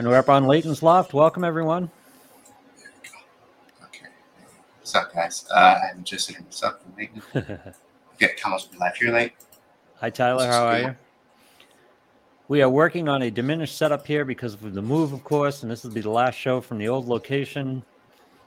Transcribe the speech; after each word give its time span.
And 0.00 0.08
we're 0.08 0.16
up 0.16 0.30
on 0.30 0.46
Leighton's 0.46 0.82
Loft. 0.82 1.12
Welcome, 1.12 1.44
everyone. 1.44 1.90
Okay. 3.84 4.06
What's 4.78 4.94
up, 4.94 5.12
guys? 5.12 5.44
Uh, 5.54 5.78
I'm 5.92 6.02
just 6.04 6.26
hitting 6.26 6.46
this 6.46 6.62
up 6.62 6.82
from 6.82 6.94
Leighton. 6.96 7.20
Get 8.18 8.38
Thomas 8.38 8.66
live 8.80 8.96
here 8.96 9.12
late. 9.12 9.32
Hi, 9.96 10.08
Tyler. 10.08 10.46
How 10.46 10.64
are 10.68 10.80
you? 10.80 10.96
We 12.48 12.62
are 12.62 12.70
working 12.70 13.10
on 13.10 13.20
a 13.20 13.30
diminished 13.30 13.76
setup 13.76 14.06
here 14.06 14.24
because 14.24 14.54
of 14.54 14.72
the 14.72 14.80
move, 14.80 15.12
of 15.12 15.22
course, 15.22 15.62
and 15.64 15.70
this 15.70 15.84
will 15.84 15.90
be 15.90 16.00
the 16.00 16.08
last 16.08 16.36
show 16.36 16.62
from 16.62 16.78
the 16.78 16.88
old 16.88 17.06
location. 17.06 17.82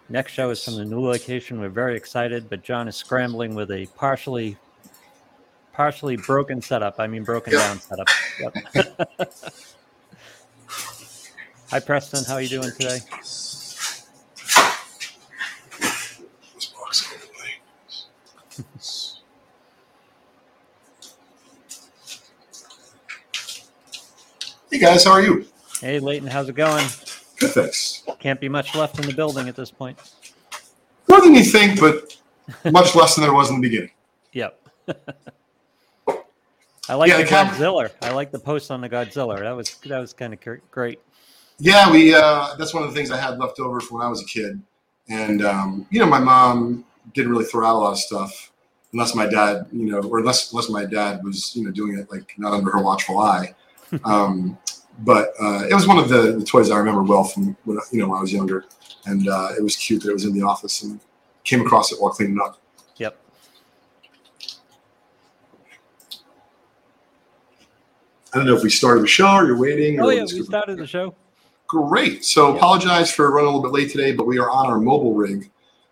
Next 0.10 0.32
show 0.32 0.50
is 0.50 0.64
from 0.64 0.78
the 0.78 0.86
new 0.86 1.02
location. 1.02 1.60
We're 1.60 1.70
very 1.70 1.96
excited, 1.96 2.50
but 2.50 2.64
John 2.64 2.88
is 2.88 2.96
scrambling 2.96 3.54
with 3.54 3.70
a 3.70 3.86
partially 3.96 4.58
partially 5.72 6.18
broken 6.18 6.64
setup. 6.64 6.96
I 6.98 7.06
mean, 7.06 7.24
broken 7.24 7.54
Yep. 7.54 7.62
down 7.62 7.80
setup. 7.80 8.08
Yep. 8.40 9.10
Hi, 11.74 11.80
Preston. 11.80 12.24
How 12.24 12.36
are 12.36 12.42
you 12.44 12.50
doing 12.50 12.70
today? 12.70 13.00
This 13.00 14.06
box 16.72 17.02
go 17.02 17.16
away. 17.16 17.56
Hey 24.72 24.78
guys, 24.78 25.06
how 25.06 25.14
are 25.14 25.24
you? 25.24 25.48
Hey, 25.82 25.98
Leighton. 25.98 26.28
How's 26.28 26.48
it 26.48 26.54
going? 26.54 26.86
Good, 27.40 27.50
thanks. 27.50 28.04
Can't 28.20 28.40
be 28.40 28.50
much 28.50 28.76
left 28.76 29.00
in 29.00 29.08
the 29.08 29.14
building 29.16 29.50
at 29.50 29.56
this 29.56 29.72
point. 29.72 29.98
More 31.10 31.22
than 31.22 31.34
you 31.34 31.44
think, 31.44 31.80
but 31.80 32.16
much 32.72 32.94
less 32.96 33.16
than 33.16 33.24
there 33.24 33.34
was 33.34 33.50
in 33.50 33.60
the 33.60 33.68
beginning. 33.68 33.90
Yep. 34.34 34.60
I 36.88 36.94
like 36.94 37.10
Yeah, 37.10 37.18
the 37.18 37.24
Godzilla. 37.24 37.90
I 38.00 38.12
like 38.12 38.30
the 38.30 38.38
post 38.38 38.70
on 38.70 38.82
the 38.82 38.90
Godzilla. 38.90 39.40
That 39.40 39.56
was 39.56 39.74
that 39.86 39.98
was 39.98 40.14
kind 40.14 40.36
of 40.36 40.40
great. 40.70 41.00
Yeah, 41.60 41.92
we. 41.92 42.14
Uh, 42.14 42.56
that's 42.58 42.74
one 42.74 42.84
of 42.84 42.90
the 42.90 42.96
things 42.96 43.12
I 43.12 43.18
had 43.18 43.38
left 43.40 43.60
over 43.60 43.80
from 43.80 43.98
when 43.98 44.06
I 44.06 44.10
was 44.10 44.22
a 44.22 44.26
kid, 44.26 44.62
and 45.10 45.46
um, 45.46 45.88
you 45.92 46.00
know, 46.00 46.06
my 46.06 46.20
mom 46.20 46.86
didn't 47.14 47.32
really 47.32 47.46
throw 47.46 47.66
out 47.66 47.76
a 47.76 47.78
lot 47.78 47.92
of 47.92 48.00
stuff 48.00 48.52
unless 48.94 49.16
my 49.16 49.26
dad, 49.26 49.68
you 49.72 49.92
know, 49.92 50.02
or 50.02 50.20
unless 50.20 50.52
unless 50.52 50.70
my 50.70 50.86
dad 50.86 51.24
was, 51.24 51.56
you 51.56 51.64
know, 51.64 51.72
doing 51.72 51.98
it 51.98 52.10
like 52.12 52.34
not 52.38 52.54
under 52.54 52.72
her 52.72 52.82
watchful 52.82 53.20
eye. 53.20 53.54
Um, 54.06 54.58
but 55.00 55.34
uh, 55.40 55.66
it 55.70 55.74
was 55.76 55.88
one 55.88 56.00
of 56.00 56.10
the, 56.10 56.32
the 56.40 56.44
toys 56.44 56.72
I 56.72 56.78
remember 56.78 57.04
well 57.04 57.24
from 57.24 57.56
when 57.66 57.78
you 57.92 58.00
know 58.00 58.08
when 58.08 58.18
I 58.18 58.22
was 58.22 58.34
younger, 58.34 58.66
and 59.06 59.28
uh, 59.28 59.50
it 59.56 59.62
was 59.62 59.76
cute 59.76 60.02
that 60.02 60.10
it 60.10 60.14
was 60.14 60.26
in 60.26 60.34
the 60.34 60.42
office 60.42 60.82
and 60.82 61.00
came 61.44 61.62
across 61.62 61.92
it 61.92 62.02
while 62.02 62.12
cleaning 62.12 62.40
up. 62.40 62.60
Yep. 62.98 63.16
I 68.34 68.38
don't 68.38 68.48
know 68.48 68.56
if 68.56 68.64
we 68.64 68.72
started 68.72 69.04
the 69.04 69.08
show 69.08 69.32
or 69.32 69.46
you're 69.46 69.60
waiting. 69.60 70.00
Oh 70.00 70.06
or 70.06 70.14
yeah, 70.14 70.24
we 70.24 70.42
started 70.42 70.80
the 70.80 70.88
show. 70.88 71.16
Great. 71.84 72.24
So 72.24 72.50
Yeah. 72.52 72.58
apologize 72.58 73.12
for 73.12 73.32
running 73.32 73.50
a 73.50 73.56
little 73.56 73.64
bit 73.64 73.72
late 73.74 73.90
today, 73.92 74.12
but 74.12 74.28
we 74.28 74.38
are 74.38 74.48
on 74.50 74.68
our 74.68 74.80
mobile 74.80 75.16
rig 75.16 75.50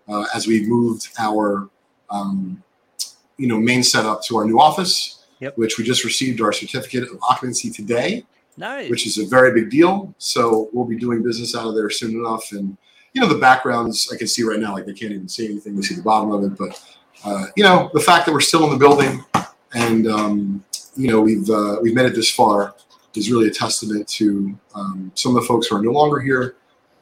uh, 0.08 0.26
as 0.36 0.46
we 0.46 0.64
moved 0.68 1.08
our 1.18 1.70
um, 2.12 2.62
you 3.38 3.48
know 3.48 3.58
main 3.58 3.82
setup 3.82 4.24
to 4.26 4.38
our 4.38 4.46
new 4.46 4.60
office, 4.60 5.24
Yep. 5.40 5.58
which 5.58 5.80
we 5.80 5.84
just 5.84 6.04
received 6.04 6.40
our 6.40 6.54
certificate 6.54 7.04
of 7.10 7.18
occupancy 7.28 7.72
today, 7.72 8.24
Nice. 8.58 8.92
which 8.92 9.08
is 9.08 9.18
a 9.18 9.26
very 9.26 9.60
big 9.60 9.72
deal. 9.72 10.14
So 10.20 10.70
we'll 10.72 10.86
be 10.86 10.98
doing 10.98 11.24
business 11.24 11.56
out 11.56 11.66
of 11.66 11.74
there 11.74 11.90
soon 11.90 12.12
enough. 12.12 12.52
And 12.52 12.78
you 13.14 13.22
know 13.22 13.28
the 13.28 13.40
backgrounds 13.40 14.08
I 14.14 14.18
can 14.18 14.28
see 14.28 14.44
right 14.44 14.60
now, 14.60 14.74
like 14.74 14.86
they 14.86 14.94
can't 14.94 15.14
even 15.14 15.28
see 15.30 15.46
anything. 15.46 15.76
They 15.76 15.82
see 15.82 15.96
the 15.96 16.04
bottom 16.04 16.32
of 16.32 16.44
it, 16.44 16.56
but 16.60 16.80
uh, 17.26 17.48
you 17.56 17.64
know 17.64 17.90
the 17.96 18.00
fact 18.00 18.28
that 18.28 18.34
we're 18.34 18.40
still 18.42 18.66
in 18.66 18.70
the 18.70 18.78
building 18.78 19.24
and 19.74 20.06
um, 20.06 20.64
you 20.96 21.08
know 21.08 21.22
we've 21.22 21.50
uh, 21.50 21.78
we've 21.82 21.96
made 21.96 22.06
it 22.06 22.14
this 22.14 22.30
far 22.30 22.76
is 23.16 23.32
really 23.32 23.48
a 23.48 23.52
testament 23.52 24.08
to 24.08 24.58
um, 24.74 25.12
some 25.16 25.36
of 25.36 25.42
the 25.42 25.48
folks 25.48 25.68
who 25.68 25.76
are 25.76 25.82
no 25.82 25.92
longer 25.92 26.20
here, 26.20 26.56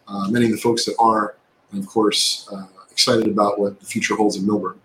uh, 0.07 0.27
many 0.29 0.45
of 0.45 0.51
the 0.51 0.57
folks 0.57 0.85
that 0.85 0.95
are, 0.99 1.35
and 1.71 1.83
of 1.83 1.87
course, 1.87 2.49
uh, 2.51 2.65
excited 2.91 3.27
about 3.27 3.59
what 3.59 3.79
the 3.79 3.85
future 3.85 4.15
holds 4.15 4.35
in 4.35 4.43
Millburn. 4.43 4.77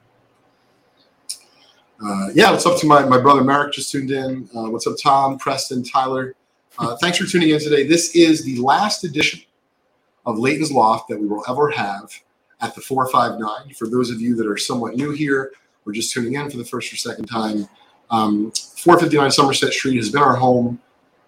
Uh, 2.04 2.28
yeah, 2.34 2.50
what's 2.50 2.66
up 2.66 2.78
to 2.78 2.86
my, 2.86 3.04
my 3.04 3.18
brother 3.18 3.42
Merrick 3.42 3.72
just 3.72 3.90
tuned 3.90 4.10
in. 4.10 4.48
Uh, 4.54 4.68
what's 4.70 4.86
up, 4.86 4.94
Tom, 5.02 5.38
Preston, 5.38 5.82
Tyler? 5.82 6.34
Uh, 6.78 6.96
thanks 6.96 7.18
for 7.18 7.24
tuning 7.24 7.50
in 7.50 7.60
today. 7.60 7.86
This 7.86 8.14
is 8.14 8.44
the 8.44 8.56
last 8.60 9.04
edition 9.04 9.40
of 10.26 10.38
Leighton's 10.38 10.72
Loft 10.72 11.08
that 11.08 11.20
we 11.20 11.26
will 11.26 11.44
ever 11.48 11.70
have 11.70 12.10
at 12.60 12.74
the 12.74 12.80
459. 12.80 13.74
For 13.74 13.88
those 13.88 14.10
of 14.10 14.20
you 14.20 14.34
that 14.36 14.46
are 14.46 14.56
somewhat 14.56 14.96
new 14.96 15.12
here 15.12 15.52
or 15.86 15.92
just 15.92 16.12
tuning 16.12 16.34
in 16.34 16.50
for 16.50 16.56
the 16.56 16.64
first 16.64 16.92
or 16.92 16.96
second 16.96 17.26
time, 17.26 17.68
um, 18.10 18.50
459 18.52 19.30
Somerset 19.30 19.72
Street 19.72 19.96
has 19.96 20.10
been 20.10 20.22
our 20.22 20.36
home 20.36 20.80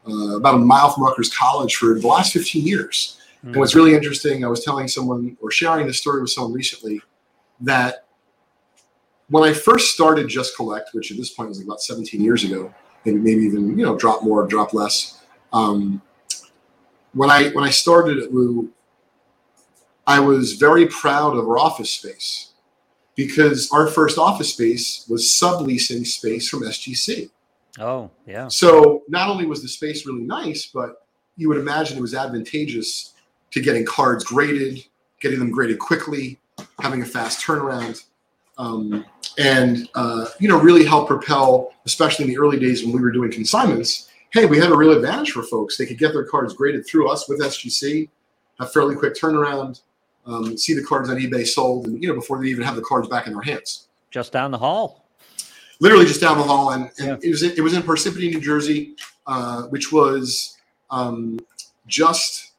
uh, 0.08 0.36
about 0.36 0.54
a 0.54 0.58
mile 0.58 0.90
from 0.90 1.04
Rutgers 1.04 1.34
College 1.34 1.76
for 1.76 1.98
the 1.98 2.06
last 2.06 2.32
15 2.32 2.66
years. 2.66 3.20
Hmm. 3.42 3.48
And 3.48 3.56
what's 3.56 3.74
really 3.74 3.94
interesting, 3.94 4.44
I 4.44 4.48
was 4.48 4.64
telling 4.64 4.88
someone 4.88 5.36
or 5.40 5.50
sharing 5.50 5.86
this 5.86 5.98
story 5.98 6.20
with 6.20 6.30
someone 6.30 6.52
recently 6.52 7.00
that 7.60 8.04
when 9.28 9.42
I 9.42 9.52
first 9.52 9.92
started 9.92 10.28
Just 10.28 10.56
Collect, 10.56 10.90
which 10.92 11.10
at 11.10 11.16
this 11.16 11.30
point 11.30 11.48
was 11.48 11.60
about 11.60 11.80
17 11.80 12.20
years 12.20 12.44
ago, 12.44 12.72
maybe 13.04 13.18
maybe 13.18 13.42
even 13.42 13.78
you 13.78 13.84
know 13.84 13.96
drop 13.96 14.22
more, 14.22 14.46
drop 14.46 14.72
less. 14.72 15.22
Um, 15.52 16.02
when 17.12 17.30
I 17.30 17.48
when 17.50 17.64
I 17.64 17.70
started 17.70 18.18
at 18.18 18.32
Lou, 18.32 18.70
I 20.06 20.20
was 20.20 20.52
very 20.52 20.86
proud 20.86 21.36
of 21.36 21.48
our 21.48 21.58
office 21.58 21.90
space 21.90 22.52
because 23.16 23.70
our 23.72 23.86
first 23.86 24.18
office 24.18 24.52
space 24.52 25.06
was 25.08 25.24
subleasing 25.24 26.06
space 26.06 26.48
from 26.48 26.60
SGC. 26.60 27.30
Oh 27.78 28.10
yeah. 28.26 28.48
So 28.48 29.02
not 29.08 29.28
only 29.28 29.46
was 29.46 29.62
the 29.62 29.68
space 29.68 30.06
really 30.06 30.22
nice, 30.22 30.66
but 30.66 31.06
you 31.36 31.48
would 31.48 31.58
imagine 31.58 31.98
it 31.98 32.00
was 32.00 32.14
advantageous 32.14 33.14
to 33.50 33.60
getting 33.60 33.84
cards 33.84 34.24
graded, 34.24 34.84
getting 35.20 35.38
them 35.38 35.50
graded 35.50 35.78
quickly, 35.78 36.38
having 36.80 37.02
a 37.02 37.04
fast 37.04 37.44
turnaround, 37.44 38.04
um, 38.58 39.04
and 39.38 39.88
uh, 39.94 40.26
you 40.38 40.48
know 40.48 40.58
really 40.58 40.84
help 40.84 41.08
propel, 41.08 41.72
especially 41.84 42.24
in 42.24 42.30
the 42.30 42.38
early 42.38 42.58
days 42.58 42.82
when 42.82 42.92
we 42.92 43.00
were 43.00 43.12
doing 43.12 43.30
consignments. 43.30 44.08
Hey, 44.32 44.46
we 44.46 44.58
had 44.58 44.70
a 44.70 44.76
real 44.76 44.92
advantage 44.92 45.30
for 45.30 45.42
folks. 45.42 45.76
They 45.76 45.86
could 45.86 45.98
get 45.98 46.12
their 46.12 46.24
cards 46.24 46.52
graded 46.54 46.86
through 46.86 47.08
us 47.08 47.28
with 47.28 47.40
SGC, 47.40 48.08
have 48.58 48.72
fairly 48.72 48.96
quick 48.96 49.14
turnaround, 49.14 49.80
um, 50.26 50.58
see 50.58 50.74
the 50.74 50.82
cards 50.82 51.08
on 51.08 51.16
eBay 51.16 51.46
sold, 51.46 51.86
and 51.86 52.02
you 52.02 52.08
know 52.08 52.14
before 52.14 52.40
they 52.40 52.48
even 52.48 52.64
have 52.64 52.76
the 52.76 52.82
cards 52.82 53.08
back 53.08 53.26
in 53.26 53.32
their 53.32 53.42
hands 53.42 53.88
Just 54.10 54.32
down 54.32 54.50
the 54.50 54.58
hall. 54.58 55.05
Literally 55.80 56.06
just 56.06 56.20
down 56.20 56.38
the 56.38 56.44
hall, 56.44 56.70
and, 56.70 56.90
and 56.98 57.08
Yeah. 57.08 57.16
it 57.22 57.30
was 57.30 57.42
in, 57.42 57.52
it 57.52 57.60
was 57.60 57.74
in 57.74 57.82
Parsippany, 57.82 58.30
New 58.30 58.40
Jersey, 58.40 58.94
uh, 59.26 59.62
which 59.64 59.92
was 59.92 60.56
um, 60.90 61.38
just 61.86 62.52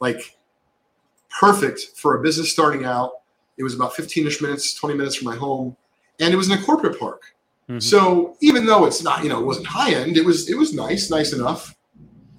like 0.00 0.36
perfect 1.40 1.80
for 1.96 2.16
a 2.16 2.22
business 2.22 2.50
starting 2.50 2.84
out. 2.84 3.12
It 3.56 3.62
was 3.62 3.74
about 3.74 3.94
15ish 3.94 4.42
minutes, 4.42 4.74
20 4.74 4.94
minutes 4.96 5.16
from 5.16 5.26
my 5.26 5.36
home, 5.36 5.76
and 6.20 6.32
it 6.32 6.36
was 6.36 6.50
in 6.50 6.58
a 6.58 6.62
corporate 6.62 6.98
park. 6.98 7.22
Mhm. 7.68 7.82
So 7.82 8.36
even 8.40 8.66
though 8.66 8.84
it's 8.84 9.02
not, 9.02 9.22
you 9.22 9.28
know, 9.28 9.40
it 9.40 9.46
wasn't 9.46 9.66
high 9.68 9.92
end, 9.94 10.16
it 10.16 10.24
was 10.24 10.50
it 10.50 10.56
was 10.58 10.74
nice, 10.74 11.10
nice 11.10 11.32
enough, 11.32 11.74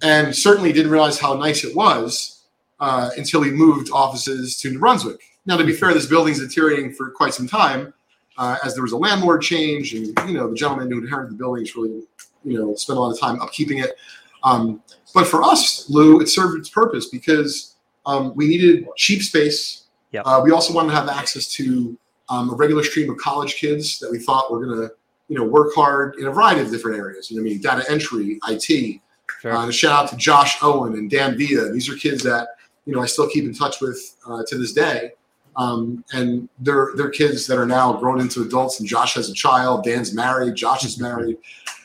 and 0.02 0.36
certainly 0.36 0.72
didn't 0.72 0.92
realize 0.92 1.18
how 1.20 1.34
nice 1.34 1.64
it 1.64 1.76
was 1.76 2.44
uh, 2.80 3.10
until 3.18 3.40
we 3.42 3.50
moved 3.52 3.90
offices 3.92 4.58
to 4.58 4.70
New 4.70 4.80
Brunswick. 4.80 5.20
Now, 5.48 5.58
to 5.58 5.64
be 5.64 5.74
fair, 5.74 5.94
this 5.94 6.06
building's 6.08 6.40
deteriorating 6.40 6.92
for 6.94 7.10
quite 7.12 7.34
some 7.34 7.48
time, 7.48 7.94
uh, 8.38 8.58
as 8.64 8.74
there 8.74 8.84
was 8.84 8.92
a 8.92 8.98
landlord 8.98 9.42
change, 9.42 9.94
and 9.94 10.08
you 10.28 10.34
know 10.34 10.50
the 10.50 10.56
gentleman 10.56 10.92
who 10.92 11.00
inherited 11.00 11.32
the 11.32 11.38
building 11.38 11.64
is 11.64 11.76
really, 11.76 12.04
you 12.44 12.58
know, 12.58 12.76
spent 12.76 12.98
a 12.98 13.02
lot 13.02 13.12
of 13.12 13.20
time 13.20 13.40
upkeeping 13.40 13.84
it. 13.84 13.98
Um, 14.44 14.82
but 15.14 15.28
for 15.28 15.44
us, 15.44 15.90
Lou, 15.90 16.20
it 16.22 16.28
served 16.28 16.60
its 16.60 16.70
purpose 16.70 17.08
because 17.08 17.76
um, 18.06 18.34
we 18.36 18.48
needed 18.48 18.88
cheap 18.96 19.22
space. 19.24 19.86
Yep. 20.12 20.24
Uh, 20.26 20.42
we 20.44 20.52
also 20.52 20.74
wanted 20.74 20.90
to 20.90 20.96
have 20.96 21.10
access 21.10 21.48
to 21.54 21.98
um, 22.30 22.52
a 22.52 22.56
regular 22.56 22.84
stream 22.84 23.10
of 23.10 23.18
college 23.18 23.56
kids 23.56 24.00
that 24.00 24.12
we 24.12 24.20
thought 24.20 24.52
were 24.52 24.66
going 24.66 24.88
to, 24.88 24.94
you 25.28 25.38
know, 25.38 25.44
work 25.44 25.74
hard 25.74 26.16
in 26.20 26.28
a 26.28 26.32
variety 26.32 26.62
of 26.62 26.70
different 26.70 26.98
areas. 26.98 27.32
You 27.32 27.38
know, 27.38 27.42
I 27.42 27.46
mean, 27.46 27.62
data 27.62 27.84
entry, 27.90 28.40
IT. 28.48 29.02
Sure. 29.42 29.54
Uh, 29.54 29.72
shout 29.72 29.92
out 29.92 30.10
to 30.10 30.18
Josh 30.18 30.58
Owen 30.62 30.94
and 30.94 31.10
Dan 31.10 31.38
Villa. 31.38 31.72
These 31.72 31.90
are 31.90 31.96
kids 31.96 32.24
that 32.24 32.50
you 32.86 32.94
know 32.94 33.02
I 33.02 33.06
still 33.06 33.28
keep 33.28 33.46
in 33.46 33.54
touch 33.54 33.82
with 33.82 34.16
uh, 34.28 34.44
to 34.48 34.58
this 34.58 34.74
day. 34.74 35.12
Um, 35.58 36.04
and 36.14 36.50
they're 36.60 36.90
they're 36.96 37.10
kids 37.10 37.48
that 37.48 37.58
are 37.58 37.66
now 37.66 37.94
grown 37.94 38.20
into 38.20 38.42
adults. 38.42 38.80
And 38.80 38.88
Josh 38.88 39.14
has 39.16 39.30
a 39.30 39.34
child. 39.34 39.84
Dan's 39.84 40.14
married. 40.14 40.56
Josh 40.56 40.84
is 40.84 41.00
married. 41.00 41.38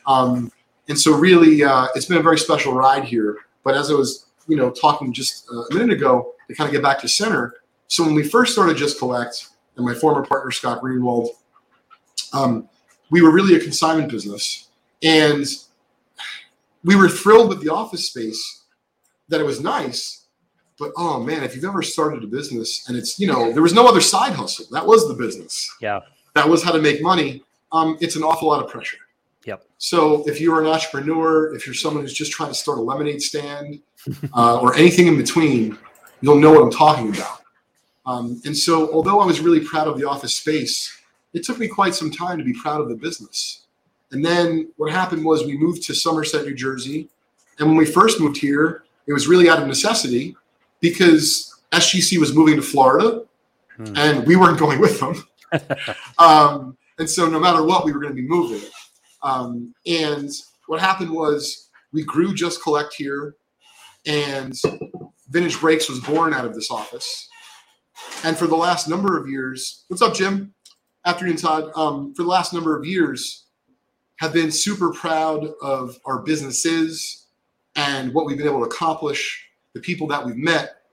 Um, 0.05 0.51
and 0.89 0.99
so 0.99 1.15
really, 1.15 1.63
uh, 1.63 1.87
it's 1.95 2.05
been 2.05 2.17
a 2.17 2.23
very 2.23 2.37
special 2.37 2.73
ride 2.73 3.05
here. 3.05 3.37
But 3.63 3.75
as 3.75 3.89
I 3.89 3.93
was 3.93 4.25
you 4.47 4.57
know 4.57 4.71
talking 4.71 5.13
just 5.13 5.47
uh, 5.51 5.61
a 5.61 5.73
minute 5.73 5.95
ago 5.95 6.33
to 6.47 6.55
kind 6.55 6.67
of 6.67 6.73
get 6.73 6.83
back 6.83 6.99
to 6.99 7.07
center. 7.07 7.55
So 7.87 8.03
when 8.03 8.13
we 8.13 8.23
first 8.23 8.53
started 8.53 8.77
Just 8.77 8.99
Collect, 8.99 9.49
and 9.75 9.85
my 9.85 9.93
former 9.93 10.25
partner 10.25 10.51
Scott 10.51 10.81
Greenwald, 10.81 11.29
um, 12.33 12.67
we 13.09 13.21
were 13.21 13.31
really 13.31 13.55
a 13.55 13.59
consignment 13.59 14.11
business, 14.11 14.69
and 15.03 15.45
we 16.83 16.95
were 16.95 17.09
thrilled 17.09 17.49
with 17.49 17.61
the 17.61 17.69
office 17.69 18.07
space 18.07 18.63
that 19.29 19.39
it 19.39 19.45
was 19.45 19.61
nice 19.61 20.20
but 20.81 20.91
oh 20.97 21.21
man 21.21 21.43
if 21.43 21.55
you've 21.55 21.63
ever 21.73 21.81
started 21.81 22.23
a 22.23 22.27
business 22.27 22.69
and 22.87 22.97
it's 22.97 23.19
you 23.19 23.27
know 23.27 23.53
there 23.53 23.61
was 23.61 23.73
no 23.73 23.87
other 23.87 24.01
side 24.01 24.33
hustle 24.33 24.65
that 24.71 24.85
was 24.85 25.07
the 25.07 25.13
business 25.13 25.53
Yeah. 25.79 25.99
that 26.33 26.47
was 26.49 26.63
how 26.63 26.71
to 26.71 26.81
make 26.81 27.01
money 27.01 27.43
um, 27.71 27.97
it's 28.01 28.15
an 28.17 28.23
awful 28.23 28.47
lot 28.49 28.63
of 28.63 28.69
pressure 28.69 28.97
Yep. 29.45 29.63
so 29.77 30.23
if 30.27 30.41
you're 30.41 30.59
an 30.59 30.67
entrepreneur 30.67 31.53
if 31.55 31.65
you're 31.65 31.75
someone 31.75 32.03
who's 32.03 32.13
just 32.13 32.31
trying 32.31 32.49
to 32.49 32.55
start 32.55 32.77
a 32.79 32.81
lemonade 32.81 33.21
stand 33.21 33.81
uh, 34.35 34.59
or 34.59 34.75
anything 34.75 35.07
in 35.07 35.17
between, 35.17 35.77
you'll 36.21 36.39
know 36.39 36.51
what 36.51 36.61
I'm 36.63 36.71
talking 36.71 37.09
about. 37.15 37.41
Um, 38.05 38.41
and 38.45 38.57
so, 38.57 38.91
although 38.91 39.19
I 39.19 39.25
was 39.25 39.39
really 39.41 39.59
proud 39.59 39.87
of 39.87 39.97
the 39.99 40.07
office 40.07 40.35
space, 40.35 40.91
it 41.33 41.43
took 41.43 41.59
me 41.59 41.67
quite 41.67 41.93
some 41.93 42.09
time 42.09 42.37
to 42.39 42.43
be 42.43 42.53
proud 42.53 42.81
of 42.81 42.89
the 42.89 42.95
business. 42.95 43.67
And 44.11 44.25
then 44.25 44.71
what 44.77 44.91
happened 44.91 45.23
was 45.23 45.45
we 45.45 45.57
moved 45.57 45.83
to 45.83 45.93
Somerset, 45.93 46.45
New 46.45 46.55
Jersey. 46.55 47.09
And 47.59 47.67
when 47.67 47.77
we 47.77 47.85
first 47.85 48.19
moved 48.19 48.37
here, 48.37 48.83
it 49.07 49.13
was 49.13 49.27
really 49.27 49.49
out 49.49 49.61
of 49.61 49.67
necessity 49.67 50.35
because 50.81 51.59
SGC 51.71 52.17
was 52.19 52.33
moving 52.33 52.57
to 52.57 52.61
Florida 52.61 53.21
Hmm. 53.77 53.97
and 53.97 54.27
we 54.27 54.35
weren't 54.35 54.59
going 54.59 54.79
with 54.79 54.99
them. 54.99 55.23
um, 56.19 56.77
and 56.99 57.09
so, 57.09 57.27
no 57.27 57.39
matter 57.39 57.63
what, 57.63 57.85
we 57.85 57.91
were 57.91 57.99
going 57.99 58.15
to 58.15 58.21
be 58.21 58.27
moving. 58.27 58.61
Um, 59.23 59.73
and 59.85 60.29
what 60.67 60.79
happened 60.79 61.11
was 61.11 61.69
we 61.91 62.03
grew 62.03 62.33
Just 62.33 62.61
Collect 62.61 62.93
here, 62.93 63.35
and 64.05 64.53
Vintage 65.29 65.59
Breaks 65.59 65.89
was 65.89 65.99
born 65.99 66.33
out 66.33 66.45
of 66.45 66.53
this 66.53 66.69
office. 66.69 67.27
And 68.23 68.37
for 68.37 68.47
the 68.47 68.55
last 68.55 68.87
number 68.87 69.17
of 69.17 69.29
years, 69.29 69.83
what's 69.87 70.01
up, 70.01 70.13
Jim? 70.13 70.53
Afternoon, 71.05 71.37
Todd. 71.37 71.71
Um, 71.75 72.13
for 72.13 72.23
the 72.23 72.29
last 72.29 72.53
number 72.53 72.77
of 72.77 72.85
years, 72.85 73.45
have 74.17 74.33
been 74.33 74.51
super 74.51 74.91
proud 74.91 75.47
of 75.61 75.97
our 76.05 76.19
businesses 76.19 77.25
and 77.75 78.13
what 78.13 78.25
we've 78.25 78.37
been 78.37 78.47
able 78.47 78.59
to 78.59 78.65
accomplish, 78.65 79.47
the 79.73 79.79
people 79.79 80.07
that 80.07 80.25
we've 80.25 80.35
met, 80.37 80.83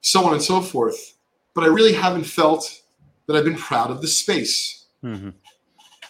so 0.00 0.24
on 0.24 0.32
and 0.32 0.42
so 0.42 0.60
forth. 0.60 1.14
But 1.54 1.64
I 1.64 1.68
really 1.68 1.92
haven't 1.92 2.24
felt 2.24 2.82
that 3.26 3.36
I've 3.36 3.44
been 3.44 3.56
proud 3.56 3.90
of 3.90 4.00
the 4.00 4.08
space 4.08 4.86
Mhm. 5.04 5.34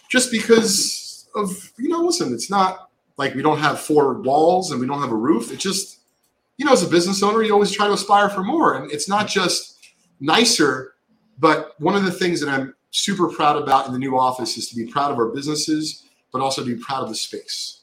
just 0.09 0.31
because 0.31 1.27
of 1.35 1.71
you 1.77 1.89
know 1.89 2.01
listen 2.01 2.33
it's 2.33 2.49
not 2.49 2.89
like 3.17 3.35
we 3.35 3.43
don't 3.43 3.59
have 3.59 3.79
four 3.79 4.15
walls 4.21 4.71
and 4.71 4.81
we 4.81 4.87
don't 4.87 4.99
have 4.99 5.11
a 5.11 5.15
roof 5.15 5.51
it 5.51 5.59
just 5.59 5.99
you 6.57 6.65
know 6.65 6.71
as 6.71 6.81
a 6.81 6.87
business 6.87 7.21
owner 7.21 7.43
you 7.43 7.53
always 7.53 7.69
try 7.71 7.85
to 7.85 7.93
aspire 7.93 8.29
for 8.29 8.43
more 8.43 8.73
and 8.75 8.91
it's 8.91 9.07
not 9.07 9.27
just 9.27 9.77
nicer 10.19 10.95
but 11.37 11.75
one 11.79 11.95
of 11.95 12.03
the 12.03 12.11
things 12.11 12.39
that 12.41 12.49
i'm 12.49 12.73
super 12.89 13.27
proud 13.27 13.61
about 13.61 13.85
in 13.85 13.93
the 13.93 13.99
new 13.99 14.17
office 14.17 14.57
is 14.57 14.67
to 14.69 14.75
be 14.75 14.87
proud 14.87 15.11
of 15.11 15.17
our 15.19 15.27
businesses 15.27 16.05
but 16.31 16.41
also 16.41 16.63
to 16.63 16.75
be 16.75 16.81
proud 16.81 17.03
of 17.03 17.09
the 17.09 17.15
space. 17.15 17.78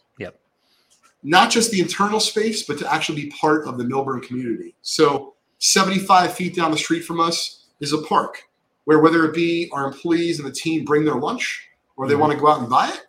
Not 1.23 1.51
just 1.51 1.71
the 1.71 1.81
internal 1.81 2.21
space 2.21 2.63
but 2.65 2.79
to 2.79 2.93
actually 2.93 3.23
be 3.25 3.31
part 3.31 3.67
of 3.67 3.79
the 3.79 3.85
millburn 3.85 4.23
community 4.23 4.75
so 4.83 5.35
75 5.59 6.35
feet 6.35 6.55
down 6.55 6.71
the 6.71 6.77
street 6.77 7.05
from 7.05 7.21
us 7.21 7.65
is 7.81 7.93
a 7.93 7.99
park 8.03 8.43
where 8.85 9.01
whether 9.01 9.25
it 9.25 9.35
be 9.35 9.69
our 9.73 9.87
employees 9.87 10.39
and 10.39 10.47
the 10.49 10.53
team 10.53 10.85
bring 10.85 11.05
their 11.05 11.17
lunch 11.17 11.69
or 11.97 12.07
they 12.07 12.15
Mhm. 12.15 12.21
want 12.21 12.33
to 12.35 12.39
go 12.39 12.49
out 12.49 12.61
and 12.61 12.69
buy 12.69 12.89
it, 12.89 13.07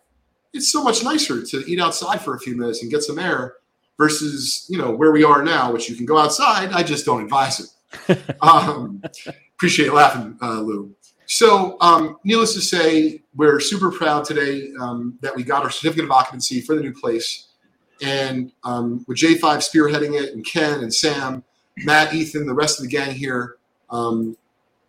it's 0.52 0.72
so 0.72 0.82
much 0.82 1.04
nicer 1.04 1.42
to 1.44 1.58
eat 1.70 1.78
outside 1.80 2.20
for 2.20 2.34
a 2.34 2.38
few 2.40 2.56
minutes 2.56 2.82
and 2.82 2.90
get 2.90 3.02
some 3.02 3.18
air 3.18 3.56
versus 3.98 4.64
you 4.68 4.78
know 4.78 4.90
where 4.90 5.12
we 5.12 5.22
are 5.22 5.42
now, 5.42 5.70
which 5.72 5.88
you 5.90 5.94
can 5.96 6.06
go 6.06 6.16
outside. 6.18 6.72
I 6.72 6.82
just 6.82 7.04
don't 7.04 7.22
advise 7.22 7.60
it. 7.60 8.18
um, 8.40 9.02
appreciate 9.54 9.92
laughing, 9.92 10.38
uh, 10.40 10.60
Lou. 10.60 10.94
So, 11.26 11.76
um, 11.80 12.16
needless 12.24 12.54
to 12.54 12.60
say, 12.60 13.22
we're 13.36 13.60
super 13.60 13.90
proud 13.90 14.24
today 14.24 14.70
um, 14.80 15.18
that 15.20 15.36
we 15.36 15.42
got 15.42 15.62
our 15.62 15.70
certificate 15.70 16.04
of 16.06 16.10
occupancy 16.10 16.60
for 16.62 16.74
the 16.74 16.80
new 16.80 16.92
place, 16.94 17.47
and 18.02 18.52
um, 18.64 19.04
with 19.08 19.18
J5 19.18 19.40
spearheading 19.40 20.20
it, 20.20 20.32
and 20.32 20.44
Ken 20.44 20.80
and 20.80 20.92
Sam, 20.92 21.42
Matt, 21.78 22.14
Ethan, 22.14 22.46
the 22.46 22.54
rest 22.54 22.78
of 22.78 22.84
the 22.84 22.90
gang 22.90 23.14
here, 23.14 23.56
um, 23.90 24.36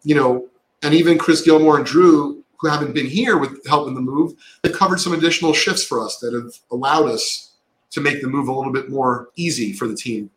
you 0.03 0.15
know, 0.15 0.47
and 0.83 0.93
even 0.93 1.17
Chris 1.17 1.41
Gilmore 1.41 1.77
and 1.77 1.85
Drew, 1.85 2.43
who 2.57 2.67
haven't 2.67 2.93
been 2.93 3.07
here 3.07 3.37
with 3.37 3.65
helping 3.67 3.95
the 3.95 4.01
move, 4.01 4.33
they've 4.61 4.73
covered 4.73 4.99
some 4.99 5.13
additional 5.13 5.53
shifts 5.53 5.83
for 5.83 6.03
us 6.03 6.17
that 6.17 6.33
have 6.33 6.53
allowed 6.71 7.09
us 7.09 7.51
to 7.91 8.01
make 8.01 8.21
the 8.21 8.27
move 8.27 8.47
a 8.47 8.53
little 8.53 8.73
bit 8.73 8.89
more 8.89 9.29
easy 9.35 9.73
for 9.73 9.87
the 9.87 9.95
team. 9.95 10.29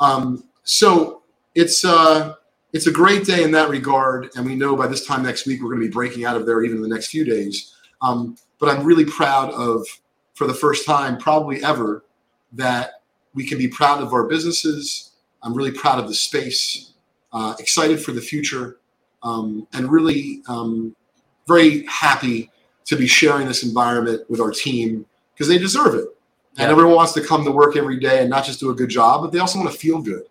Um, 0.00 0.44
so 0.62 1.22
it's 1.54 1.84
uh, 1.84 2.34
it's 2.72 2.86
a 2.86 2.92
great 2.92 3.24
day 3.24 3.42
in 3.42 3.50
that 3.52 3.68
regard, 3.68 4.30
and 4.36 4.46
we 4.46 4.54
know 4.54 4.76
by 4.76 4.86
this 4.86 5.06
time 5.06 5.22
next 5.22 5.46
week 5.46 5.62
we're 5.62 5.70
going 5.70 5.80
to 5.80 5.88
be 5.88 5.92
breaking 5.92 6.24
out 6.24 6.36
of 6.36 6.46
there, 6.46 6.62
even 6.62 6.76
in 6.76 6.82
the 6.82 6.88
next 6.88 7.08
few 7.08 7.24
days. 7.24 7.74
Um, 8.02 8.36
but 8.58 8.68
I'm 8.68 8.84
really 8.84 9.04
proud 9.04 9.50
of, 9.52 9.86
for 10.38 10.46
the 10.46 10.54
first 10.54 10.86
time, 10.86 11.18
probably 11.18 11.62
ever, 11.64 12.04
that 12.52 13.02
we 13.34 13.44
can 13.44 13.58
be 13.58 13.66
proud 13.66 14.00
of 14.00 14.12
our 14.12 14.24
businesses. 14.28 15.10
I'm 15.42 15.52
really 15.52 15.72
proud 15.72 15.98
of 15.98 16.06
the 16.06 16.14
space, 16.14 16.92
uh, 17.32 17.56
excited 17.58 18.00
for 18.00 18.12
the 18.12 18.20
future, 18.20 18.78
um, 19.24 19.66
and 19.72 19.90
really 19.90 20.42
um, 20.46 20.94
very 21.48 21.84
happy 21.86 22.52
to 22.84 22.96
be 22.96 23.08
sharing 23.08 23.48
this 23.48 23.64
environment 23.64 24.30
with 24.30 24.40
our 24.40 24.52
team 24.52 25.04
because 25.34 25.48
they 25.48 25.58
deserve 25.58 25.96
it. 25.96 26.06
And 26.56 26.70
everyone 26.70 26.94
wants 26.94 27.12
to 27.14 27.20
come 27.20 27.44
to 27.44 27.50
work 27.50 27.76
every 27.76 27.98
day 27.98 28.20
and 28.20 28.30
not 28.30 28.44
just 28.44 28.60
do 28.60 28.70
a 28.70 28.74
good 28.74 28.88
job, 28.88 29.22
but 29.22 29.32
they 29.32 29.40
also 29.40 29.58
want 29.58 29.70
to 29.72 29.78
feel 29.78 30.00
good. 30.00 30.22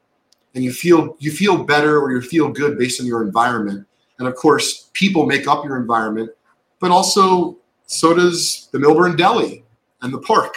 And 0.56 0.64
you 0.64 0.72
feel 0.72 1.16
you 1.20 1.32
feel 1.32 1.64
better 1.64 2.00
or 2.00 2.12
you 2.12 2.22
feel 2.22 2.50
good 2.50 2.78
based 2.78 3.00
on 3.02 3.06
your 3.06 3.22
environment. 3.22 3.86
And 4.20 4.28
of 4.28 4.36
course, 4.36 4.90
people 4.94 5.26
make 5.26 5.48
up 5.48 5.66
your 5.66 5.78
environment, 5.78 6.32
but 6.80 6.92
also 6.92 7.58
so 7.86 8.14
does 8.14 8.70
the 8.72 8.80
Millburn 8.80 9.18
Deli 9.18 9.64
and 10.02 10.14
the 10.14 10.20
park 10.20 10.56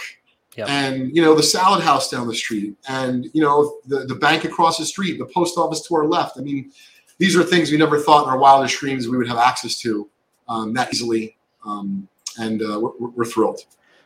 Yep. 0.57 0.67
and 0.67 1.15
you 1.15 1.21
know 1.21 1.33
the 1.33 1.41
salad 1.43 1.81
house 1.81 2.09
down 2.09 2.27
the 2.27 2.35
street 2.35 2.75
and 2.89 3.29
you 3.33 3.41
know 3.41 3.77
the, 3.87 3.99
the 3.99 4.15
bank 4.15 4.43
across 4.43 4.77
the 4.77 4.85
street 4.85 5.17
the 5.17 5.25
post 5.25 5.57
office 5.57 5.81
to 5.87 5.95
our 5.95 6.05
left 6.05 6.37
i 6.37 6.41
mean 6.41 6.69
these 7.19 7.37
are 7.37 7.43
things 7.43 7.71
we 7.71 7.77
never 7.77 7.97
thought 7.97 8.25
in 8.25 8.29
our 8.29 8.37
wildest 8.37 8.77
dreams 8.77 9.07
we 9.07 9.15
would 9.17 9.29
have 9.29 9.37
access 9.37 9.79
to 9.79 10.09
um, 10.49 10.73
that 10.73 10.93
easily 10.93 11.37
um, 11.65 12.05
and 12.37 12.61
uh, 12.61 12.77
we're, 12.81 13.09
we're 13.11 13.25
thrilled 13.25 13.61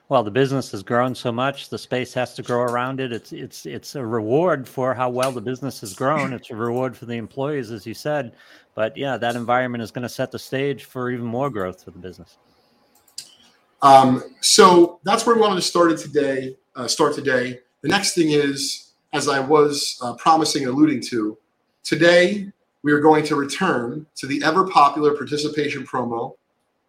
Well, 0.07 0.23
the 0.23 0.29
business 0.29 0.71
has 0.71 0.83
grown 0.83 1.15
so 1.15 1.31
much, 1.31 1.69
the 1.69 1.79
space 1.79 2.13
has 2.13 2.35
to 2.35 2.43
grow 2.43 2.61
around 2.61 2.99
it. 2.99 3.11
It's 3.11 3.31
it's 3.33 3.65
it's 3.65 3.95
a 3.95 4.05
reward 4.05 4.67
for 4.67 4.93
how 4.93 5.09
well 5.09 5.31
the 5.31 5.41
business 5.41 5.81
has 5.81 5.95
grown. 5.95 6.31
It's 6.31 6.51
a 6.51 6.55
reward 6.55 6.95
for 6.95 7.07
the 7.07 7.15
employees, 7.15 7.71
as 7.71 7.87
you 7.87 7.95
said. 7.95 8.33
But 8.75 8.95
yeah, 8.95 9.17
that 9.17 9.35
environment 9.35 9.81
is 9.81 9.89
going 9.89 10.03
to 10.03 10.09
set 10.09 10.29
the 10.31 10.37
stage 10.37 10.83
for 10.83 11.09
even 11.09 11.25
more 11.25 11.49
growth 11.49 11.83
for 11.83 11.89
the 11.89 11.97
business. 11.97 12.37
Um, 13.85 14.23
so 14.41 14.99
that's 15.03 15.27
where 15.27 15.35
we 15.35 15.41
wanted 15.41 15.57
to 15.57 15.61
start 15.61 15.91
it 15.91 15.99
today. 15.99 16.57
Uh, 16.75 16.87
start 16.87 17.13
today. 17.13 17.59
The 17.81 17.87
next 17.87 18.15
thing 18.15 18.31
is, 18.31 18.93
as 19.13 19.29
I 19.29 19.39
was 19.39 19.99
uh, 20.01 20.15
promising 20.15 20.63
and 20.63 20.73
alluding 20.73 21.01
to, 21.09 21.37
today 21.83 22.51
we 22.81 22.91
are 22.91 22.99
going 22.99 23.23
to 23.25 23.35
return 23.35 24.07
to 24.15 24.25
the 24.25 24.43
ever 24.43 24.67
popular 24.67 25.13
participation 25.13 25.85
promo 25.85 26.33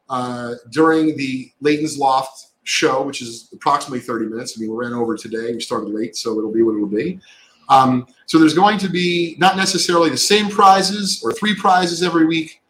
uh, 0.08 0.54
during 0.70 1.18
the 1.18 1.52
Leighton's 1.60 1.98
Loft 1.98 2.46
show, 2.64 3.02
which 3.02 3.20
is 3.20 3.50
approximately 3.52 4.00
30 4.00 4.30
minutes. 4.30 4.56
I 4.56 4.62
mean, 4.62 4.70
we 4.70 4.76
ran 4.82 4.94
over 4.94 5.18
today. 5.18 5.52
We 5.52 5.60
started 5.60 5.90
late, 5.90 6.16
so 6.16 6.38
it'll 6.38 6.50
be 6.50 6.62
what 6.62 6.76
it'll 6.76 6.86
be. 6.86 7.20
Um, 7.68 8.06
so 8.24 8.38
there's 8.38 8.54
going 8.54 8.78
to 8.78 8.88
be 8.88 9.36
not 9.38 9.58
necessarily 9.58 10.08
the 10.08 10.16
same 10.16 10.48
prizes 10.48 11.22
or 11.22 11.30
three 11.34 11.54
prizes 11.54 12.02
every 12.02 12.24
week, 12.24 12.62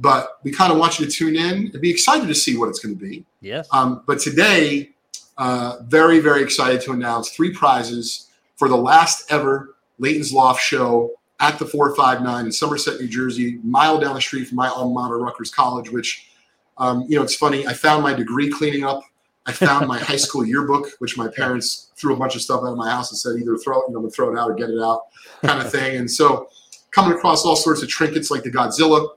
but 0.00 0.38
we 0.42 0.50
kind 0.50 0.72
of 0.72 0.78
want 0.78 0.98
you 0.98 1.06
to 1.06 1.12
tune 1.12 1.36
in 1.36 1.70
and 1.72 1.80
be 1.80 1.90
excited 1.90 2.26
to 2.26 2.34
see 2.34 2.56
what 2.56 2.70
it's 2.70 2.78
going 2.78 2.98
to 2.98 3.00
be. 3.00 3.24
Yes. 3.42 3.68
Um, 3.70 4.02
but 4.06 4.18
today, 4.18 4.90
uh, 5.36 5.76
very, 5.84 6.20
very 6.20 6.42
excited 6.42 6.80
to 6.82 6.92
announce 6.92 7.30
three 7.30 7.52
prizes 7.52 8.28
for 8.56 8.68
the 8.68 8.76
last 8.76 9.30
ever 9.30 9.76
Leighton's 9.98 10.32
Loft 10.32 10.60
show 10.60 11.12
at 11.38 11.58
the 11.58 11.66
459 11.66 12.46
in 12.46 12.52
Somerset, 12.52 12.98
New 13.00 13.08
Jersey, 13.08 13.58
mile 13.62 14.00
down 14.00 14.14
the 14.14 14.20
street 14.20 14.48
from 14.48 14.56
my 14.56 14.68
alma 14.68 14.92
mater, 14.92 15.18
Rutgers 15.18 15.50
College, 15.50 15.90
which, 15.90 16.30
um, 16.78 17.04
you 17.08 17.16
know, 17.16 17.22
it's 17.22 17.36
funny. 17.36 17.66
I 17.66 17.74
found 17.74 18.02
my 18.02 18.14
degree 18.14 18.50
cleaning 18.50 18.84
up. 18.84 19.02
I 19.46 19.52
found 19.52 19.88
my 19.88 19.98
high 19.98 20.16
school 20.16 20.44
yearbook, 20.44 20.88
which 20.98 21.16
my 21.16 21.28
parents 21.28 21.90
threw 21.96 22.14
a 22.14 22.18
bunch 22.18 22.36
of 22.36 22.42
stuff 22.42 22.60
out 22.60 22.72
of 22.72 22.76
my 22.76 22.90
house 22.90 23.10
and 23.10 23.18
said 23.18 23.40
either 23.40 23.56
throw 23.56 23.80
it, 23.80 23.84
you 23.88 23.94
know, 23.94 24.08
throw 24.10 24.32
it 24.32 24.38
out 24.38 24.50
or 24.50 24.54
get 24.54 24.70
it 24.70 24.80
out, 24.80 25.04
kind 25.42 25.60
of 25.60 25.70
thing. 25.70 25.96
And 25.96 26.10
so, 26.10 26.48
coming 26.90 27.16
across 27.16 27.44
all 27.44 27.56
sorts 27.56 27.82
of 27.82 27.88
trinkets 27.88 28.30
like 28.30 28.42
the 28.42 28.50
Godzilla, 28.50 29.08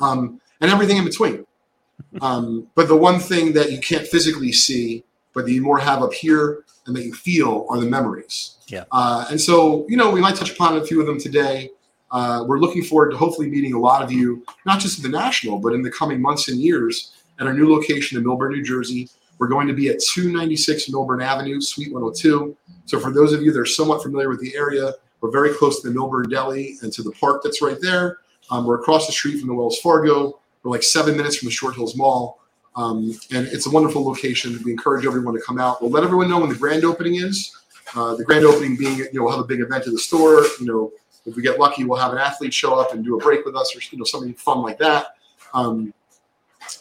um, 0.00 0.40
and 0.60 0.70
everything 0.70 0.96
in 0.96 1.04
between. 1.04 1.46
Um, 2.20 2.68
but 2.74 2.88
the 2.88 2.96
one 2.96 3.18
thing 3.18 3.52
that 3.54 3.72
you 3.72 3.78
can't 3.78 4.06
physically 4.06 4.52
see, 4.52 5.04
but 5.34 5.46
that 5.46 5.52
you 5.52 5.62
more 5.62 5.78
have 5.78 6.02
up 6.02 6.12
here 6.12 6.64
and 6.86 6.94
that 6.96 7.04
you 7.04 7.14
feel 7.14 7.66
are 7.70 7.78
the 7.78 7.86
memories. 7.86 8.56
Yeah. 8.66 8.84
Uh, 8.92 9.26
and 9.30 9.40
so, 9.40 9.86
you 9.88 9.96
know, 9.96 10.10
we 10.10 10.20
might 10.20 10.36
touch 10.36 10.52
upon 10.52 10.76
a 10.76 10.84
few 10.84 11.00
of 11.00 11.06
them 11.06 11.18
today. 11.18 11.70
Uh, 12.10 12.44
we're 12.46 12.58
looking 12.58 12.82
forward 12.82 13.10
to 13.10 13.16
hopefully 13.16 13.48
meeting 13.48 13.72
a 13.72 13.78
lot 13.78 14.02
of 14.02 14.12
you, 14.12 14.44
not 14.66 14.80
just 14.80 14.98
at 14.98 15.02
the 15.02 15.08
national, 15.08 15.58
but 15.58 15.72
in 15.72 15.82
the 15.82 15.90
coming 15.90 16.20
months 16.20 16.48
and 16.48 16.60
years 16.60 17.12
at 17.40 17.46
our 17.46 17.54
new 17.54 17.72
location 17.72 18.18
in 18.18 18.24
Millburn, 18.24 18.50
New 18.50 18.62
Jersey. 18.62 19.08
We're 19.38 19.48
going 19.48 19.66
to 19.66 19.74
be 19.74 19.88
at 19.88 19.98
296 20.00 20.90
Millburn 20.90 21.22
Avenue, 21.22 21.60
Suite 21.60 21.92
102. 21.92 22.56
So, 22.84 23.00
for 23.00 23.10
those 23.10 23.32
of 23.32 23.42
you 23.42 23.50
that 23.52 23.58
are 23.58 23.66
somewhat 23.66 24.02
familiar 24.02 24.28
with 24.28 24.40
the 24.40 24.54
area, 24.54 24.92
we're 25.20 25.30
very 25.30 25.54
close 25.54 25.80
to 25.80 25.88
the 25.88 25.98
Millburn 25.98 26.30
Deli 26.30 26.76
and 26.82 26.92
to 26.92 27.02
the 27.02 27.12
park 27.12 27.42
that's 27.42 27.62
right 27.62 27.78
there. 27.80 28.18
Um, 28.52 28.66
we're 28.66 28.78
across 28.78 29.06
the 29.06 29.12
street 29.12 29.38
from 29.38 29.48
the 29.48 29.54
Wells 29.54 29.78
Fargo. 29.78 30.38
We're 30.62 30.70
like 30.70 30.82
seven 30.82 31.16
minutes 31.16 31.36
from 31.36 31.46
the 31.46 31.52
Short 31.52 31.74
Hills 31.74 31.96
Mall. 31.96 32.38
Um, 32.76 33.18
and 33.32 33.46
it's 33.46 33.66
a 33.66 33.70
wonderful 33.70 34.04
location. 34.04 34.60
We 34.62 34.72
encourage 34.72 35.06
everyone 35.06 35.32
to 35.34 35.40
come 35.40 35.58
out. 35.58 35.80
We'll 35.80 35.90
let 35.90 36.04
everyone 36.04 36.28
know 36.28 36.38
when 36.38 36.50
the 36.50 36.54
grand 36.56 36.84
opening 36.84 37.14
is. 37.14 37.56
Uh, 37.96 38.14
the 38.14 38.24
grand 38.24 38.44
opening 38.44 38.76
being, 38.76 38.98
you 38.98 39.08
know, 39.14 39.22
we'll 39.22 39.32
have 39.32 39.40
a 39.40 39.48
big 39.48 39.60
event 39.60 39.86
at 39.86 39.92
the 39.92 39.98
store. 39.98 40.44
You 40.60 40.66
know, 40.66 40.92
if 41.24 41.34
we 41.34 41.42
get 41.42 41.58
lucky, 41.58 41.84
we'll 41.84 41.98
have 41.98 42.12
an 42.12 42.18
athlete 42.18 42.52
show 42.52 42.78
up 42.78 42.92
and 42.92 43.02
do 43.02 43.18
a 43.18 43.22
break 43.22 43.46
with 43.46 43.56
us 43.56 43.74
or, 43.74 43.80
you 43.90 43.98
know, 43.98 44.04
something 44.04 44.34
fun 44.34 44.60
like 44.60 44.78
that. 44.78 45.16
Um, 45.54 45.94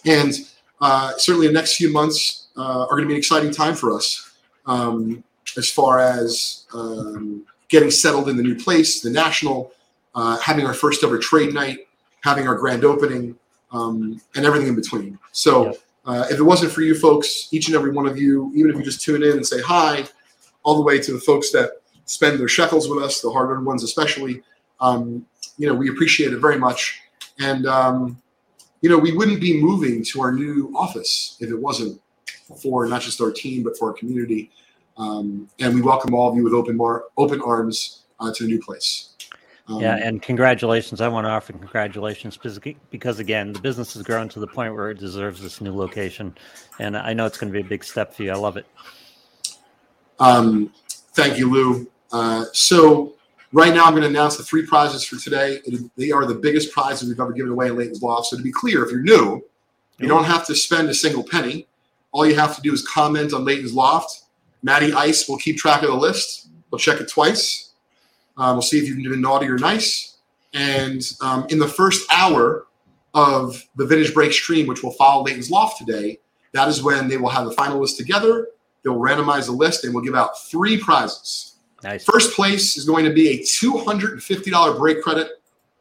and 0.06 0.34
uh, 0.82 1.14
certainly 1.18 1.48
the 1.48 1.54
next 1.54 1.78
few 1.78 1.90
months 1.90 2.48
uh, 2.58 2.82
are 2.84 2.90
going 2.90 3.04
to 3.04 3.08
be 3.08 3.14
an 3.14 3.20
exciting 3.20 3.52
time 3.52 3.76
for 3.76 3.94
us. 3.94 4.30
Um, 4.66 5.24
as 5.58 5.72
far 5.72 6.00
as 6.00 6.66
um, 6.74 7.46
getting 7.70 7.92
settled 7.92 8.28
in 8.28 8.36
the 8.36 8.44
new 8.44 8.56
place, 8.56 9.00
the 9.02 9.10
national, 9.10 9.72
uh, 10.16 10.38
having 10.40 10.66
our 10.66 10.74
first 10.74 11.04
ever 11.04 11.18
trade 11.18 11.54
night, 11.54 11.80
having 12.22 12.48
our 12.48 12.56
grand 12.56 12.84
opening, 12.84 13.36
um, 13.72 14.22
and 14.36 14.46
everything 14.46 14.68
in 14.68 14.76
between. 14.76 15.18
So, 15.32 15.78
uh, 16.06 16.26
if 16.30 16.40
it 16.40 16.44
wasn't 16.44 16.72
for 16.72 16.82
you 16.82 16.96
folks, 16.96 17.48
each 17.52 17.68
and 17.68 17.76
every 17.76 17.92
one 17.92 18.08
of 18.08 18.18
you, 18.18 18.52
even 18.56 18.72
if 18.72 18.78
you 18.78 18.84
just 18.84 19.02
tune 19.02 19.24
in 19.24 19.32
and 19.34 19.46
say 19.46 19.62
hi, 19.62 20.06
all 20.64 20.76
the 20.76 20.82
way 20.82 21.00
to 21.00 21.14
the 21.14 21.20
folks 21.20 21.52
that 21.52 21.72
spend 22.06 22.40
their 22.40 22.48
shekels 22.48 22.90
with 22.90 23.04
us, 23.04 23.22
the 23.22 23.32
hard-earned 23.32 23.66
ones 23.66 23.84
especially, 23.84 24.42
um, 24.80 25.26
you 25.58 25.68
know, 25.68 25.74
we 25.74 25.90
appreciate 25.90 26.34
it 26.34 26.40
very 26.40 26.58
much. 26.58 27.00
And 27.40 27.66
um, 27.66 28.22
you 28.82 28.90
know, 28.90 28.98
we 28.98 29.16
wouldn't 29.16 29.40
be 29.40 29.62
moving 29.62 30.04
to 30.06 30.22
our 30.22 30.32
new 30.32 30.74
office 30.76 31.38
if 31.40 31.50
it 31.50 31.56
wasn't 31.56 32.02
for 32.62 32.86
not 32.88 33.02
just 33.02 33.22
our 33.22 33.32
team 33.32 33.64
but 33.64 33.78
for 33.78 33.90
our 33.90 33.94
community. 33.94 34.52
Um, 34.98 35.50
and 35.60 35.74
we 35.74 35.82
welcome 35.82 36.14
all 36.14 36.30
of 36.30 36.36
you 36.36 36.44
with 36.44 36.54
open 36.54 36.76
mar- 36.76 37.06
open 37.18 37.42
arms 37.42 38.04
uh, 38.20 38.34
to 38.34 38.44
the 38.44 38.50
new 38.50 38.62
place. 38.62 39.11
Um, 39.68 39.80
Yeah, 39.82 39.96
and 39.96 40.22
congratulations. 40.22 41.02
I 41.02 41.08
want 41.08 41.26
to 41.26 41.30
offer 41.30 41.54
congratulations 41.54 42.38
because- 42.38 42.60
because, 42.90 43.20
again, 43.20 43.54
the 43.54 43.60
business 43.60 43.94
has 43.94 44.04
grown 44.04 44.28
to 44.30 44.40
the 44.40 44.48
point 44.48 44.74
where 44.76 44.90
it 44.90 45.00
deserves 45.00 45.42
this 45.42 45.62
new 45.62 45.74
location. 45.76 46.36
And 46.80 46.98
I 46.98 47.14
know 47.14 47.26
it's 47.26 47.38
going 47.38 47.52
to 47.52 47.58
be 47.58 47.66
a 47.66 47.70
big 47.70 47.84
step 47.84 48.14
for 48.14 48.24
you. 48.24 48.32
I 48.32 48.36
love 48.36 48.58
it. 48.58 48.66
Um, 50.20 50.72
thank 51.14 51.38
you, 51.38 51.50
Lou. 51.50 51.88
Uh, 52.12 52.46
so 52.54 53.16
right 53.54 53.74
now, 53.74 53.86
I'm 53.86 53.92
going 53.92 54.04
to 54.04 54.10
announce 54.10 54.38
the 54.38 54.44
three 54.44 54.66
prizes 54.66 55.04
for 55.04 55.18
today. 55.18 55.62
They 55.98 56.12
are 56.12 56.26
the 56.26 56.36
biggest 56.36 56.72
prizes 56.72 57.10
we've 57.10 57.20
ever 57.20 57.32
given 57.32 57.52
away 57.52 57.68
in 57.68 57.78
Leighton's 57.78 58.02
Loft. 58.02 58.28
So 58.28 58.38
to 58.38 58.44
be 58.44 58.52
clear, 58.52 58.84
if 58.84 58.92
you're 58.92 59.02
new, 59.02 59.44
you 60.00 60.08
don't 60.08 60.26
have 60.26 60.46
to 60.48 60.56
spend 60.56 60.90
a 60.90 60.94
single 60.94 61.24
penny. 61.24 61.68
All 62.12 62.26
you 62.26 62.36
have 62.36 62.56
to 62.56 62.62
do 62.62 62.74
is 62.74 62.86
comment 62.88 63.34
on 63.34 63.46
Leighton's 63.46 63.74
Loft. 63.74 64.24
Maddie 64.64 64.94
Ice 64.94 65.28
will 65.28 65.38
keep 65.38 65.58
track 65.58 65.82
of 65.82 65.90
the 65.90 65.96
list. 65.96 66.50
We'll 66.70 66.80
check 66.80 67.00
it 67.02 67.10
twice. 67.10 67.71
Um, 68.38 68.56
we'll 68.56 68.62
see 68.62 68.80
if 68.80 68.88
you've 68.88 68.98
been 69.04 69.22
naughty 69.22 69.48
or 69.48 69.58
nice. 69.58 70.18
And 70.54 71.02
um, 71.22 71.46
in 71.50 71.60
the 71.60 71.68
first 71.68 72.12
hour 72.12 72.68
of 73.14 73.66
the 73.76 73.86
Vintage 73.86 74.14
Break 74.14 74.34
stream, 74.34 74.68
which 74.68 74.84
will 74.84 74.94
follow 74.94 75.24
Leighton's 75.24 75.50
Loft 75.50 75.78
today, 75.78 76.20
that 76.54 76.68
is 76.68 76.84
when 76.84 77.08
they 77.08 77.18
will 77.18 77.30
have 77.30 77.46
the 77.46 77.54
final 77.54 77.80
list 77.80 77.98
together. 77.98 78.48
They'll 78.84 79.00
randomize 79.00 79.46
the 79.46 79.54
list 79.54 79.86
and 79.86 79.94
we'll 79.94 80.04
give 80.04 80.16
out 80.16 80.42
three 80.44 80.78
prizes. 80.78 81.56
Nice. 81.84 82.04
First 82.04 82.36
place 82.36 82.78
is 82.78 82.86
going 82.86 83.06
to 83.06 83.14
be 83.14 83.30
a 83.30 83.40
$250 83.40 84.78
break 84.78 85.02
credit 85.02 85.30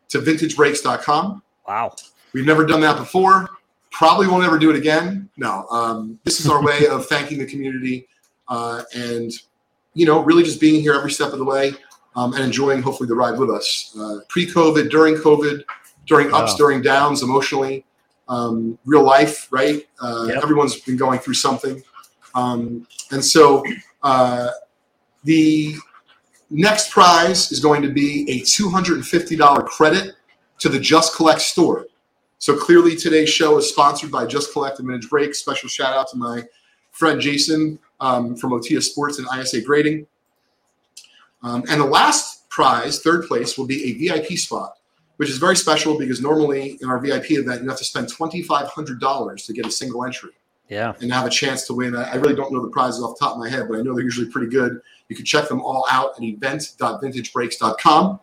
to 0.09 0.19
vintagebreaks.com. 0.19 1.43
Wow. 1.67 1.95
We've 2.33 2.47
never 2.47 2.65
done 2.65 2.81
that 2.81 2.97
before. 2.97 3.49
Probably 3.91 4.29
won't 4.29 4.45
ever 4.45 4.59
do 4.59 4.71
it 4.71 4.77
again. 4.77 5.29
No, 5.37 5.67
um, 5.71 6.19
this 6.25 6.41
is 6.41 6.49
our 6.49 6.63
way 6.63 6.87
of 6.87 7.07
thanking 7.07 7.39
the 7.39 7.47
community 7.47 8.07
uh, 8.49 8.83
and, 8.95 9.33
you 9.95 10.07
know, 10.07 10.21
really 10.23 10.43
just 10.43 10.61
being 10.61 10.81
here 10.81 10.95
every 10.95 11.11
step 11.11 11.33
of 11.33 11.39
the 11.39 11.45
way 11.45 11.75
um, 12.17 12.33
and 12.35 12.43
enjoying 12.45 12.83
hopefully 12.83 13.09
the 13.09 13.15
ride 13.15 13.39
with 13.39 13.51
us. 13.51 13.95
Uh, 13.99 14.19
Pre-COVID, 14.29 14.91
during 14.91 15.15
COVID, 15.17 15.63
during 16.07 16.33
ups, 16.33 16.53
Wow. 16.53 16.57
during 16.57 16.83
downs, 16.83 17.23
emotionally, 17.23 17.85
um, 18.29 18.79
real 18.85 19.03
life, 19.05 19.49
right? 19.51 19.87
Uh, 20.01 20.27
Yep. 20.29 20.43
Everyone's 20.43 20.81
been 20.81 20.97
going 20.97 21.19
through 21.21 21.35
something. 21.35 21.83
Um, 22.35 22.87
and 23.11 23.25
so 23.25 23.63
uh, 24.03 24.49
the 25.25 25.75
next 26.51 26.91
prize 26.91 27.53
is 27.53 27.61
going 27.61 27.83
to 27.83 27.89
be 27.91 28.29
a 28.31 28.41
$250 28.41 29.65
credit 29.67 30.15
to 30.59 30.69
the 30.69 30.79
Just 30.79 31.15
Collect 31.17 31.41
store. 31.41 31.87
So 32.39 32.57
clearly 32.57 32.97
today's 32.97 33.29
show 33.29 33.59
is 33.59 33.69
sponsored 33.69 34.11
by 34.11 34.27
Just 34.27 34.53
Collect 34.53 34.79
and 34.79 34.89
Minute 34.89 35.09
Break. 35.11 35.35
Special 35.35 35.69
shout 35.69 35.93
out 35.95 36.09
to 36.09 36.17
my 36.17 36.43
friend 36.93 37.21
Jason 37.21 37.79
um, 38.01 38.35
from 38.37 38.51
Otia 38.53 38.83
Sports 38.83 39.19
and 39.19 39.29
ISA 39.39 39.61
Grading. 39.61 40.07
Um, 41.43 41.65
and 41.71 41.81
the 41.81 41.87
last 41.87 42.49
prize, 42.51 43.01
third 43.01 43.27
place, 43.27 43.57
will 43.57 43.67
be 43.67 43.85
a 43.85 43.93
VIP 44.09 44.33
spot, 44.39 44.75
which 45.17 45.31
is 45.31 45.39
very 45.39 45.57
special 45.57 45.97
because 45.99 46.21
normally 46.21 46.79
in 46.83 46.89
our 46.89 46.99
VIP 46.99 47.33
event, 47.33 47.63
you 47.63 47.69
have 47.69 47.79
to 47.79 47.85
spend 47.85 48.09
$2,500 48.09 49.47
to 49.47 49.53
get 49.53 49.65
a 49.67 49.71
single 49.71 50.05
entry 50.05 50.31
Yeah. 50.69 50.93
and 51.01 51.13
have 51.13 51.27
a 51.27 51.31
chance 51.31 51.65
to 51.67 51.75
win. 51.75 51.95
I 51.97 52.13
I 52.13 52.15
really 52.17 52.35
don't 52.35 52.53
know 52.53 52.61
the 52.63 52.69
prizes 52.71 53.03
off 53.03 53.19
the 53.19 53.25
top 53.25 53.33
of 53.35 53.39
my 53.39 53.49
head, 53.49 53.67
but 53.69 53.79
I 53.79 53.83
know 53.83 53.95
they're 53.95 54.05
usually 54.05 54.29
pretty 54.31 54.49
good. 54.49 54.81
You 55.09 55.17
can 55.17 55.25
check 55.25 55.49
them 55.49 55.61
all 55.63 55.87
out 55.91 56.13
at 56.17 56.23
event.vintagebreaks.com. 56.23 58.21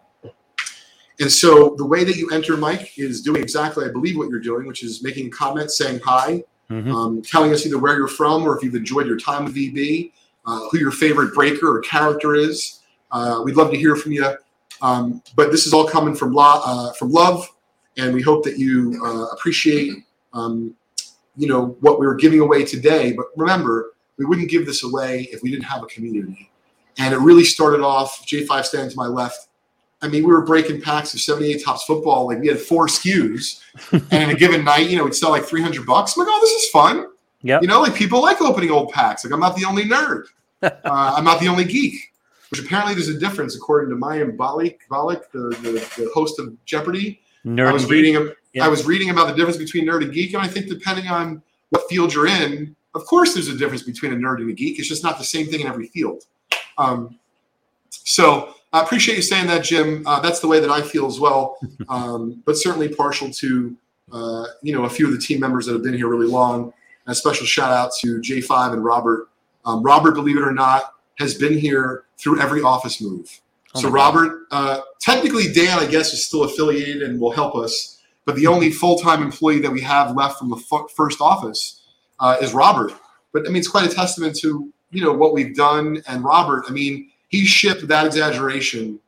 And 1.19 1.31
so 1.31 1.73
the 1.77 1.85
way 1.85 2.03
that 2.03 2.15
you 2.15 2.29
enter, 2.29 2.55
Mike, 2.57 2.93
is 2.97 3.21
doing 3.23 3.41
exactly, 3.41 3.85
I 3.85 3.89
believe, 3.89 4.17
what 4.17 4.29
you're 4.29 4.39
doing, 4.39 4.67
which 4.67 4.83
is 4.83 5.01
making 5.01 5.31
comments, 5.31 5.75
saying 5.75 6.01
hi, 6.05 6.43
Mhm. 6.69 6.93
um, 6.93 7.21
telling 7.23 7.51
us 7.53 7.65
either 7.65 7.79
where 7.79 7.97
you're 7.97 8.07
from 8.07 8.43
or 8.43 8.55
if 8.55 8.63
you've 8.63 8.75
enjoyed 8.75 9.07
your 9.07 9.17
time 9.17 9.45
with 9.45 9.55
VB, 9.55 10.13
uh, 10.45 10.59
who 10.69 10.77
your 10.77 10.91
favorite 10.91 11.33
breaker 11.33 11.75
or 11.75 11.79
character 11.81 12.35
is. 12.35 12.79
Uh, 13.11 13.41
we'd 13.43 13.55
love 13.55 13.71
to 13.71 13.77
hear 13.77 13.95
from 13.95 14.11
you. 14.11 14.35
Um, 14.81 15.21
but 15.35 15.51
this 15.51 15.65
is 15.65 15.73
all 15.73 15.87
coming 15.87 16.15
from, 16.15 16.33
lo- 16.33 16.61
uh, 16.63 16.93
from 16.93 17.11
love, 17.11 17.47
and 17.97 18.13
we 18.13 18.21
hope 18.21 18.43
that 18.43 18.57
you 18.57 19.01
uh, 19.03 19.25
appreciate 19.33 20.03
um, 20.33 20.75
you 21.35 21.47
know 21.47 21.77
what 21.81 21.99
we 21.99 22.07
were 22.07 22.15
giving 22.15 22.39
away 22.39 22.65
today. 22.65 23.13
But 23.13 23.27
remember 23.35 23.93
we 24.17 24.25
wouldn't 24.25 24.49
give 24.49 24.65
this 24.65 24.83
away 24.83 25.29
if 25.31 25.41
we 25.43 25.51
didn't 25.51 25.65
have 25.65 25.83
a 25.83 25.87
community. 25.87 26.49
And 26.97 27.13
it 27.13 27.17
really 27.17 27.43
started 27.43 27.81
off 27.81 28.25
j5 28.25 28.65
standing 28.65 28.89
to 28.89 28.97
my 28.97 29.07
left. 29.07 29.47
I 30.01 30.07
mean 30.07 30.23
we 30.23 30.31
were 30.31 30.43
breaking 30.43 30.81
packs 30.81 31.13
of 31.13 31.21
78 31.21 31.63
tops 31.63 31.83
football 31.85 32.27
like 32.27 32.39
we 32.39 32.47
had 32.47 32.59
four 32.59 32.87
skus 32.87 33.61
and 33.91 34.23
in 34.23 34.29
a 34.29 34.35
given 34.35 34.63
night 34.63 34.89
you 34.89 34.97
know 34.97 35.05
we'd 35.05 35.15
sell 35.15 35.31
like 35.31 35.45
300 35.45 35.85
bucks. 35.85 36.15
I'm 36.15 36.25
like 36.25 36.33
oh 36.35 36.39
this 36.41 36.63
is 36.63 36.69
fun. 36.69 37.07
Yeah. 37.43 37.59
you 37.61 37.67
know 37.67 37.81
like 37.81 37.95
people 37.95 38.21
like 38.21 38.41
opening 38.41 38.71
old 38.71 38.91
packs. 38.91 39.23
Like 39.23 39.33
i'm 39.33 39.39
not 39.39 39.55
the 39.55 39.65
only 39.65 39.83
nerd. 39.83 40.25
Uh, 40.63 40.73
i'm 41.15 41.23
not 41.23 41.39
the 41.39 41.47
only 41.47 41.63
geek 41.63 42.11
which 42.49 42.61
apparently 42.61 42.93
there's 42.93 43.09
a 43.09 43.19
difference 43.19 43.55
according 43.55 43.89
to 43.89 43.95
Mayim 43.95 44.35
Bialik, 44.35 44.77
Bialik 44.89 45.29
the, 45.31 45.49
the, 45.61 45.71
the 46.01 46.09
host 46.13 46.39
of 46.39 46.53
Jeopardy. 46.65 47.21
Nerd 47.45 47.67
I 47.67 47.73
was 47.73 47.89
reading 47.89 48.29
Yeah. 48.53 48.65
I 48.65 48.67
was 48.67 48.85
reading 48.85 49.09
about 49.09 49.27
the 49.27 49.35
difference 49.35 49.57
between 49.57 49.85
nerd 49.85 50.03
and 50.03 50.13
geek, 50.13 50.33
and 50.33 50.41
I 50.41 50.47
think 50.47 50.67
depending 50.67 51.07
on 51.07 51.41
what 51.69 51.87
field 51.89 52.13
you're 52.13 52.27
in, 52.27 52.75
of 52.95 53.05
course 53.05 53.33
there's 53.33 53.47
a 53.47 53.57
difference 53.57 53.83
between 53.83 54.13
a 54.13 54.15
nerd 54.15 54.37
and 54.37 54.49
a 54.49 54.53
geek. 54.53 54.79
It's 54.79 54.87
just 54.87 55.03
not 55.03 55.17
the 55.17 55.23
same 55.23 55.47
thing 55.47 55.61
in 55.61 55.67
every 55.67 55.87
field. 55.87 56.23
Um, 56.77 57.19
so 57.89 58.55
I 58.73 58.81
appreciate 58.81 59.15
you 59.15 59.21
saying 59.21 59.47
that, 59.47 59.63
Jim. 59.63 60.05
Uh, 60.05 60.19
that's 60.19 60.39
the 60.39 60.47
way 60.47 60.59
that 60.59 60.69
I 60.69 60.81
feel 60.81 61.05
as 61.05 61.19
well. 61.19 61.57
Um, 61.89 62.43
but 62.45 62.57
certainly 62.57 62.89
partial 62.89 63.31
to 63.31 63.77
uh, 64.11 64.45
you 64.61 64.73
know 64.73 64.83
a 64.83 64.89
few 64.89 65.05
of 65.05 65.13
the 65.13 65.17
team 65.17 65.39
members 65.39 65.65
that 65.65 65.73
have 65.73 65.83
been 65.83 65.93
here 65.93 66.07
really 66.07 66.27
long. 66.27 66.73
And 67.05 67.13
a 67.13 67.15
special 67.15 67.45
shout 67.45 67.71
out 67.71 67.91
to 68.01 68.19
J5 68.19 68.73
and 68.73 68.83
Robert. 68.83 69.29
Um, 69.63 69.81
Robert, 69.83 70.15
believe 70.15 70.35
it 70.35 70.41
or 70.41 70.51
not, 70.51 70.95
has 71.17 71.35
been 71.35 71.57
here 71.57 72.03
through 72.17 72.39
every 72.41 72.61
office 72.61 73.01
move. 73.01 73.41
Oh 73.75 73.81
so. 73.81 73.89
Robert, 73.89 74.47
uh, 74.51 74.81
technically 74.99 75.51
Dan, 75.51 75.79
I 75.79 75.85
guess, 75.85 76.13
is 76.13 76.25
still 76.25 76.43
affiliated 76.43 77.03
and 77.03 77.19
will 77.19 77.31
help 77.31 77.55
us. 77.55 77.99
But 78.25 78.35
the 78.35 78.47
only 78.47 78.71
full-time 78.71 79.21
employee 79.21 79.59
that 79.59 79.71
we 79.71 79.81
have 79.81 80.15
left 80.15 80.39
from 80.39 80.49
the 80.49 80.57
f- 80.57 80.91
first 80.93 81.21
office 81.21 81.81
uh, 82.19 82.37
is 82.41 82.53
Robert. 82.53 82.91
But 83.31 83.45
I 83.45 83.49
mean, 83.49 83.57
it's 83.57 83.67
quite 83.67 83.89
a 83.89 83.93
testament 83.93 84.35
to 84.39 84.71
you 84.91 85.03
know 85.03 85.13
what 85.13 85.33
we've 85.33 85.55
done. 85.55 86.01
And 86.07 86.23
Robert, 86.23 86.65
I 86.67 86.71
mean, 86.71 87.11
he 87.27 87.45
shipped 87.45 87.81
without 87.81 88.05
exaggeration. 88.05 88.99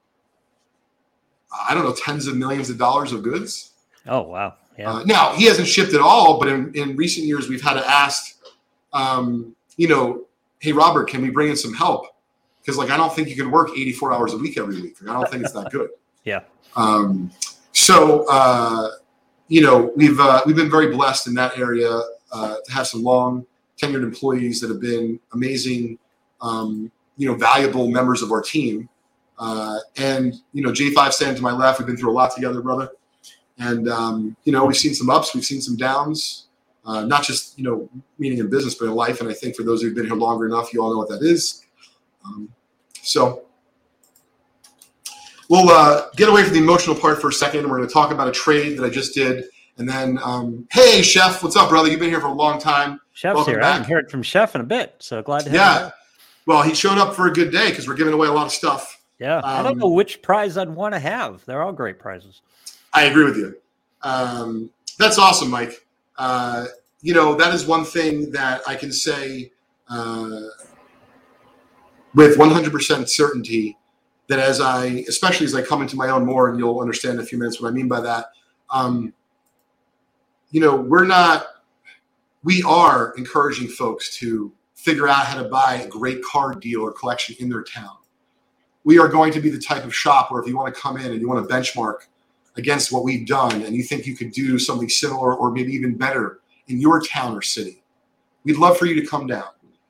I 1.68 1.74
don't 1.74 1.84
know, 1.84 1.94
tens 1.94 2.28
of 2.28 2.38
millions 2.38 2.70
of 2.70 2.78
dollars 2.78 3.12
of 3.12 3.24
goods. 3.24 3.72
Oh, 4.06 4.22
wow. 4.22 4.56
Yeah. 4.78 4.92
Uh, 4.92 5.04
now 5.04 5.34
he 5.34 5.46
hasn't 5.46 5.68
shipped 5.68 5.94
at 5.94 6.02
all, 6.02 6.40
but 6.40 6.48
in, 6.48 6.74
in 6.74 6.96
recent 6.96 7.26
years 7.26 7.50
we've 7.50 7.62
had 7.62 7.74
to 7.74 7.86
ask, 7.90 8.38
um, 8.94 9.56
you 9.76 9.88
know, 9.88 10.26
hey 10.60 10.72
Robert, 10.72 11.10
can 11.10 11.22
we 11.22 11.30
bring 11.30 11.50
in 11.50 11.56
some 11.56 11.74
help? 11.74 12.06
Because 12.70 12.78
like 12.78 12.92
I 12.92 12.98
don't 12.98 13.12
think 13.12 13.30
you 13.30 13.36
can 13.36 13.50
work 13.50 13.72
84 13.72 14.14
hours 14.14 14.34
a 14.36 14.38
week 14.38 14.60
every 14.60 14.80
week. 14.80 15.02
Like, 15.02 15.10
I 15.10 15.20
don't 15.20 15.32
think 15.32 15.44
it's 15.44 15.54
that 15.54 15.72
good. 15.72 15.90
Yeah. 16.26 16.42
Um, 16.76 17.32
so 17.72 18.26
uh, 18.30 18.90
you 19.48 19.62
know 19.62 19.94
we've 19.96 20.20
uh, 20.20 20.42
we've 20.46 20.56
been 20.56 20.70
very 20.70 20.92
blessed 20.92 21.28
in 21.28 21.34
that 21.36 21.58
area 21.58 21.90
uh, 22.32 22.56
to 22.64 22.72
have 22.72 22.86
some 22.88 23.04
long 23.04 23.46
tenured 23.82 24.04
employees 24.04 24.60
that 24.60 24.70
have 24.70 24.82
been 24.82 25.18
amazing, 25.34 25.98
um, 26.42 26.92
you 27.16 27.26
know, 27.26 27.36
valuable 27.36 27.88
members 27.88 28.22
of 28.22 28.34
our 28.34 28.42
team. 28.42 28.90
Uh, 29.40 29.80
and 29.96 30.36
you 30.52 30.62
know, 30.62 30.72
J5 30.72 31.14
standing 31.14 31.38
to 31.38 31.42
my 31.42 31.54
left, 31.54 31.80
we've 31.80 31.88
been 31.88 31.98
through 31.98 32.12
a 32.12 32.18
lot 32.20 32.36
together, 32.36 32.62
brother. 32.62 32.90
And 33.58 33.88
um, 33.88 34.36
you 34.44 34.52
know, 34.52 34.66
we've 34.66 34.78
seen 34.78 34.94
some 34.94 35.10
ups, 35.10 35.34
we've 35.34 35.46
seen 35.46 35.62
some 35.62 35.78
downs, 35.78 36.48
uh, 36.86 37.06
not 37.06 37.24
just 37.24 37.58
you 37.58 37.64
know, 37.64 37.90
meaning 38.20 38.40
in 38.40 38.50
business, 38.50 38.76
but 38.76 38.86
in 38.86 38.92
life. 38.94 39.22
And 39.22 39.30
I 39.30 39.34
think 39.34 39.56
for 39.56 39.64
those 39.64 39.82
who've 39.82 39.96
been 39.96 40.06
here 40.06 40.16
longer 40.16 40.46
enough, 40.46 40.74
you 40.74 40.84
all 40.84 40.92
know 40.92 40.98
what 40.98 41.10
that 41.10 41.24
is. 41.24 41.66
Um, 42.26 42.54
so 43.02 43.44
we'll 45.50 45.70
uh, 45.70 46.10
get 46.16 46.30
away 46.30 46.44
from 46.44 46.54
the 46.54 46.60
emotional 46.60 46.96
part 46.96 47.22
for 47.22 47.30
a 47.30 47.34
second. 47.34 47.68
We're 47.70 47.78
going 47.78 47.88
to 47.88 47.94
talk 47.94 48.12
about 48.12 48.28
a 48.28 48.32
trade 48.32 48.78
that 48.78 48.86
I 48.86 48.90
just 48.90 49.14
did, 49.14 49.46
and 49.78 49.88
then, 49.88 50.20
um, 50.24 50.68
hey, 50.72 51.02
Chef, 51.02 51.42
what's 51.44 51.56
up, 51.56 51.70
brother? 51.70 51.90
You've 51.90 52.00
been 52.00 52.10
here 52.10 52.22
for 52.22 52.28
a 52.28 52.34
long 52.34 52.60
time. 52.60 53.00
Chef's 53.14 53.36
welcome 53.36 53.54
here. 53.54 53.60
I 53.62 53.64
back. 53.64 53.74
haven't 53.80 53.92
heard 53.92 54.12
from 54.12 54.24
Chef 54.24 54.56
in 54.56 54.62
a 54.62 54.66
bit. 54.66 54.96
So 55.00 55.22
glad 55.22 55.40
to 55.46 55.50
have 55.50 55.54
Yeah. 55.54 55.86
you. 55.86 55.92
Well, 56.46 56.64
he 56.64 56.74
showed 56.74 56.98
up 56.98 57.14
for 57.16 57.28
a 57.28 57.32
good 57.34 57.52
day 57.52 57.70
because 57.70 57.88
we're 57.88 57.96
giving 57.96 58.14
away 58.14 58.28
a 58.28 58.32
lot 58.32 58.46
of 58.46 58.52
stuff. 58.52 59.02
Yeah. 59.20 59.42
I 59.44 59.62
don't 59.62 59.74
Um, 59.74 59.78
know 59.80 59.90
which 59.90 60.22
prize 60.22 60.58
I'd 60.58 60.70
want 60.70 60.94
to 60.96 61.00
have. 61.00 61.44
They're 61.46 61.62
all 61.62 61.74
great 61.74 62.00
prizes. 62.00 62.42
I 62.94 63.04
agree 63.04 63.26
with 63.26 63.38
you. 63.38 63.56
Um, 64.02 64.70
that's 64.98 65.18
awesome, 65.20 65.50
Mike. 65.52 65.86
Uh, 66.18 66.66
you 67.02 67.14
know, 67.14 67.36
that 67.36 67.54
is 67.54 67.66
one 67.66 67.84
thing 67.86 68.32
that 68.32 68.62
I 68.68 68.76
can 68.76 68.92
say. 68.92 69.52
Uh, 69.90 70.42
with 72.14 72.38
100% 72.38 73.10
certainty 73.10 73.78
that 74.28 74.40
as 74.40 74.62
I, 74.62 75.04
especially 75.08 75.46
as 75.46 75.56
I 75.56 75.62
come 75.62 75.82
into 75.82 75.96
my 75.96 76.10
own 76.10 76.26
more, 76.26 76.50
and 76.50 76.60
you'll 76.60 76.80
understand 76.80 77.16
in 77.16 77.24
a 77.24 77.26
few 77.26 77.38
minutes 77.38 77.60
what 77.60 77.70
I 77.70 77.72
mean 77.72 77.88
by 77.88 78.02
that. 78.02 78.28
Um, 78.70 79.14
you 80.52 80.62
know, 80.62 80.76
we're 80.76 81.06
not, 81.06 81.48
we 82.44 82.64
are 82.64 83.14
encouraging 83.18 83.68
folks 83.68 84.16
to 84.18 84.54
figure 84.76 85.08
out 85.08 85.26
how 85.26 85.42
to 85.42 85.50
buy 85.50 85.76
a 85.76 85.88
great 85.88 86.24
card 86.24 86.62
deal 86.62 86.82
or 86.82 86.92
collection 86.92 87.36
in 87.40 87.50
their 87.50 87.64
town. 87.64 87.98
We 88.84 88.98
are 88.98 89.08
going 89.08 89.34
to 89.34 89.42
be 89.42 89.50
the 89.50 89.60
type 89.60 89.84
of 89.84 89.94
shop 89.94 90.32
where 90.32 90.42
if 90.42 90.48
you 90.48 90.56
want 90.56 90.74
to 90.74 90.80
come 90.80 90.98
in 90.98 91.12
and 91.12 91.20
you 91.20 91.28
want 91.28 91.48
to 91.48 91.54
benchmark 91.54 92.08
against 92.56 92.92
what 92.92 93.04
we've 93.04 93.28
done 93.28 93.62
and 93.64 93.76
you 93.76 93.84
think 93.84 94.06
you 94.06 94.16
could 94.16 94.32
do 94.32 94.58
something 94.58 94.90
similar 94.90 95.36
or 95.36 95.52
maybe 95.52 95.74
even 95.74 95.96
better 95.96 96.40
in 96.68 96.80
your 96.80 97.02
town 97.02 97.36
or 97.36 97.42
city, 97.42 97.84
we'd 98.44 98.58
love 98.58 98.78
for 98.78 98.86
you 98.86 99.00
to 99.00 99.06
come 99.06 99.28
down. 99.28 99.50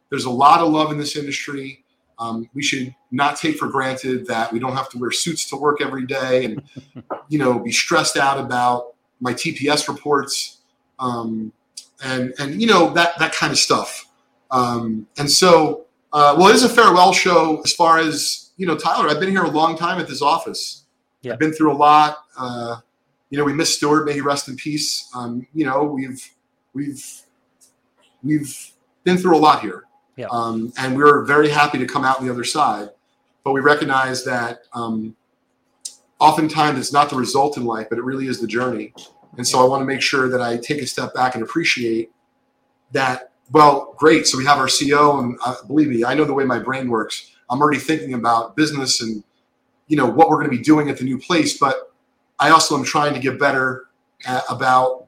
There's 0.09 0.25
a 0.25 0.29
lot 0.31 0.61
of 0.61 0.71
love 0.71 0.91
in 0.91 0.97
this 0.97 1.15
industry. 1.15 1.83
Um, 2.19 2.49
we 2.53 2.61
should 2.61 2.93
not 3.11 3.37
take 3.37 3.57
for 3.57 3.67
granted 3.67 4.27
that 4.27 4.51
we 4.51 4.59
don't 4.59 4.75
have 4.75 4.89
to 4.89 4.97
wear 4.97 5.11
suits 5.11 5.49
to 5.49 5.55
work 5.55 5.81
every 5.81 6.05
day 6.05 6.45
and 6.45 6.61
you 7.29 7.39
know 7.39 7.59
be 7.59 7.71
stressed 7.71 8.17
out 8.17 8.37
about 8.39 8.93
my 9.21 9.33
TPS 9.33 9.87
reports 9.87 10.57
um, 10.99 11.51
and 12.03 12.33
and 12.39 12.61
you 12.61 12.67
know 12.67 12.93
that 12.93 13.17
that 13.19 13.33
kind 13.33 13.51
of 13.51 13.57
stuff. 13.57 14.05
Um, 14.51 15.07
and 15.17 15.29
so, 15.29 15.85
uh, 16.13 16.35
well, 16.37 16.47
it 16.47 16.55
is 16.55 16.63
a 16.63 16.69
farewell 16.69 17.13
show 17.13 17.61
as 17.63 17.73
far 17.73 17.99
as 17.99 18.51
you 18.57 18.65
know, 18.65 18.75
Tyler. 18.75 19.09
I've 19.09 19.19
been 19.19 19.29
here 19.29 19.43
a 19.43 19.49
long 19.49 19.77
time 19.77 19.99
at 19.99 20.07
this 20.07 20.21
office. 20.21 20.83
Yeah. 21.21 21.33
I've 21.33 21.39
been 21.39 21.53
through 21.53 21.73
a 21.73 21.75
lot. 21.75 22.17
Uh, 22.37 22.77
you 23.29 23.37
know, 23.37 23.43
we 23.43 23.53
miss 23.53 23.75
Stuart. 23.75 24.05
May 24.05 24.13
he 24.13 24.21
rest 24.21 24.47
in 24.47 24.55
peace. 24.55 25.09
Um, 25.15 25.45
you 25.53 25.65
know, 25.65 25.83
we've 25.83 26.29
we've 26.73 27.21
we've 28.23 28.71
been 29.03 29.17
through 29.17 29.35
a 29.35 29.39
lot 29.39 29.61
here. 29.61 29.83
Yeah. 30.19 30.27
Um, 30.31 30.73
and 30.77 30.97
we 30.97 31.01
were 31.01 31.23
very 31.23 31.47
happy 31.47 31.77
to 31.77 31.85
come 31.85 32.03
out 32.03 32.19
on 32.19 32.25
the 32.25 32.31
other 32.31 32.43
side. 32.43 32.89
But 33.45 33.53
we 33.53 33.61
recognize 33.61 34.25
that 34.25 34.63
um, 34.73 35.15
oftentimes 36.19 36.77
it's 36.77 36.91
not 36.91 37.09
the 37.09 37.15
result 37.15 37.55
in 37.55 37.63
life, 37.63 37.87
but 37.89 37.97
it 37.97 38.03
really 38.03 38.27
is 38.27 38.41
the 38.41 38.47
journey. 38.47 38.93
And 39.37 39.47
so 39.47 39.63
I 39.63 39.69
want 39.69 39.79
to 39.79 39.85
make 39.85 40.01
sure 40.01 40.27
that 40.27 40.41
I 40.41 40.57
take 40.57 40.81
a 40.81 40.87
step 40.87 41.13
back 41.13 41.35
and 41.35 41.43
appreciate 41.43 42.11
that. 42.91 43.31
Well, 43.51 43.95
great. 43.97 44.27
So 44.27 44.37
we 44.37 44.43
have 44.43 44.57
our 44.57 44.67
CEO, 44.67 45.23
and 45.23 45.39
uh, 45.45 45.55
believe 45.67 45.87
me, 45.87 46.03
I 46.03 46.15
know 46.15 46.25
the 46.25 46.33
way 46.33 46.43
my 46.43 46.59
brain 46.59 46.89
works. 46.89 47.31
I'm 47.49 47.61
already 47.61 47.79
thinking 47.79 48.13
about 48.13 48.57
business 48.57 49.01
and 49.01 49.23
you 49.87 49.95
know 49.95 50.05
what 50.05 50.29
we're 50.29 50.35
going 50.35 50.51
to 50.51 50.57
be 50.57 50.61
doing 50.61 50.89
at 50.89 50.97
the 50.97 51.05
new 51.05 51.17
place. 51.17 51.57
But 51.57 51.93
I 52.39 52.49
also 52.49 52.77
am 52.77 52.83
trying 52.83 53.13
to 53.13 53.21
get 53.21 53.39
better 53.39 53.85
at, 54.25 54.43
about 54.49 55.07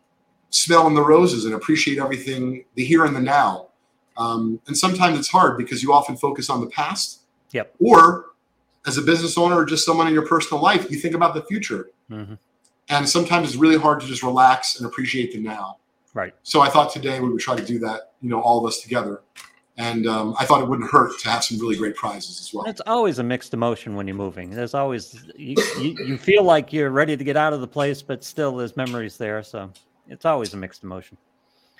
smelling 0.51 0.95
the 0.95 1.03
roses 1.03 1.43
and 1.43 1.53
appreciate 1.53 1.99
everything, 1.99 2.63
the 2.75 2.85
here 2.85 3.03
and 3.03 3.13
the 3.13 3.19
now. 3.19 3.70
Um, 4.17 4.59
and 4.67 4.77
sometimes 4.77 5.17
it's 5.17 5.29
hard 5.29 5.57
because 5.57 5.81
you 5.81 5.93
often 5.93 6.17
focus 6.17 6.49
on 6.49 6.61
the 6.61 6.67
past. 6.67 7.21
Yep. 7.51 7.75
Or 7.79 8.27
as 8.85 8.97
a 8.97 9.01
business 9.01 9.37
owner 9.37 9.55
or 9.55 9.65
just 9.65 9.85
someone 9.85 10.07
in 10.07 10.13
your 10.13 10.25
personal 10.25 10.61
life, 10.61 10.89
you 10.89 10.97
think 10.97 11.15
about 11.15 11.33
the 11.33 11.43
future. 11.43 11.89
hmm 12.09 12.33
And 12.89 13.07
sometimes 13.07 13.49
it's 13.49 13.57
really 13.57 13.77
hard 13.77 13.99
to 14.01 14.07
just 14.07 14.23
relax 14.23 14.77
and 14.77 14.85
appreciate 14.85 15.33
the 15.33 15.39
now. 15.39 15.77
Right. 16.13 16.33
So 16.43 16.61
I 16.61 16.69
thought 16.69 16.91
today 16.91 17.19
we 17.19 17.29
would 17.29 17.39
try 17.41 17.55
to 17.55 17.65
do 17.65 17.79
that, 17.79 18.13
you 18.21 18.29
know, 18.29 18.41
all 18.41 18.59
of 18.59 18.65
us 18.65 18.81
together. 18.81 19.21
And 19.77 20.05
um, 20.05 20.35
I 20.37 20.45
thought 20.45 20.61
it 20.61 20.67
wouldn't 20.67 20.91
hurt 20.91 21.17
to 21.19 21.29
have 21.29 21.43
some 21.43 21.57
really 21.57 21.77
great 21.77 21.95
prizes 21.95 22.39
as 22.39 22.53
well. 22.53 22.65
It's 22.65 22.81
always 22.85 23.19
a 23.19 23.23
mixed 23.23 23.53
emotion 23.53 23.95
when 23.95 24.05
you're 24.07 24.17
moving. 24.17 24.49
There's 24.49 24.73
always 24.73 25.23
you, 25.35 25.55
you, 25.79 25.95
you 26.05 26.17
feel 26.17 26.43
like 26.43 26.73
you're 26.73 26.91
ready 26.91 27.15
to 27.15 27.23
get 27.23 27.37
out 27.37 27.53
of 27.53 27.61
the 27.61 27.67
place, 27.67 28.01
but 28.01 28.23
still 28.23 28.55
there's 28.55 28.75
memories 28.75 29.17
there. 29.17 29.41
So 29.41 29.71
it's 30.07 30.25
always 30.25 30.53
a 30.53 30.57
mixed 30.57 30.83
emotion. 30.83 31.17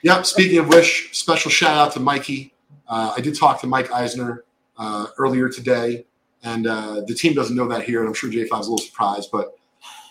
Yep. 0.03 0.25
Speaking 0.25 0.57
of 0.59 0.67
which, 0.67 1.09
special 1.13 1.51
shout 1.51 1.77
out 1.77 1.93
to 1.93 1.99
Mikey. 1.99 2.53
Uh, 2.87 3.13
I 3.15 3.21
did 3.21 3.37
talk 3.37 3.61
to 3.61 3.67
Mike 3.67 3.91
Eisner 3.91 4.43
uh, 4.77 5.07
earlier 5.17 5.47
today, 5.47 6.05
and 6.43 6.65
uh, 6.65 7.01
the 7.07 7.13
team 7.13 7.33
doesn't 7.33 7.55
know 7.55 7.67
that 7.67 7.83
here, 7.83 7.99
and 7.99 8.07
I'm 8.07 8.13
sure 8.13 8.29
J5 8.29 8.43
is 8.43 8.49
a 8.51 8.55
little 8.57 8.77
surprised. 8.79 9.29
But 9.31 9.53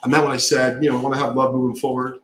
I 0.03 0.09
meant 0.09 0.23
when 0.23 0.33
I 0.33 0.37
said, 0.37 0.83
you 0.83 0.91
know, 0.91 0.99
I 0.99 1.03
want 1.03 1.15
to 1.17 1.21
have 1.21 1.35
love 1.35 1.55
moving 1.55 1.77
forward, 1.77 2.21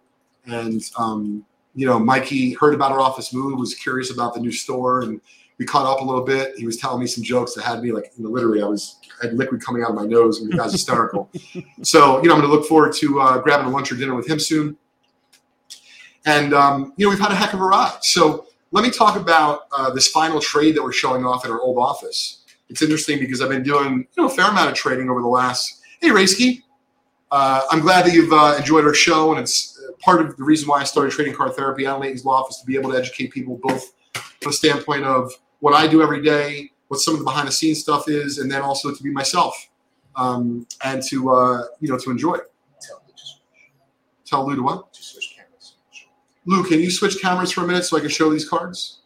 and 0.47 0.81
um, 0.97 1.45
you 1.75 1.87
know, 1.87 1.99
Mikey 1.99 2.55
heard 2.55 2.73
about 2.73 2.93
our 2.93 3.01
office 3.01 3.35
move, 3.35 3.59
was 3.59 3.75
curious 3.75 4.13
about 4.13 4.35
the 4.35 4.41
new 4.41 4.53
store, 4.53 5.03
and 5.03 5.21
we 5.59 5.67
caught 5.67 5.87
up 5.87 6.01
a 6.01 6.05
little 6.05 6.25
bit. 6.25 6.55
He 6.57 6.67
was 6.67 6.77
telling 6.77 7.01
me 7.01 7.07
some 7.07 7.25
jokes 7.25 7.55
that 7.55 7.65
had 7.65 7.83
me 7.83 7.91
like, 7.91 8.13
you 8.17 8.25
know, 8.25 8.31
literally, 8.31 8.63
I 8.63 8.67
was 8.67 8.97
I 9.23 9.27
had 9.27 9.35
liquid 9.35 9.63
coming 9.63 9.83
out 9.83 9.91
of 9.91 9.97
my 9.97 10.07
nose, 10.07 10.41
and 10.41 10.53
the 10.53 10.57
guy's 10.57 10.73
hysterical. 10.73 11.31
so, 11.83 12.23
you 12.23 12.29
know, 12.29 12.35
I'm 12.35 12.41
going 12.41 12.43
to 12.43 12.57
look 12.57 12.67
forward 12.67 12.93
to 12.95 13.21
uh, 13.21 13.39
grabbing 13.39 13.67
a 13.67 13.71
lunch 13.71 13.91
or 13.91 13.97
dinner 13.97 14.15
with 14.15 14.29
him 14.29 14.39
soon. 14.39 14.77
And 16.27 16.53
um, 16.53 16.93
you 16.97 17.07
know, 17.07 17.11
we've 17.11 17.21
had 17.21 17.31
a 17.31 17.37
heck 17.37 17.55
of 17.55 17.61
a 17.61 17.65
ride. 17.65 17.99
So 18.03 18.47
let 18.73 18.83
me 18.83 18.91
talk 18.91 19.17
about 19.17 19.69
uh, 19.73 19.91
this 19.91 20.09
final 20.09 20.41
trade 20.41 20.77
that 20.77 20.83
we're 20.83 20.93
showing 20.93 21.25
off 21.25 21.45
at 21.45 21.51
our 21.51 21.61
old 21.61 21.79
office. 21.79 22.45
It's 22.69 22.83
interesting 22.83 23.21
because 23.21 23.41
I've 23.41 23.49
been 23.49 23.63
doing 23.63 24.07
you 24.17 24.23
know 24.23 24.27
a 24.27 24.31
fair 24.31 24.51
amount 24.51 24.69
of 24.69 24.75
trading 24.75 25.09
over 25.09 25.23
the 25.23 25.29
last. 25.29 25.81
Hey, 26.01 26.09
Raisky, 26.09 26.63
uh, 27.31 27.63
I'm 27.71 27.81
glad 27.81 28.05
that 28.05 28.13
you've 28.13 28.33
uh, 28.33 28.57
enjoyed 28.59 28.85
our 28.85 28.93
show, 28.93 29.31
and 29.31 29.41
it's 29.41 29.81
uh, 29.81 29.93
part 30.01 30.21
of 30.21 30.37
the 30.37 30.43
reason 30.45 30.69
why 30.69 30.81
I 30.81 30.85
started 30.85 31.13
trading 31.13 31.35
card 31.35 31.55
therapy 31.55 31.87
at 31.87 31.99
Leighton's 32.01 32.25
Law 32.25 32.41
Office 32.43 32.61
to 32.61 32.67
be 32.67 32.75
able 32.75 32.91
to 32.91 32.99
educate 32.99 33.29
people 33.33 33.59
both 33.63 33.93
from 34.15 34.51
the 34.51 34.53
standpoint 34.53 35.05
of 35.05 35.33
what 35.61 35.75
I 35.75 35.87
do 35.87 36.03
every 36.03 36.23
day, 36.23 36.71
what 36.89 37.01
some 37.01 37.15
of 37.15 37.21
the 37.21 37.25
behind 37.25 37.47
the 37.47 37.53
scenes 37.53 37.81
stuff 37.81 38.09
is, 38.09 38.39
and 38.39 38.51
then 38.51 38.63
also 38.63 38.93
to 38.93 39.03
be 39.03 39.11
myself 39.11 39.69
um, 40.17 40.67
and 40.85 41.03
to 41.05 41.31
uh, 41.31 41.63
you 41.81 41.89
know 41.89 41.99
to 41.99 42.11
enjoy. 42.11 42.37
Tell 42.81 43.03
me 43.07 43.13
just 43.17 43.41
Tell 44.25 44.47
Lou 44.47 44.57
to 44.57 44.63
what? 44.63 44.93
To. 46.47 46.51
Lou, 46.51 46.65
can 46.65 46.81
you 46.81 46.91
switch 46.91 47.21
cameras 47.21 47.53
for 47.53 47.65
a 47.65 47.67
minute 47.67 47.85
so 47.85 47.97
I 47.97 48.01
can 48.01 48.09
show 48.09 48.31
these 48.31 48.49
cards? 48.49 49.01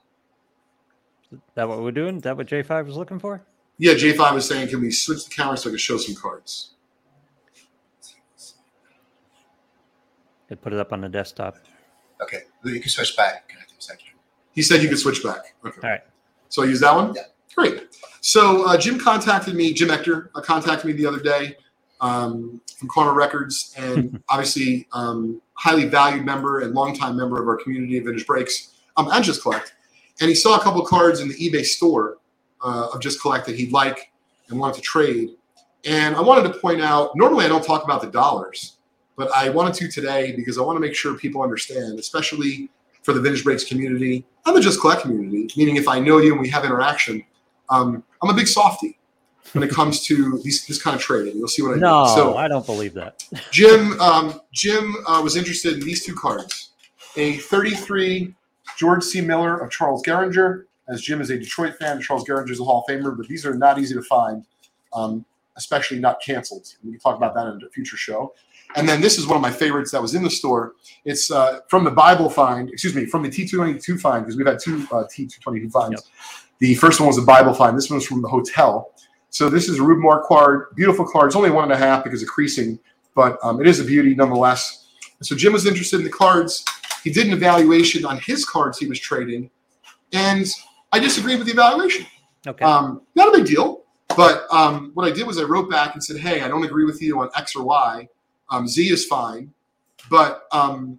Is 1.33 1.39
that 1.55 1.69
what 1.69 1.83
we're 1.83 1.93
doing? 1.93 2.17
Is 2.17 2.23
that 2.23 2.37
what 2.37 2.47
J5 2.47 2.87
was 2.87 2.97
looking 2.97 3.19
for? 3.19 3.43
Yeah, 3.79 3.95
J5 3.95 4.35
was 4.35 4.49
saying, 4.49 4.69
can 4.69 4.81
we 4.81 4.91
switch 4.91 5.25
the 5.25 5.31
camera 5.31 5.57
so 5.57 5.71
I 5.71 5.73
can 5.73 5.79
show 5.79 5.97
some 5.97 6.15
cards? 6.15 6.75
They 10.49 10.57
put 10.57 10.73
it 10.73 10.81
up 10.81 10.93
on 10.93 11.01
the 11.01 11.09
desktop. 11.09 11.57
Okay, 12.21 12.41
Lou, 12.65 12.73
you 12.73 12.81
can 12.81 12.91
switch 12.91 13.17
back. 13.17 13.49
Can 13.49 13.59
I 13.59 13.63
do 13.63 13.75
a 13.79 13.83
second? 13.83 14.09
He 14.53 14.63
said 14.63 14.83
you 14.83 14.89
could 14.89 14.99
switch 14.99 15.23
back. 15.23 15.55
Okay. 15.65 15.81
All 15.83 15.91
right. 15.91 16.01
So 16.49 16.63
I 16.63 16.67
use 16.67 16.81
that 16.81 16.95
one? 16.95 17.15
Yeah. 17.15 17.23
Great. 17.55 17.89
So 18.21 18.67
uh, 18.67 18.77
Jim 18.77 18.99
contacted 18.99 19.55
me, 19.55 19.73
Jim 19.73 19.91
Ector 19.91 20.31
uh, 20.35 20.41
contacted 20.41 20.87
me 20.87 20.93
the 20.93 21.07
other 21.07 21.21
day 21.21 21.57
um, 22.01 22.61
from 22.79 22.89
Corner 22.89 23.13
Records, 23.13 23.75
and 23.77 24.23
obviously 24.29 24.89
um, 24.93 25.41
highly 25.55 25.87
valued 25.87 26.25
member 26.25 26.61
and 26.61 26.75
longtime 26.75 27.17
member 27.17 27.41
of 27.41 27.49
our 27.49 27.57
community 27.57 27.99
of 27.99 28.05
Vintage 28.05 28.27
Breaks 28.27 28.75
um, 28.97 29.09
and 29.13 29.25
Just 29.25 29.43
Collect. 29.43 29.75
And 30.21 30.29
he 30.29 30.35
saw 30.35 30.57
a 30.57 30.61
couple 30.61 30.85
cards 30.85 31.21
in 31.21 31.29
the 31.29 31.35
eBay 31.35 31.65
store 31.65 32.19
uh, 32.63 32.89
of 32.93 33.01
Just 33.01 33.21
Collect 33.21 33.47
that 33.47 33.57
he'd 33.57 33.73
like 33.73 34.11
and 34.49 34.59
wanted 34.59 34.77
to 34.77 34.83
trade. 34.83 35.31
And 35.85 36.15
I 36.15 36.21
wanted 36.21 36.53
to 36.53 36.59
point 36.59 36.83
out, 36.83 37.17
normally 37.17 37.45
I 37.45 37.49
don't 37.49 37.65
talk 37.65 37.85
about 37.85 38.03
the 38.03 38.11
dollars, 38.11 38.77
but 39.17 39.31
I 39.35 39.49
wanted 39.49 39.75
to 39.75 39.89
today 39.89 40.33
because 40.33 40.59
I 40.59 40.63
want 40.63 40.77
to 40.77 40.81
make 40.81 40.95
sure 40.95 41.15
people 41.15 41.43
understand, 41.43 41.99
especially 41.99 42.71
for 43.03 43.15
the 43.15 43.21
Vintage 43.21 43.45
Breaks 43.45 43.65
community 43.65 44.27
and 44.45 44.57
the 44.57 44.61
Just 44.61 44.81
Collect 44.81 45.03
community, 45.03 45.49
meaning 45.57 45.77
if 45.77 45.89
I 45.89 45.99
know 45.99 46.19
you 46.19 46.33
and 46.33 46.41
we 46.41 46.49
have 46.51 46.65
interaction, 46.65 47.25
um, 47.71 48.03
I'm 48.23 48.31
a 48.31 48.35
big 48.35 48.49
softie 48.49 48.99
when 49.53 49.65
it 49.65 49.71
comes 49.71 50.05
to 50.07 50.39
these, 50.43 50.67
this 50.67 50.81
kind 50.81 50.95
of 50.95 51.03
trading. 51.03 51.37
You'll 51.37 51.49
see 51.49 51.63
what 51.63 51.77
I 51.77 51.81
No, 51.81 52.05
mean. 52.05 52.15
So 52.15 52.37
I 52.37 52.49
don't 52.49 52.67
believe 52.67 52.95
that. 52.95 53.25
Jim, 53.51 54.01
um, 54.01 54.41
Jim 54.53 54.95
uh, 55.07 55.21
was 55.23 55.37
interested 55.37 55.75
in 55.75 55.81
these 55.81 56.05
two 56.05 56.15
cards: 56.15 56.71
a 57.17 57.37
33 57.39 58.35
George 58.79 59.03
C. 59.05 59.21
Miller 59.21 59.59
of 59.59 59.71
Charles 59.71 60.03
Gehringer. 60.03 60.65
As 60.89 61.03
Jim 61.03 61.21
is 61.21 61.31
a 61.31 61.39
Detroit 61.39 61.77
fan, 61.79 62.01
Charles 62.01 62.25
Gehringer 62.25 62.51
is 62.51 62.61
a 62.61 62.65
Hall 62.65 62.85
of 62.87 62.93
Famer, 62.93 63.17
but 63.17 63.29
these 63.29 63.47
are 63.47 63.55
not 63.55 63.79
easy 63.79 63.95
to 63.95 64.03
find, 64.03 64.45
um, 64.93 65.25
especially 65.57 66.01
not 66.01 66.21
canceled. 66.21 66.67
We 66.83 66.93
can 66.93 67.01
talk 67.01 67.17
about 67.17 67.35
that 67.35 67.47
in 67.47 67.61
a 67.65 67.71
future 67.71 67.97
show. 67.97 68.33
And 68.77 68.89
then 68.89 69.01
this 69.01 69.19
is 69.19 69.27
one 69.27 69.37
of 69.37 69.43
my 69.43 69.51
favorites 69.51 69.91
that 69.93 70.03
was 70.03 70.15
in 70.15 70.23
the 70.23 70.31
store. 70.31 70.75
It's 71.05 71.31
uh, 71.31 71.61
from 71.69 71.85
the 71.85 71.91
Bible 71.91 72.31
find, 72.31 72.71
excuse 72.71 72.95
me, 72.95 73.05
from 73.05 73.23
the 73.23 73.29
T222 73.29 74.01
find, 74.01 74.25
because 74.25 74.37
we've 74.37 74.47
had 74.47 74.59
two 74.61 74.87
uh, 74.93 75.05
T222 75.05 75.71
finds. 75.73 76.03
Yep. 76.03 76.15
The 76.61 76.75
first 76.75 77.01
one 77.01 77.07
was 77.07 77.19
a 77.19 77.23
Bible 77.23 77.55
find. 77.55 77.77
This 77.77 77.91
one 77.91 77.97
was 77.97 78.07
from 78.07 78.23
the 78.23 78.29
hotel. 78.29 78.93
So 79.31 79.49
this 79.49 79.69
is 79.69 79.79
a 79.79 79.83
Rube 79.83 80.23
card, 80.27 80.75
beautiful 80.75 81.07
card. 81.07 81.29
It's 81.29 81.37
only 81.37 81.51
one 81.51 81.65
and 81.65 81.73
a 81.73 81.77
half 81.77 82.05
because 82.05 82.23
of 82.23 82.29
creasing, 82.29 82.79
but 83.15 83.39
um, 83.43 83.61
it 83.61 83.67
is 83.67 83.79
a 83.79 83.85
beauty 83.85 84.15
nonetheless. 84.15 84.89
And 85.19 85.27
so 85.27 85.37
Jim 85.37 85.53
was 85.53 85.67
interested 85.67 85.99
in 85.99 86.05
the 86.05 86.11
cards. 86.11 86.65
He 87.05 87.11
did 87.11 87.29
an 87.29 87.33
evaluation 87.33 88.05
on 88.05 88.19
his 88.19 88.45
cards 88.45 88.79
he 88.79 88.87
was 88.87 88.99
trading, 88.99 89.51
and 90.13 90.47
I 90.93 90.99
disagreed 90.99 91.39
with 91.39 91.47
the 91.47 91.53
evaluation. 91.53 92.07
Okay. 92.47 92.65
Um, 92.65 93.03
not 93.15 93.29
a 93.29 93.39
big 93.39 93.47
deal, 93.47 93.85
but 94.17 94.47
um, 94.51 94.91
what 94.95 95.07
I 95.07 95.15
did 95.15 95.27
was 95.27 95.39
I 95.39 95.45
wrote 95.45 95.71
back 95.71 95.95
and 95.95 96.03
said, 96.03 96.19
"Hey, 96.19 96.43
I 96.43 96.49
don't 96.49 96.65
agree 96.65 96.85
with 96.85 97.01
you 97.01 97.21
on 97.21 97.31
X 97.37 97.55
or 97.55 97.65
Y. 97.65 98.09
Um, 98.51 98.67
Z 98.67 98.91
is 98.91 99.07
fine, 99.07 99.55
but 100.11 100.47
um, 100.51 100.99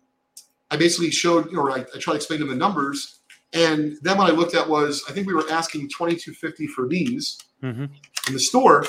I 0.72 0.78
basically 0.78 1.12
showed, 1.12 1.48
you 1.48 1.58
know, 1.58 1.70
I, 1.70 1.80
I 1.80 2.00
tried 2.00 2.14
to 2.14 2.16
explain 2.16 2.40
to 2.40 2.46
him 2.46 2.50
the 2.50 2.56
numbers, 2.56 3.20
and 3.54 3.98
then 4.02 4.18
what 4.18 4.32
I 4.32 4.34
looked 4.34 4.56
at 4.56 4.68
was 4.68 5.04
I 5.10 5.12
think 5.12 5.28
we 5.28 5.34
were 5.34 5.50
asking 5.52 5.90
twenty 5.90 6.16
two 6.16 6.34
fifty 6.34 6.66
for 6.66 6.88
these 6.88 7.38
hmm 7.62 7.86
in 8.32 8.34
the 8.34 8.40
store, 8.40 8.86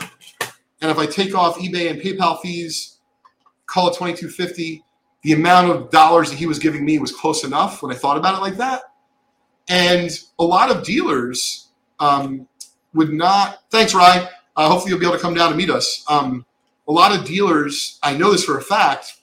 and 0.81 0.91
if 0.91 0.99
I 0.99 1.07
take 1.07 1.35
off 1.35 1.59
eBay 1.59 1.91
and 1.91 2.01
PayPal 2.01 2.41
fees, 2.41 2.99
call 3.67 3.89
it 3.91 3.97
twenty 3.97 4.15
two 4.15 4.29
fifty. 4.29 4.85
The 5.23 5.33
amount 5.33 5.71
of 5.71 5.91
dollars 5.91 6.31
that 6.31 6.37
he 6.37 6.47
was 6.47 6.59
giving 6.59 6.85
me 6.85 6.99
was 6.99 7.13
close 7.13 7.45
enough 7.45 7.83
when 7.83 7.93
I 7.93 7.95
thought 7.95 8.17
about 8.17 8.37
it 8.37 8.41
like 8.41 8.57
that. 8.57 8.83
And 9.69 10.11
a 10.41 10.45
lot 10.45 10.71
of 10.71 10.85
dealers 10.85 11.69
um, 12.01 12.49
would 12.93 13.13
not. 13.13 13.63
Thanks, 13.71 13.95
Ryan. 13.95 14.27
Uh, 14.57 14.69
hopefully, 14.69 14.91
you'll 14.91 14.99
be 15.01 15.07
able 15.07 15.17
to 15.17 15.23
come 15.23 15.35
down 15.35 15.49
and 15.49 15.57
meet 15.57 15.71
us. 15.71 16.05
Um, 16.09 16.45
a 16.89 16.93
lot 16.93 17.17
of 17.17 17.25
dealers, 17.25 17.99
I 18.03 18.17
know 18.17 18.33
this 18.33 18.45
for 18.45 18.59
a 18.59 18.63
fact, 18.63 19.15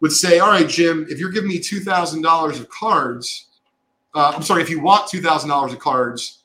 would 0.00 0.12
say, 0.12 0.38
"All 0.38 0.50
right, 0.50 0.68
Jim, 0.68 1.06
if 1.08 1.18
you're 1.18 1.30
giving 1.30 1.48
me 1.48 1.58
two 1.58 1.80
thousand 1.80 2.22
dollars 2.22 2.60
of 2.60 2.68
cards, 2.68 3.48
uh, 4.14 4.32
I'm 4.34 4.42
sorry, 4.42 4.62
if 4.62 4.70
you 4.70 4.80
want 4.80 5.08
two 5.08 5.20
thousand 5.20 5.50
dollars 5.50 5.72
of 5.72 5.80
cards, 5.80 6.42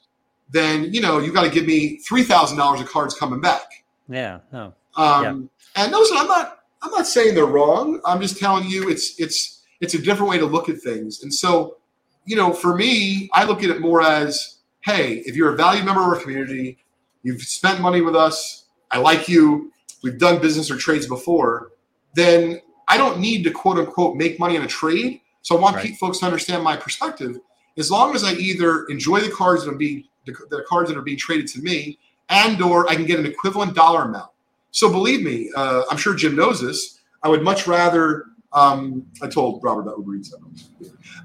then 0.52 0.94
you 0.94 1.02
know 1.02 1.20
you 1.20 1.34
got 1.34 1.44
to 1.44 1.50
give 1.50 1.66
me 1.66 1.98
three 2.08 2.24
thousand 2.24 2.58
dollars 2.58 2.82
of 2.82 2.88
cards 2.88 3.16
coming 3.16 3.42
back." 3.42 3.84
Yeah. 4.08 4.40
No. 4.52 4.74
Um, 4.96 5.50
And 5.76 5.92
listen, 5.92 6.18
I'm 6.18 6.28
not 6.28 6.60
I'm 6.82 6.92
not 6.92 7.08
saying 7.08 7.36
they're 7.36 7.46
wrong. 7.46 8.00
I'm 8.06 8.22
just 8.22 8.38
telling 8.38 8.68
you 8.70 8.90
it's 8.90 9.20
it's 9.20 9.62
it's 9.82 9.94
a 9.94 10.02
different 10.02 10.30
way 10.30 10.38
to 10.38 10.46
look 10.46 10.70
at 10.70 10.80
things. 10.80 11.24
And 11.24 11.34
so, 11.34 11.78
you 12.26 12.36
know, 12.36 12.54
for 12.54 12.76
me, 12.76 13.30
I 13.34 13.44
look 13.44 13.62
at 13.64 13.70
it 13.70 13.82
more 13.82 14.02
as, 14.02 14.60
hey, 14.82 15.18
if 15.26 15.36
you're 15.36 15.52
a 15.54 15.56
valued 15.56 15.84
member 15.86 16.02
of 16.02 16.08
our 16.08 16.20
community, 16.20 16.78
you've 17.24 17.42
spent 17.42 17.82
money 17.82 18.00
with 18.02 18.16
us, 18.16 18.66
I 18.92 19.00
like 19.00 19.28
you, 19.28 19.74
we've 20.02 20.18
done 20.18 20.40
business 20.40 20.72
or 20.72 20.78
trades 20.78 21.08
before, 21.08 21.72
then 22.14 22.62
I 22.88 22.96
don't 22.98 23.20
need 23.20 23.44
to 23.44 23.52
quote 23.52 23.78
unquote 23.78 24.16
make 24.16 24.40
money 24.40 24.56
in 24.56 24.62
a 24.62 24.68
trade. 24.68 25.20
So 25.42 25.58
I 25.58 25.60
want 25.60 25.76
Right. 25.76 25.98
folks 25.98 26.20
to 26.20 26.26
understand 26.26 26.64
my 26.64 26.78
perspective. 26.78 27.38
As 27.78 27.92
long 27.92 28.16
as 28.16 28.24
I 28.24 28.34
either 28.34 28.86
enjoy 28.86 29.20
the 29.20 29.30
cards 29.30 29.66
that 29.66 29.72
are 29.72 29.76
being 29.76 30.06
the, 30.26 30.34
the 30.50 30.64
cards 30.68 30.90
that 30.90 30.98
are 30.98 31.02
being 31.02 31.18
traded 31.18 31.48
to 31.48 31.62
me, 31.62 32.00
and 32.30 32.62
or 32.62 32.90
I 32.90 32.96
can 32.96 33.06
get 33.06 33.20
an 33.20 33.26
equivalent 33.26 33.76
dollar 33.76 34.04
amount. 34.04 34.32
So 34.72 34.92
believe 34.92 35.22
me, 35.24 35.52
uh, 35.56 35.84
I'm 35.90 35.98
sure 35.98 36.16
Jim 36.16 36.36
knows 36.36 36.62
this. 36.62 37.00
I 37.24 37.30
would 37.30 37.44
much 37.44 37.68
rather. 37.68 38.26
Um, 38.54 39.06
I 39.22 39.28
told 39.28 39.64
Robert 39.64 39.82
about 39.82 39.98
Uber 39.98 40.16
Eats. 40.16 40.34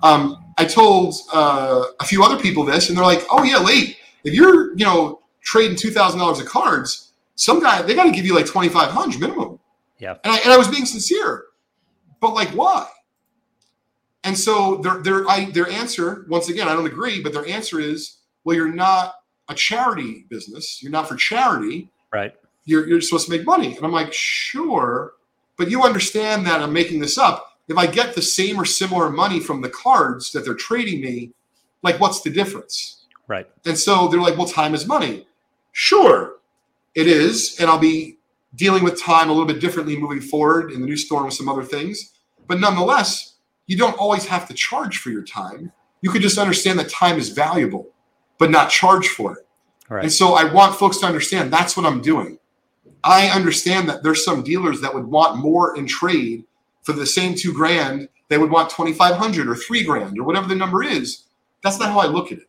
Um, 0.03 0.53
I 0.59 0.65
told 0.65 1.15
uh, 1.33 1.85
a 2.01 2.05
few 2.05 2.25
other 2.25 2.41
people 2.41 2.65
this, 2.65 2.89
and 2.89 2.99
they're 2.99 3.05
like, 3.05 3.25
"Oh 3.31 3.43
yeah, 3.45 3.59
late. 3.59 3.99
If 4.25 4.35
you're, 4.35 4.77
you 4.77 4.85
know, 4.85 5.21
trading 5.41 5.77
two 5.77 5.91
thousand 5.91 6.19
dollars 6.21 6.41
of 6.41 6.47
cards, 6.47 7.13
some 7.37 7.61
guy 7.61 7.83
they 7.83 7.95
got 7.95 8.05
to 8.05 8.13
give 8.13 8.27
you 8.27 8.35
like 8.35 8.47
twenty 8.47 8.69
five 8.69 8.91
hundred 8.91 9.21
minimum." 9.21 9.59
Yeah. 9.99 10.17
And 10.25 10.33
I, 10.33 10.39
and 10.39 10.53
I 10.53 10.57
was 10.57 10.67
being 10.67 10.87
sincere, 10.87 11.45
but 12.21 12.35
like, 12.35 12.49
why? 12.51 12.89
And 14.25 14.37
so 14.37 14.77
their 14.77 15.03
their 15.03 15.29
I, 15.29 15.51
their 15.51 15.69
answer, 15.69 16.27
once 16.29 16.49
again, 16.49 16.69
I 16.69 16.73
don't 16.73 16.87
agree, 16.87 17.23
but 17.23 17.33
their 17.33 17.47
answer 17.47 17.81
is, 17.81 18.17
"Well, 18.45 18.57
you're 18.57 18.73
not 18.73 19.15
a 19.49 19.55
charity 19.55 20.27
business. 20.29 20.83
You're 20.83 20.93
not 20.93 21.09
for 21.09 21.17
charity. 21.17 21.91
Right. 22.13 22.35
You're 22.65 22.87
you're 22.89 23.01
supposed 23.01 23.27
to 23.27 23.33
make 23.37 23.47
money." 23.47 23.77
And 23.77 23.85
I'm 23.85 23.93
like, 23.93 24.13
"Sure, 24.13 25.15
but 25.57 25.71
you 25.71 25.83
understand 25.83 26.47
that 26.47 26.61
I'm 26.61 26.73
making 26.73 27.01
this 27.01 27.19
up. 27.19 27.59
If 27.69 27.77
I 27.77 27.87
get 27.87 28.15
the 28.15 28.23
same 28.23 28.61
or 28.61 28.65
similar 28.65 29.11
money 29.11 29.41
from 29.41 29.61
the 29.61 29.69
cards 29.69 30.33
that 30.33 30.45
they're 30.45 30.55
trading 30.55 31.01
me, 31.01 31.33
like, 31.83 32.01
what's 32.01 32.23
the 32.23 32.31
difference?" 32.31 33.01
Right. 33.31 33.49
And 33.65 33.79
so 33.79 34.09
they're 34.09 34.21
like, 34.21 34.37
well, 34.37 34.49
time 34.49 34.75
is 34.75 34.89
money. 34.89 35.29
Sure, 35.71 36.39
it 36.97 37.07
is. 37.07 37.61
And 37.61 37.71
I'll 37.71 37.79
be 37.79 38.19
dealing 38.57 38.83
with 38.83 39.01
time 39.01 39.31
a 39.31 39.33
little 39.33 39.47
bit 39.47 39.61
differently 39.61 39.97
moving 39.97 40.21
forward 40.21 40.73
in 40.73 40.81
the 40.81 40.87
new 40.87 40.97
store 40.97 41.25
with 41.25 41.35
some 41.35 41.49
other 41.49 41.63
things. 41.63 42.13
But 42.49 42.59
nonetheless, 42.59 43.35
you 43.69 43.77
don't 43.77 43.97
always 43.99 44.27
have 44.27 44.49
to 44.49 44.55
charge 44.55 44.99
for 44.99 45.11
your 45.11 45.23
time. 45.23 45.71
You 46.03 46.11
could 46.11 46.23
just 46.23 46.39
understand 46.39 46.77
that 46.81 46.89
time 46.89 47.19
is 47.19 47.29
valuable, 47.29 47.91
but 48.41 48.51
not 48.51 48.71
charge 48.71 49.07
for 49.07 49.39
it. 49.39 49.47
Right. 49.89 50.05
And 50.05 50.13
so 50.13 50.35
I 50.35 50.53
want 50.53 50.75
folks 50.75 50.97
to 50.99 51.07
understand 51.07 51.53
that's 51.53 51.77
what 51.77 51.87
I'm 51.87 52.01
doing. 52.01 52.39
I 53.05 53.29
understand 53.29 53.89
that 53.89 54.03
there's 54.03 54.25
some 54.25 54.43
dealers 54.43 54.81
that 54.81 54.95
would 54.95 55.05
want 55.05 55.39
more 55.39 55.77
in 55.77 55.87
trade 55.87 56.45
for 56.83 56.93
the 56.93 57.07
same 57.07 57.35
two 57.35 57.53
grand. 57.53 58.09
They 58.29 58.39
would 58.39 58.51
want 58.51 58.71
2,500 58.71 59.47
or 59.47 59.55
three 59.55 59.85
grand 59.85 60.19
or 60.19 60.25
whatever 60.25 60.49
the 60.49 60.55
number 60.57 60.83
is. 60.83 61.25
That's 61.63 61.79
not 61.79 61.91
how 61.91 62.01
I 62.01 62.07
look 62.07 62.33
at 62.33 62.39
it. 62.39 62.49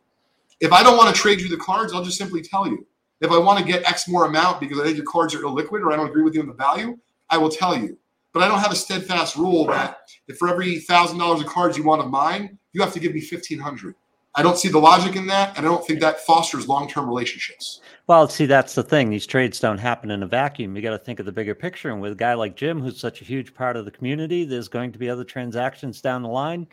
If 0.60 0.72
I 0.72 0.82
don't 0.82 0.96
want 0.96 1.14
to 1.14 1.20
trade 1.20 1.40
you 1.40 1.48
the 1.48 1.56
cards, 1.56 1.92
I'll 1.92 2.04
just 2.04 2.18
simply 2.18 2.40
tell 2.40 2.66
you. 2.66 2.86
If 3.20 3.30
I 3.30 3.38
want 3.38 3.58
to 3.58 3.64
get 3.64 3.88
X 3.88 4.08
more 4.08 4.24
amount 4.24 4.60
because 4.60 4.80
I 4.80 4.84
think 4.84 4.96
your 4.96 5.06
cards 5.06 5.34
are 5.34 5.42
illiquid 5.42 5.82
or 5.82 5.92
I 5.92 5.96
don't 5.96 6.08
agree 6.08 6.22
with 6.22 6.34
you 6.34 6.40
on 6.40 6.48
the 6.48 6.54
value, 6.54 6.98
I 7.28 7.38
will 7.38 7.50
tell 7.50 7.76
you. 7.76 7.98
But 8.32 8.42
I 8.42 8.48
don't 8.48 8.60
have 8.60 8.72
a 8.72 8.76
steadfast 8.76 9.36
rule 9.36 9.66
that 9.66 9.98
if 10.26 10.38
for 10.38 10.48
every 10.48 10.78
thousand 10.80 11.18
dollars 11.18 11.40
of 11.42 11.46
cards 11.48 11.76
you 11.76 11.84
want 11.84 12.00
of 12.00 12.08
mine, 12.08 12.58
you 12.72 12.80
have 12.80 12.94
to 12.94 13.00
give 13.00 13.12
me 13.12 13.20
fifteen 13.20 13.58
hundred. 13.58 13.94
I 14.34 14.42
don't 14.42 14.56
see 14.56 14.68
the 14.68 14.78
logic 14.78 15.14
in 15.14 15.26
that, 15.26 15.56
and 15.56 15.66
I 15.66 15.68
don't 15.68 15.86
think 15.86 16.00
that 16.00 16.20
fosters 16.20 16.66
long-term 16.66 17.06
relationships. 17.06 17.80
Well, 18.06 18.26
see, 18.28 18.46
that's 18.46 18.74
the 18.74 18.82
thing. 18.82 19.10
These 19.10 19.26
trades 19.26 19.60
don't 19.60 19.78
happen 19.78 20.10
in 20.10 20.22
a 20.22 20.26
vacuum. 20.26 20.74
You 20.74 20.82
got 20.82 20.90
to 20.90 20.98
think 20.98 21.20
of 21.20 21.26
the 21.26 21.32
bigger 21.32 21.54
picture. 21.54 21.90
And 21.90 22.00
with 22.00 22.12
a 22.12 22.16
guy 22.16 22.32
like 22.34 22.56
Jim, 22.56 22.80
who's 22.80 22.98
such 22.98 23.20
a 23.20 23.24
huge 23.24 23.54
part 23.54 23.76
of 23.76 23.84
the 23.84 23.90
community, 23.90 24.44
there's 24.44 24.68
going 24.68 24.90
to 24.92 24.98
be 24.98 25.10
other 25.10 25.24
transactions 25.24 26.00
down 26.00 26.22
the 26.22 26.28
line. 26.28 26.66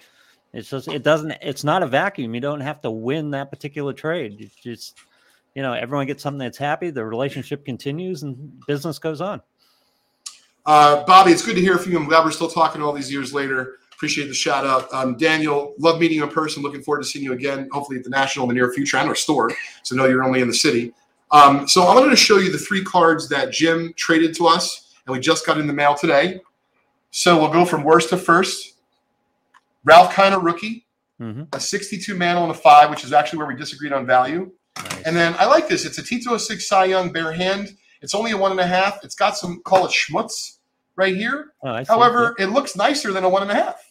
It's 0.53 0.69
just, 0.69 0.87
it 0.87 1.03
doesn't, 1.03 1.31
it's 1.41 1.63
not 1.63 1.83
a 1.83 1.87
vacuum. 1.87 2.33
You 2.33 2.41
don't 2.41 2.61
have 2.61 2.81
to 2.81 2.91
win 2.91 3.29
that 3.31 3.51
particular 3.51 3.93
trade. 3.93 4.37
It's 4.39 4.55
just, 4.55 4.97
you 5.53 5.61
know, 5.61 5.73
everyone 5.73 6.07
gets 6.07 6.23
something 6.23 6.39
that's 6.39 6.57
happy, 6.57 6.89
the 6.89 7.05
relationship 7.05 7.65
continues, 7.65 8.23
and 8.23 8.59
business 8.67 8.97
goes 8.99 9.21
on. 9.21 9.41
Uh, 10.65 11.03
Bobby, 11.03 11.31
it's 11.31 11.45
good 11.45 11.55
to 11.55 11.61
hear 11.61 11.77
from 11.77 11.91
you. 11.91 11.99
I'm 11.99 12.05
glad 12.05 12.23
we're 12.23 12.31
still 12.31 12.49
talking 12.49 12.81
all 12.81 12.93
these 12.93 13.11
years 13.11 13.33
later. 13.33 13.79
Appreciate 13.99 14.29
the 14.29 14.33
shout 14.33 14.65
out. 14.65 14.87
Um, 14.93 15.17
Daniel, 15.17 15.73
love 15.77 15.99
meeting 15.99 16.15
you 16.15 16.23
in 16.23 16.29
person. 16.29 16.63
Looking 16.63 16.81
forward 16.81 17.01
to 17.01 17.05
seeing 17.05 17.25
you 17.25 17.33
again, 17.33 17.67
hopefully 17.69 17.97
at 17.97 18.05
the 18.05 18.09
National 18.09 18.45
in 18.45 18.47
the 18.47 18.53
near 18.55 18.71
future 18.71 18.95
and 18.95 19.09
our 19.09 19.13
store. 19.13 19.51
So 19.83 19.93
know 19.93 20.05
you're 20.05 20.23
only 20.23 20.39
in 20.39 20.47
the 20.47 20.53
city. 20.53 20.93
Um, 21.31 21.67
so 21.67 21.83
I 21.83 21.93
wanted 21.93 22.11
to 22.11 22.15
show 22.15 22.37
you 22.37 22.49
the 22.49 22.57
three 22.57 22.81
cards 22.81 23.27
that 23.27 23.51
Jim 23.51 23.93
traded 23.97 24.37
to 24.37 24.47
us, 24.47 24.95
and 25.05 25.13
we 25.13 25.19
just 25.19 25.45
got 25.45 25.57
in 25.57 25.67
the 25.67 25.73
mail 25.73 25.95
today. 25.95 26.39
So 27.11 27.37
we'll 27.41 27.51
go 27.51 27.65
from 27.65 27.83
worst 27.83 28.07
to 28.11 28.17
first. 28.17 28.77
Ralph 29.83 30.13
Kiner 30.13 30.41
rookie, 30.41 30.85
mm-hmm. 31.19 31.43
a 31.51 31.59
62 31.59 32.15
mantle 32.15 32.43
and 32.43 32.53
a 32.53 32.57
five, 32.57 32.89
which 32.89 33.03
is 33.03 33.11
actually 33.11 33.39
where 33.39 33.47
we 33.47 33.55
disagreed 33.57 33.91
on 33.91 34.05
value. 34.05 34.49
Nice. 34.77 35.01
And 35.03 35.13
then 35.13 35.35
I 35.37 35.45
like 35.45 35.67
this. 35.67 35.83
It's 35.83 35.97
a 35.97 36.03
T206 36.03 36.61
Cy 36.61 36.85
Young 36.85 37.11
bare 37.11 37.33
hand. 37.33 37.75
It's 38.01 38.15
only 38.15 38.31
a 38.31 38.37
one 38.37 38.51
and 38.51 38.61
a 38.61 38.67
half. 38.67 39.03
It's 39.03 39.15
got 39.15 39.35
some 39.35 39.61
call 39.63 39.85
it 39.85 39.91
schmutz 39.91 40.59
right 40.95 41.13
here. 41.13 41.51
Oh, 41.63 41.83
However, 41.85 42.33
it 42.39 42.47
looks 42.47 42.77
nicer 42.77 43.11
than 43.11 43.25
a 43.25 43.29
one 43.29 43.41
and 43.41 43.51
a 43.51 43.55
half. 43.55 43.88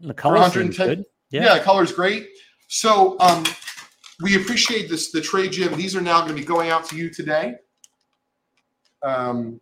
The 0.00 0.14
color 0.14 0.38
seems 0.50 0.78
110 0.78 0.86
good. 0.88 1.04
Yeah, 1.30 1.44
Yeah. 1.44 1.58
the 1.58 1.64
color's 1.64 1.92
great. 1.92 2.28
So 2.68 3.16
um, 3.20 3.44
we 4.20 4.36
appreciate 4.36 4.88
this. 4.88 5.10
The 5.10 5.20
trade, 5.20 5.52
Jim. 5.52 5.76
These 5.76 5.96
are 5.96 6.00
now 6.00 6.20
going 6.20 6.34
to 6.34 6.40
be 6.40 6.46
going 6.46 6.70
out 6.70 6.84
to 6.90 6.96
you 6.96 7.10
today. 7.10 7.54
Um, 9.02 9.60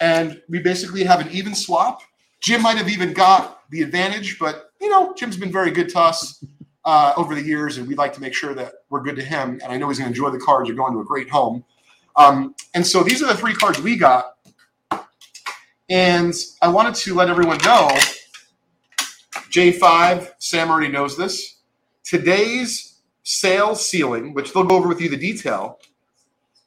and 0.00 0.40
we 0.48 0.58
basically 0.60 1.04
have 1.04 1.20
an 1.20 1.30
even 1.30 1.54
swap. 1.54 2.00
Jim 2.40 2.62
might 2.62 2.76
have 2.76 2.88
even 2.88 3.12
got 3.12 3.60
the 3.70 3.82
advantage, 3.82 4.38
but 4.38 4.70
you 4.80 4.88
know, 4.90 5.14
Jim's 5.16 5.36
been 5.36 5.52
very 5.52 5.70
good 5.70 5.88
to 5.90 6.00
us 6.00 6.44
uh, 6.84 7.12
over 7.16 7.34
the 7.34 7.42
years, 7.42 7.78
and 7.78 7.86
we'd 7.86 7.98
like 7.98 8.12
to 8.14 8.20
make 8.20 8.34
sure 8.34 8.54
that 8.54 8.72
we're 8.90 9.00
good 9.02 9.16
to 9.16 9.22
him. 9.22 9.60
And 9.62 9.72
I 9.72 9.76
know 9.76 9.88
he's 9.88 9.98
going 9.98 10.12
to 10.12 10.16
enjoy 10.16 10.30
the 10.30 10.44
cards. 10.44 10.68
You're 10.68 10.76
going 10.76 10.92
to 10.92 11.00
a 11.00 11.04
great 11.04 11.30
home. 11.30 11.64
Um, 12.16 12.54
and 12.74 12.86
so 12.86 13.02
these 13.02 13.22
are 13.22 13.26
the 13.26 13.36
three 13.36 13.54
cards 13.54 13.80
we 13.80 13.96
got. 13.96 14.32
And 15.90 16.32
I 16.62 16.68
wanted 16.68 16.94
to 16.96 17.14
let 17.14 17.28
everyone 17.28 17.58
know 17.58 17.88
J5, 19.54 20.32
Sam 20.38 20.68
already 20.68 20.90
knows 20.90 21.16
this. 21.16 21.60
Today's 22.02 22.98
sales 23.22 23.86
ceiling, 23.86 24.34
which 24.34 24.52
they'll 24.52 24.64
go 24.64 24.74
over 24.74 24.88
with 24.88 25.00
you 25.00 25.08
the 25.08 25.16
detail. 25.16 25.78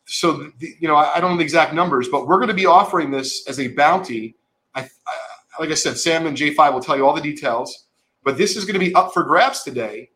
So, 0.05 0.51
the, 0.59 0.73
you 0.79 0.87
know, 0.87 0.95
I, 0.95 1.17
I 1.17 1.19
don't 1.19 1.31
know 1.31 1.37
the 1.37 1.43
exact 1.43 1.73
numbers, 1.73 2.07
but 2.07 2.27
we're 2.27 2.37
going 2.37 2.47
to 2.47 2.53
be 2.53 2.65
offering 2.65 3.11
this 3.11 3.45
as 3.49 3.59
a 3.59 3.67
bounty. 3.67 4.37
I, 4.73 4.83
I, 4.83 5.59
like 5.59 5.69
I 5.69 5.73
said, 5.73 5.97
Sam 5.97 6.27
and 6.27 6.37
J5 6.37 6.73
will 6.73 6.79
tell 6.79 6.95
you 6.95 7.05
all 7.05 7.13
the 7.13 7.21
details, 7.21 7.87
but 8.23 8.37
this 8.37 8.55
is 8.55 8.63
going 8.63 8.79
to 8.79 8.79
be 8.79 8.95
up 8.95 9.13
for 9.13 9.23
grabs 9.23 9.63
today 9.63 10.09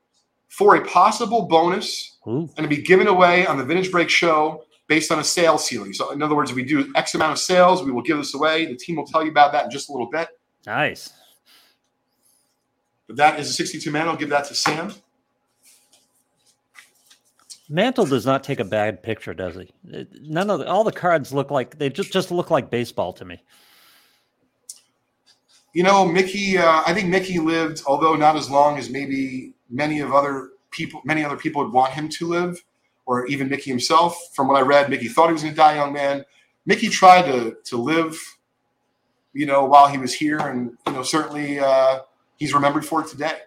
for 0.48 0.78
a 0.78 0.86
possible 0.86 1.42
bonus 1.42 2.20
Ooh, 2.26 2.50
and 2.56 2.64
to 2.64 2.70
be 2.70 2.82
given 2.82 3.08
away 3.08 3.46
on 3.46 3.58
the 3.58 3.66
Vintage 3.66 3.92
Break 3.92 4.10
show 4.10 4.64
based 4.88 5.12
on 5.12 5.20
a 5.20 5.26
sales 5.26 5.66
ceiling. 5.66 5.92
So, 5.92 6.12
in 6.12 6.24
other 6.24 6.36
words, 6.36 6.52
if 6.52 6.56
we 6.56 6.64
do 6.64 6.90
X 6.96 7.16
amount 7.16 7.34
of 7.34 7.40
sales, 7.40 7.84
we 7.84 7.92
will 7.92 8.02
give 8.02 8.18
this 8.18 8.34
away. 8.34 8.66
The 8.66 8.78
team 8.78 8.96
will 8.96 9.06
tell 9.06 9.26
you 9.26 9.32
about 9.32 9.52
that 9.52 9.66
in 9.66 9.72
just 9.72 9.90
a 9.90 9.92
little 9.92 10.10
bit. 10.10 10.30
nice. 10.66 11.12
That 13.16 13.40
is 13.40 13.50
a 13.50 13.54
62 13.54 13.90
man. 13.92 14.08
I'll 14.08 14.16
give 14.16 14.30
that 14.30 14.46
to 14.46 14.56
Sam. 14.56 14.94
Mantle 17.72 18.06
does 18.06 18.26
not 18.26 18.44
take 18.44 18.60
a 18.60 18.66
bad 18.66 19.02
picture, 19.02 19.34
does 19.34 19.56
he? 19.56 19.72
None 20.22 20.50
of 20.50 20.60
the, 20.60 20.68
all 20.68 20.84
the 20.84 20.92
cards 20.92 21.32
look 21.32 21.50
like 21.50 21.78
they 21.78 21.90
just 21.90 22.12
just 22.12 22.30
look 22.30 22.52
like 22.52 22.70
baseball 22.70 23.14
to 23.14 23.24
me. 23.24 23.42
You 25.74 25.84
know, 25.84 26.06
Mickey. 26.06 26.58
Uh, 26.58 26.84
I 26.86 26.94
think 26.94 27.08
Mickey 27.08 27.40
lived, 27.40 27.82
although 27.88 28.16
not 28.16 28.36
as 28.36 28.50
long 28.50 28.78
as 28.78 28.90
maybe 28.90 29.54
many 29.70 30.02
of 30.02 30.12
other 30.14 30.50
people, 30.72 31.02
many 31.06 31.24
other 31.24 31.38
people 31.38 31.64
would 31.64 31.72
want 31.72 31.94
him 31.94 32.10
to 32.10 32.28
live, 32.28 32.62
or 33.06 33.26
even 33.28 33.48
Mickey 33.48 33.70
himself. 33.70 34.18
From 34.34 34.50
what 34.50 34.58
I 34.58 34.62
read, 34.66 34.90
Mickey 34.90 35.08
thought 35.08 35.28
he 35.28 35.34
was 35.34 35.44
going 35.44 35.54
to 35.54 35.58
die 35.58 35.76
young 35.76 35.94
man. 35.94 36.26
Mickey 36.66 36.90
tried 36.90 37.24
to 37.24 37.56
to 37.64 37.78
live, 37.78 38.20
you 39.32 39.46
know, 39.46 39.64
while 39.64 39.88
he 39.88 39.98
was 39.98 40.14
here, 40.14 40.40
and 40.40 40.78
you 40.88 40.94
know, 40.94 41.04
certainly 41.04 41.60
uh, 41.60 42.00
he's 42.42 42.56
remembered 42.56 42.84
for 42.84 43.02
it 43.02 43.08
today. 43.08 43.38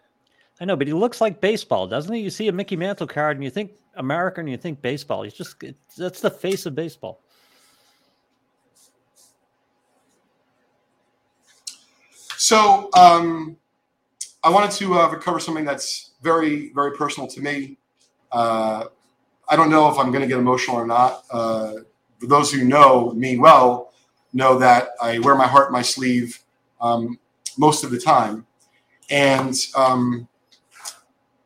I 0.61 0.65
know, 0.65 0.77
but 0.77 0.87
he 0.87 0.93
looks 0.93 1.21
like 1.21 1.41
baseball, 1.41 1.89
doesn't 1.89 2.15
he? 2.15 2.21
You 2.21 2.31
see 2.31 2.47
a 2.47 2.53
Mickey 2.53 2.77
Mantle 2.77 3.09
card 3.09 3.37
and 3.37 3.43
you 3.43 3.51
think 3.51 3.73
American, 3.97 4.43
and 4.43 4.51
you 4.51 4.57
think 4.57 4.81
baseball. 4.81 5.25
He's 5.25 5.35
just 5.35 5.61
it's, 5.65 5.97
that's 5.97 6.21
the 6.21 6.31
face 6.31 6.65
of 6.65 6.77
baseball. 6.77 7.21
So 12.37 12.89
um, 12.97 13.57
I 14.45 14.51
wanted 14.51 14.71
to 14.73 14.95
uh, 14.95 15.15
cover 15.17 15.41
something 15.41 15.65
that's 15.65 16.13
very, 16.23 16.73
very 16.73 16.97
personal 16.97 17.29
to 17.31 17.41
me. 17.41 17.79
Uh, 18.31 18.85
I 19.49 19.57
don't 19.57 19.71
know 19.71 19.91
if 19.91 19.99
I'm 19.99 20.13
going 20.13 20.23
to 20.23 20.29
get 20.29 20.39
emotional 20.39 20.77
or 20.77 20.87
not. 20.87 21.25
Uh, 21.33 21.73
for 22.21 22.27
those 22.27 22.53
who 22.53 22.65
know 22.65 23.11
me 23.13 23.39
well, 23.39 23.93
know 24.33 24.57
that 24.59 24.91
I 25.03 25.19
wear 25.19 25.35
my 25.35 25.49
heart 25.49 25.69
in 25.69 25.73
my 25.73 25.83
sleeve 25.83 26.39
um, 26.81 27.19
most 27.59 27.83
of 27.83 27.91
the 27.91 27.99
time, 27.99 28.47
and 29.11 29.55
um, 29.77 30.29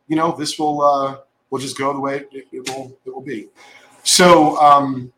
you 0.07 0.17
know 0.17 0.33
this 0.33 0.59
will 0.59 0.83
uh, 0.83 1.19
will 1.51 1.59
just 1.59 1.79
go 1.79 1.93
the 1.93 2.01
way 2.01 2.25
it, 2.33 2.47
it 2.53 2.69
will 2.69 2.97
it 3.05 3.15
will 3.15 3.23
be. 3.23 3.49
So 4.03 4.57
um, 4.59 5.13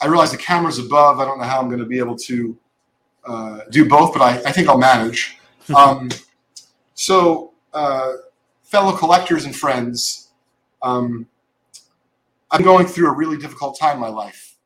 I 0.00 0.06
realize 0.06 0.32
the 0.32 0.38
camera's 0.38 0.78
above. 0.78 1.20
I 1.20 1.24
don't 1.24 1.38
know 1.38 1.44
how 1.44 1.60
I'm 1.60 1.68
going 1.68 1.80
to 1.80 1.86
be 1.86 1.98
able 1.98 2.16
to 2.16 2.58
uh, 3.24 3.60
do 3.70 3.88
both, 3.88 4.12
but 4.12 4.22
I, 4.22 4.48
I 4.48 4.52
think 4.52 4.68
I'll 4.68 4.78
manage. 4.78 5.38
Um, 5.76 6.10
so, 6.94 7.52
uh, 7.72 8.14
fellow 8.64 8.96
collectors 8.96 9.44
and 9.44 9.54
friends, 9.54 10.32
um, 10.82 11.28
I'm 12.50 12.62
going 12.62 12.86
through 12.86 13.08
a 13.08 13.14
really 13.14 13.36
difficult 13.36 13.78
time 13.78 13.94
in 13.94 14.00
my 14.00 14.08
life 14.08 14.56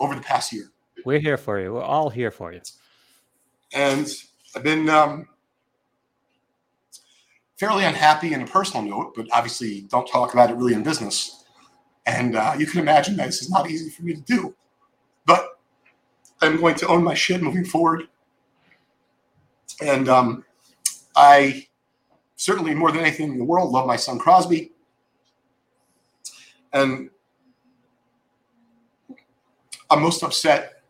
over 0.00 0.14
the 0.14 0.22
past 0.22 0.54
year. 0.54 0.70
We're 1.04 1.18
here 1.18 1.36
for 1.36 1.60
you. 1.60 1.74
We're 1.74 1.82
all 1.82 2.08
here 2.08 2.30
for 2.30 2.52
you. 2.52 2.62
And 3.72 4.08
I've 4.54 4.62
been 4.62 4.88
um, 4.88 5.28
fairly 7.58 7.84
unhappy 7.84 8.32
in 8.32 8.42
a 8.42 8.46
personal 8.46 8.82
note, 8.82 9.14
but 9.14 9.26
obviously 9.32 9.82
don't 9.82 10.06
talk 10.06 10.32
about 10.32 10.50
it 10.50 10.56
really 10.56 10.74
in 10.74 10.82
business. 10.82 11.44
And 12.06 12.36
uh, 12.36 12.54
you 12.58 12.66
can 12.66 12.80
imagine 12.80 13.16
that 13.16 13.26
this 13.26 13.42
is 13.42 13.50
not 13.50 13.70
easy 13.70 13.90
for 13.90 14.02
me 14.02 14.14
to 14.14 14.20
do. 14.20 14.54
But 15.26 15.58
I'm 16.40 16.58
going 16.58 16.76
to 16.76 16.86
own 16.88 17.04
my 17.04 17.14
shit 17.14 17.42
moving 17.42 17.64
forward. 17.64 18.08
And 19.82 20.08
um, 20.08 20.44
I 21.14 21.66
certainly, 22.36 22.74
more 22.74 22.90
than 22.90 23.00
anything 23.00 23.32
in 23.32 23.38
the 23.38 23.44
world, 23.44 23.70
love 23.70 23.86
my 23.86 23.96
son 23.96 24.18
Crosby. 24.18 24.72
And 26.72 27.10
I'm 29.90 30.02
most 30.02 30.22
upset 30.22 30.82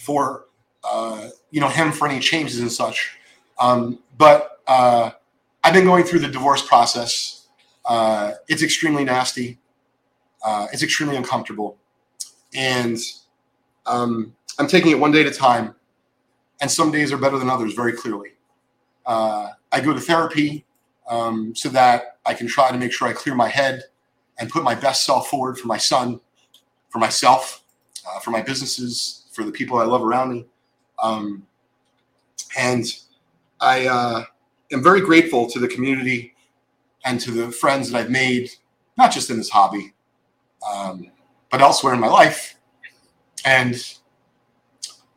for 0.00 0.43
uh, 0.84 1.28
you 1.50 1.60
know 1.60 1.68
him 1.68 1.92
for 1.92 2.06
any 2.06 2.20
changes 2.20 2.60
and 2.60 2.70
such. 2.70 3.16
Um, 3.58 4.00
but 4.18 4.60
uh, 4.66 5.10
I've 5.62 5.72
been 5.72 5.84
going 5.84 6.04
through 6.04 6.20
the 6.20 6.28
divorce 6.28 6.66
process. 6.66 7.46
Uh, 7.84 8.32
it's 8.48 8.62
extremely 8.62 9.04
nasty. 9.04 9.58
Uh, 10.44 10.66
it's 10.72 10.82
extremely 10.82 11.16
uncomfortable, 11.16 11.78
and 12.54 12.98
um, 13.86 14.34
I'm 14.58 14.66
taking 14.66 14.90
it 14.90 14.98
one 14.98 15.10
day 15.10 15.22
at 15.22 15.26
a 15.26 15.30
time. 15.30 15.74
And 16.60 16.70
some 16.70 16.92
days 16.92 17.12
are 17.12 17.18
better 17.18 17.36
than 17.36 17.50
others, 17.50 17.74
very 17.74 17.92
clearly. 17.92 18.30
Uh, 19.04 19.50
I 19.72 19.80
go 19.80 19.92
to 19.92 20.00
therapy 20.00 20.64
um, 21.08 21.54
so 21.54 21.68
that 21.70 22.18
I 22.24 22.32
can 22.32 22.46
try 22.46 22.70
to 22.70 22.78
make 22.78 22.92
sure 22.92 23.08
I 23.08 23.12
clear 23.12 23.34
my 23.34 23.48
head 23.48 23.82
and 24.38 24.48
put 24.48 24.62
my 24.62 24.74
best 24.74 25.04
self 25.04 25.28
forward 25.28 25.58
for 25.58 25.66
my 25.66 25.78
son, 25.78 26.20
for 26.90 26.98
myself, 26.98 27.64
for 28.22 28.30
my 28.30 28.40
businesses, 28.40 29.24
for 29.32 29.44
the 29.44 29.52
people 29.52 29.78
I 29.78 29.84
love 29.84 30.02
around 30.02 30.32
me. 30.32 30.46
Um, 31.02 31.46
and 32.58 32.86
I 33.60 33.86
uh, 33.86 34.24
am 34.72 34.82
very 34.82 35.00
grateful 35.00 35.48
to 35.50 35.58
the 35.58 35.68
community 35.68 36.34
and 37.04 37.20
to 37.20 37.30
the 37.30 37.50
friends 37.50 37.90
that 37.90 37.98
I've 37.98 38.10
made, 38.10 38.50
not 38.96 39.12
just 39.12 39.30
in 39.30 39.36
this 39.36 39.50
hobby, 39.50 39.92
um, 40.72 41.10
but 41.50 41.60
elsewhere 41.60 41.94
in 41.94 42.00
my 42.00 42.08
life. 42.08 42.56
And 43.44 43.76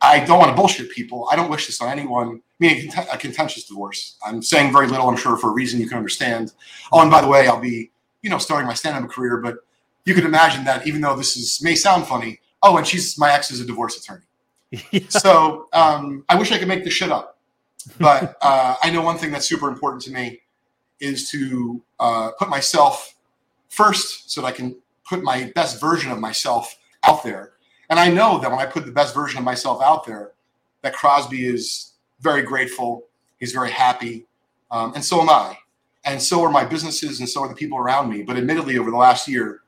I 0.00 0.20
don't 0.24 0.38
want 0.38 0.50
to 0.50 0.56
bullshit 0.56 0.90
people. 0.90 1.28
I 1.30 1.36
don't 1.36 1.50
wish 1.50 1.66
this 1.66 1.80
on 1.80 1.88
anyone. 1.88 2.42
I 2.60 2.64
mean, 2.64 2.90
a 3.12 3.16
contentious 3.16 3.64
divorce. 3.64 4.16
I'm 4.24 4.42
saying 4.42 4.72
very 4.72 4.86
little, 4.86 5.08
I'm 5.08 5.16
sure, 5.16 5.36
for 5.36 5.50
a 5.50 5.52
reason 5.52 5.80
you 5.80 5.88
can 5.88 5.96
understand. 5.96 6.52
Oh, 6.92 7.00
and 7.00 7.10
by 7.10 7.20
the 7.20 7.28
way, 7.28 7.48
I'll 7.48 7.60
be, 7.60 7.90
you 8.22 8.30
know, 8.30 8.38
starting 8.38 8.66
my 8.66 8.74
stand-up 8.74 9.10
career, 9.10 9.38
but 9.38 9.58
you 10.04 10.14
can 10.14 10.24
imagine 10.24 10.64
that 10.64 10.86
even 10.86 11.00
though 11.00 11.16
this 11.16 11.36
is 11.36 11.62
may 11.62 11.74
sound 11.74 12.06
funny, 12.06 12.40
oh, 12.62 12.76
and 12.76 12.86
she's 12.86 13.18
my 13.18 13.32
ex 13.32 13.50
is 13.50 13.60
a 13.60 13.64
divorce 13.64 13.96
attorney. 13.96 14.24
Yeah. 14.70 15.00
So 15.08 15.68
um, 15.72 16.24
I 16.28 16.36
wish 16.36 16.52
I 16.52 16.58
could 16.58 16.68
make 16.68 16.84
this 16.84 16.92
shit 16.92 17.10
up. 17.10 17.38
But 17.98 18.36
uh, 18.42 18.76
I 18.82 18.90
know 18.90 19.02
one 19.02 19.18
thing 19.18 19.30
that's 19.30 19.48
super 19.48 19.68
important 19.68 20.02
to 20.04 20.10
me 20.12 20.40
is 21.00 21.30
to 21.30 21.82
uh, 22.00 22.30
put 22.38 22.48
myself 22.48 23.14
first 23.68 24.30
so 24.30 24.40
that 24.40 24.46
I 24.48 24.52
can 24.52 24.76
put 25.08 25.22
my 25.22 25.50
best 25.54 25.80
version 25.80 26.10
of 26.10 26.18
myself 26.18 26.76
out 27.04 27.22
there. 27.22 27.52
And 27.90 27.98
I 27.98 28.10
know 28.10 28.38
that 28.38 28.50
when 28.50 28.60
I 28.60 28.66
put 28.66 28.84
the 28.84 28.92
best 28.92 29.14
version 29.14 29.38
of 29.38 29.44
myself 29.44 29.80
out 29.82 30.04
there, 30.04 30.32
that 30.82 30.92
Crosby 30.92 31.46
is 31.46 31.92
very 32.20 32.42
grateful. 32.42 33.04
He's 33.38 33.52
very 33.52 33.70
happy. 33.70 34.26
Um, 34.70 34.92
and 34.94 35.04
so 35.04 35.20
am 35.20 35.30
I. 35.30 35.56
And 36.04 36.20
so 36.20 36.42
are 36.42 36.50
my 36.50 36.64
businesses 36.64 37.20
and 37.20 37.28
so 37.28 37.42
are 37.42 37.48
the 37.48 37.54
people 37.54 37.78
around 37.78 38.10
me. 38.10 38.22
But 38.22 38.36
admittedly, 38.36 38.78
over 38.78 38.90
the 38.90 38.96
last 38.96 39.28
year, 39.28 39.60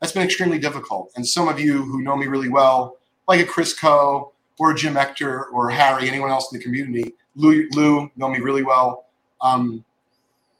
that's 0.00 0.12
been 0.12 0.22
extremely 0.22 0.58
difficult. 0.58 1.10
And 1.16 1.26
some 1.26 1.48
of 1.48 1.60
you 1.60 1.82
who 1.82 2.02
know 2.02 2.16
me 2.16 2.26
really 2.26 2.48
well, 2.48 2.96
like 3.28 3.40
a 3.40 3.44
Chris 3.44 3.78
Coe 3.78 4.32
or 4.58 4.74
Jim 4.74 4.96
Ector 4.96 5.46
or 5.46 5.70
Harry, 5.70 6.08
anyone 6.08 6.30
else 6.30 6.52
in 6.52 6.58
the 6.58 6.64
community, 6.64 7.14
Lou, 7.34 7.68
Lou 7.72 8.10
know 8.16 8.28
me 8.28 8.38
really 8.38 8.62
well. 8.62 9.06
Um, 9.40 9.84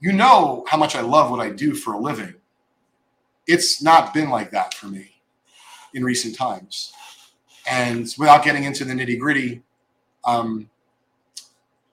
you 0.00 0.12
know 0.12 0.64
how 0.68 0.76
much 0.76 0.94
I 0.94 1.00
love 1.00 1.30
what 1.30 1.40
I 1.40 1.50
do 1.50 1.74
for 1.74 1.94
a 1.94 1.98
living. 1.98 2.34
It's 3.46 3.82
not 3.82 4.12
been 4.12 4.28
like 4.28 4.50
that 4.50 4.74
for 4.74 4.86
me 4.86 5.12
in 5.94 6.04
recent 6.04 6.36
times. 6.36 6.92
And 7.68 8.12
without 8.18 8.44
getting 8.44 8.64
into 8.64 8.84
the 8.84 8.92
nitty 8.92 9.18
gritty, 9.18 9.62
um, 10.24 10.68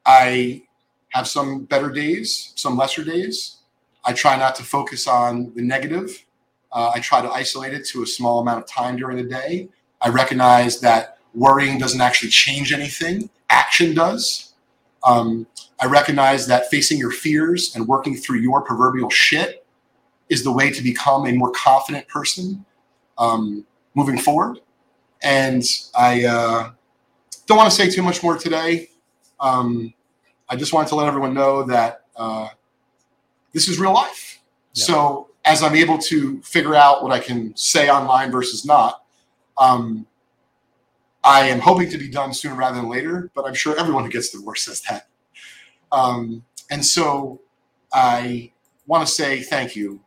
I 0.06 0.64
have 1.10 1.28
some 1.28 1.64
better 1.66 1.90
days, 1.90 2.54
some 2.56 2.76
lesser 2.76 3.04
days. 3.04 3.58
I 4.04 4.14
try 4.14 4.36
not 4.36 4.56
to 4.56 4.64
focus 4.64 5.08
on 5.08 5.54
the 5.56 5.62
negative. 5.62 6.26
Uh, 6.72 6.92
I 6.94 7.00
try 7.00 7.22
to 7.22 7.30
isolate 7.30 7.74
it 7.74 7.86
to 7.90 8.04
a 8.04 8.08
small 8.08 8.42
amount 8.42 8.60
of 8.60 8.68
time 8.68 8.98
during 8.98 9.18
the 9.18 9.24
day. 9.24 9.70
I 10.02 10.10
recognize 10.10 10.80
that 10.82 11.20
worrying 11.34 11.78
doesn't 11.78 12.02
actually 12.02 12.30
change 12.30 12.72
anything, 12.72 13.30
action 13.50 13.94
does. 13.94 14.54
Um, 15.04 15.48
I 15.80 15.88
recognize 15.88 16.48
that 16.48 16.70
facing 16.70 16.98
your 16.98 17.12
fears 17.12 17.76
and 17.76 17.88
working 17.88 18.16
through 18.16 18.40
your 18.40 18.62
proverbial 18.62 19.10
shit 19.10 19.66
is 20.30 20.44
the 20.44 20.52
way 20.52 20.72
to 20.72 20.82
become 20.82 21.26
a 21.28 21.34
more 21.34 21.52
confident 21.52 22.08
person 22.08 22.66
um, 23.18 23.66
moving 23.96 24.18
forward. 24.18 24.60
And 25.22 25.64
I 25.96 26.26
uh, 26.26 26.72
don't 27.48 27.58
want 27.58 27.70
to 27.70 27.76
say 27.76 27.90
too 27.90 28.02
much 28.02 28.24
more 28.24 28.38
today. 28.38 28.90
Um, 29.40 29.94
I 30.50 30.56
just 30.56 30.74
wanted 30.74 30.90
to 30.90 30.96
let 30.96 31.08
everyone 31.08 31.34
know 31.34 31.64
that 31.64 32.06
uh, 32.16 32.50
this 33.54 33.68
is 33.68 33.80
real 33.80 33.94
life. 33.94 34.42
Yeah. 34.74 34.86
So 34.86 35.30
as 35.46 35.62
I'm 35.62 35.76
able 35.76 35.98
to 35.98 36.42
figure 36.42 36.76
out 36.76 37.04
what 37.04 37.12
I 37.12 37.20
can 37.20 37.56
say 37.56 37.90
online 37.90 38.32
versus 38.32 38.66
not, 38.66 39.04
um, 39.58 40.06
I 41.24 41.48
am 41.48 41.60
hoping 41.60 41.90
to 41.90 41.98
be 41.98 42.10
done 42.10 42.34
sooner 42.34 42.56
rather 42.56 42.76
than 42.78 42.90
later, 42.90 43.32
but 43.34 43.46
I'm 43.46 43.54
sure 43.54 43.80
everyone 43.80 44.04
who 44.04 44.10
gets 44.10 44.30
divorced 44.30 44.66
says 44.66 44.82
that. 44.82 45.08
Um, 45.92 46.44
and 46.70 46.86
so 46.86 47.42
I 47.94 48.52
want 48.88 49.08
to 49.08 49.12
say 49.12 49.42
thank 49.42 49.76
you 49.76 50.02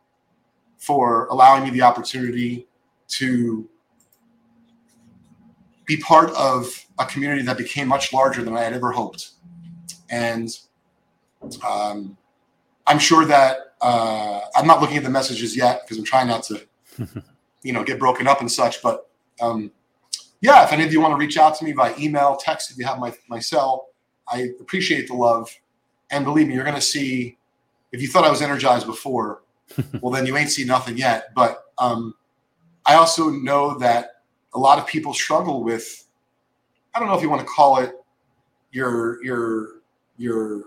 for 0.77 1.27
allowing 1.27 1.63
me 1.63 1.71
the 1.71 1.81
opportunity 1.81 2.67
to 3.07 3.67
be 5.85 5.97
part 5.97 6.29
of 6.31 6.85
a 6.99 7.05
community 7.05 7.41
that 7.43 7.57
became 7.57 7.87
much 7.87 8.13
larger 8.13 8.43
than 8.43 8.55
I 8.55 8.63
had 8.63 8.73
ever 8.73 8.91
hoped. 8.91 9.31
And 10.09 10.49
um, 11.67 12.17
I'm 12.85 12.99
sure 12.99 13.25
that 13.25 13.57
uh, 13.81 14.41
I'm 14.55 14.67
not 14.67 14.81
looking 14.81 14.97
at 14.97 15.03
the 15.03 15.09
messages 15.09 15.55
yet 15.55 15.81
because 15.83 15.97
I'm 15.97 16.03
trying 16.03 16.27
not 16.27 16.43
to, 16.43 16.61
you 17.63 17.73
know, 17.73 17.83
get 17.83 17.99
broken 17.99 18.27
up 18.27 18.41
and 18.41 18.51
such. 18.51 18.81
But 18.81 19.09
um, 19.39 19.71
yeah, 20.41 20.63
if 20.63 20.71
any 20.71 20.83
of 20.83 20.93
you 20.93 21.01
want 21.01 21.13
to 21.13 21.17
reach 21.17 21.37
out 21.37 21.55
to 21.55 21.65
me 21.65 21.73
by 21.73 21.95
email, 21.97 22.35
text, 22.35 22.71
if 22.71 22.77
you 22.77 22.85
have 22.85 22.99
my, 22.99 23.13
my 23.27 23.39
cell, 23.39 23.87
I 24.27 24.49
appreciate 24.59 25.07
the 25.07 25.15
love. 25.15 25.49
And 26.11 26.23
believe 26.25 26.47
me, 26.47 26.53
you're 26.53 26.63
going 26.63 26.75
to 26.75 26.81
see, 26.81 27.37
if 27.91 28.01
you 28.01 28.07
thought 28.07 28.23
I 28.23 28.29
was 28.29 28.41
energized 28.41 28.85
before, 28.85 29.41
well, 30.01 30.11
then 30.11 30.25
you 30.25 30.37
ain't 30.37 30.51
seen 30.51 30.67
nothing 30.67 30.97
yet. 30.97 31.33
But 31.35 31.63
um, 31.77 32.13
I 32.85 32.95
also 32.95 33.29
know 33.29 33.77
that 33.79 34.21
a 34.53 34.59
lot 34.59 34.79
of 34.79 34.87
people 34.87 35.13
struggle 35.13 35.63
with, 35.63 36.05
I 36.93 36.99
don't 36.99 37.07
know 37.07 37.15
if 37.15 37.21
you 37.21 37.29
want 37.29 37.41
to 37.41 37.47
call 37.47 37.79
it 37.79 37.93
your, 38.71 39.23
your, 39.23 39.81
your 40.17 40.65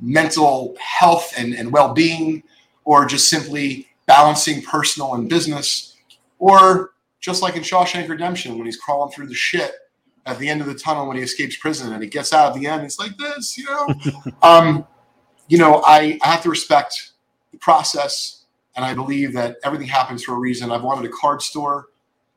mental 0.00 0.76
health 0.80 1.34
and, 1.36 1.54
and 1.54 1.70
well-being, 1.70 2.42
or 2.84 3.04
just 3.04 3.28
simply 3.28 3.86
balancing 4.06 4.62
personal 4.62 5.14
and 5.14 5.28
business, 5.28 5.96
or 6.38 6.92
just 7.20 7.42
like 7.42 7.56
in 7.56 7.62
Shawshank 7.62 8.08
Redemption 8.08 8.56
when 8.56 8.66
he's 8.66 8.76
crawling 8.76 9.12
through 9.12 9.26
the 9.28 9.34
shit 9.34 9.72
at 10.26 10.38
the 10.38 10.48
end 10.48 10.60
of 10.60 10.66
the 10.66 10.74
tunnel 10.74 11.06
when 11.06 11.16
he 11.16 11.22
escapes 11.22 11.56
prison 11.56 11.92
and 11.92 12.02
he 12.02 12.08
gets 12.08 12.32
out 12.32 12.54
at 12.54 12.60
the 12.60 12.66
end, 12.66 12.82
it's 12.82 12.98
like 12.98 13.16
this, 13.16 13.56
you 13.56 13.64
know. 13.64 13.88
um, 14.42 14.86
you 15.48 15.58
know, 15.58 15.82
I, 15.84 16.18
I 16.22 16.28
have 16.28 16.42
to 16.42 16.50
respect 16.50 17.12
the 17.52 17.58
process, 17.58 18.44
and 18.76 18.84
I 18.84 18.94
believe 18.94 19.32
that 19.34 19.56
everything 19.64 19.88
happens 19.88 20.22
for 20.22 20.34
a 20.34 20.38
reason. 20.38 20.70
I've 20.70 20.82
wanted 20.84 21.04
a 21.10 21.12
card 21.12 21.42
store, 21.42 21.88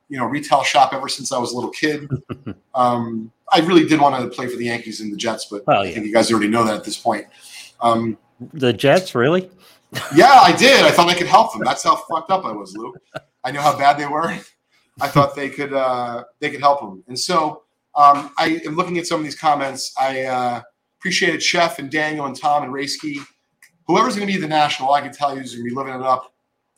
you 0.10 0.18
know, 0.18 0.26
retail 0.26 0.64
shop 0.64 0.94
ever 0.94 1.08
since 1.08 1.32
I 1.32 1.38
was 1.38 1.52
a 1.52 1.56
little 1.56 1.72
kid. 1.72 2.10
Um, 2.76 3.32
I 3.52 3.60
really 3.60 3.86
did 3.86 4.02
want 4.02 4.20
to 4.20 4.36
play 4.36 4.48
for 4.48 4.58
the 4.58 4.66
Yankees 4.66 5.00
and 5.00 5.14
the 5.14 5.16
Jets, 5.16 5.46
but 5.46 5.64
well, 5.68 5.86
yeah. 5.86 5.92
I 5.92 5.94
think 5.94 6.08
you 6.08 6.12
guys 6.12 6.32
already 6.32 6.48
know 6.48 6.64
that 6.64 6.74
at 6.74 6.84
this 6.84 6.98
point. 6.98 7.28
Um, 7.82 8.18
the 8.52 8.74
Jets, 8.74 9.14
really? 9.14 9.52
Yeah, 10.16 10.40
I 10.42 10.56
did. 10.58 10.84
I 10.84 10.90
thought 10.90 11.08
I 11.08 11.14
could 11.14 11.28
help 11.28 11.54
them. 11.54 11.62
That's 11.64 11.84
how 11.84 11.96
fucked 11.96 12.32
up 12.32 12.46
I 12.46 12.52
was, 12.52 12.76
Lou. 12.76 12.96
I 13.44 13.52
knew 13.52 13.60
how 13.60 13.78
bad 13.78 14.00
they 14.00 14.08
were. 14.08 14.36
I 15.02 15.08
thought 15.08 15.36
they 15.36 15.50
could 15.50 15.74
uh, 15.74 16.24
they 16.40 16.50
could 16.50 16.60
help 16.62 16.82
them. 16.82 17.04
And 17.08 17.20
so 17.20 17.64
um, 17.96 18.32
I 18.38 18.62
am 18.66 18.76
looking 18.76 18.98
at 18.98 19.08
some 19.08 19.20
of 19.20 19.24
these 19.24 19.36
comments. 19.38 19.94
I 20.00 20.24
uh, 20.24 20.62
appreciated 21.00 21.42
Chef 21.42 21.80
and 21.80 21.90
Daniel 21.92 22.26
and 22.26 22.36
Tom 22.40 22.64
and 22.64 22.72
Raisky. 22.74 23.18
Whoever's 23.88 24.16
going 24.16 24.28
to 24.28 24.34
be 24.34 24.40
the 24.40 24.48
national, 24.48 24.94
I 24.94 25.02
can 25.02 25.12
tell 25.12 25.36
you 25.36 25.42
is 25.42 25.56
going 25.56 25.66
to 25.68 25.70
be 25.70 25.76
living 25.76 25.94
it 25.94 26.02
up. 26.02 26.34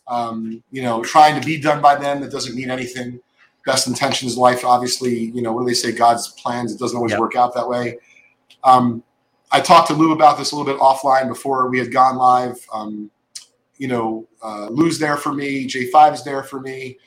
Um, 0.08 0.63
you 0.71 0.82
know, 0.82 1.04
trying 1.04 1.39
to 1.39 1.45
be 1.45 1.60
done 1.60 1.82
by 1.82 1.95
them. 1.95 2.21
That 2.21 2.32
doesn't 2.32 2.56
mean 2.56 2.69
anything. 2.69 3.19
Best 3.65 3.88
intentions, 3.88 4.38
life, 4.38 4.63
obviously. 4.63 5.13
You 5.15 5.41
know, 5.41 5.51
what 5.51 5.62
do 5.62 5.67
they 5.67 5.73
say? 5.73 5.91
God's 5.91 6.30
plans. 6.30 6.73
It 6.73 6.80
doesn't 6.80 6.95
always 6.95 7.12
Yep. 7.12 7.19
work 7.19 7.36
out 7.36 7.54
that 7.56 7.67
way. 7.67 7.97
Um, 8.63 9.04
I 9.51 9.62
talked 9.62 9.88
to 9.88 9.93
Lou 9.93 10.12
about 10.12 10.38
this 10.38 10.51
a 10.51 10.56
little 10.56 10.71
bit 10.71 10.82
offline 10.82 11.28
before 11.28 11.69
we 11.69 11.80
had 11.80 11.91
gone 11.91 12.17
live. 12.17 12.58
Um, 12.73 13.10
you 13.78 13.88
know, 13.88 14.28
uh, 14.43 14.67
Lou's 14.69 14.99
there 14.99 15.17
for 15.17 15.34
me. 15.34 15.67
J5 15.67 16.13
is 16.13 16.23
there 16.23 16.43
for 16.43 16.60
me. 16.60 16.97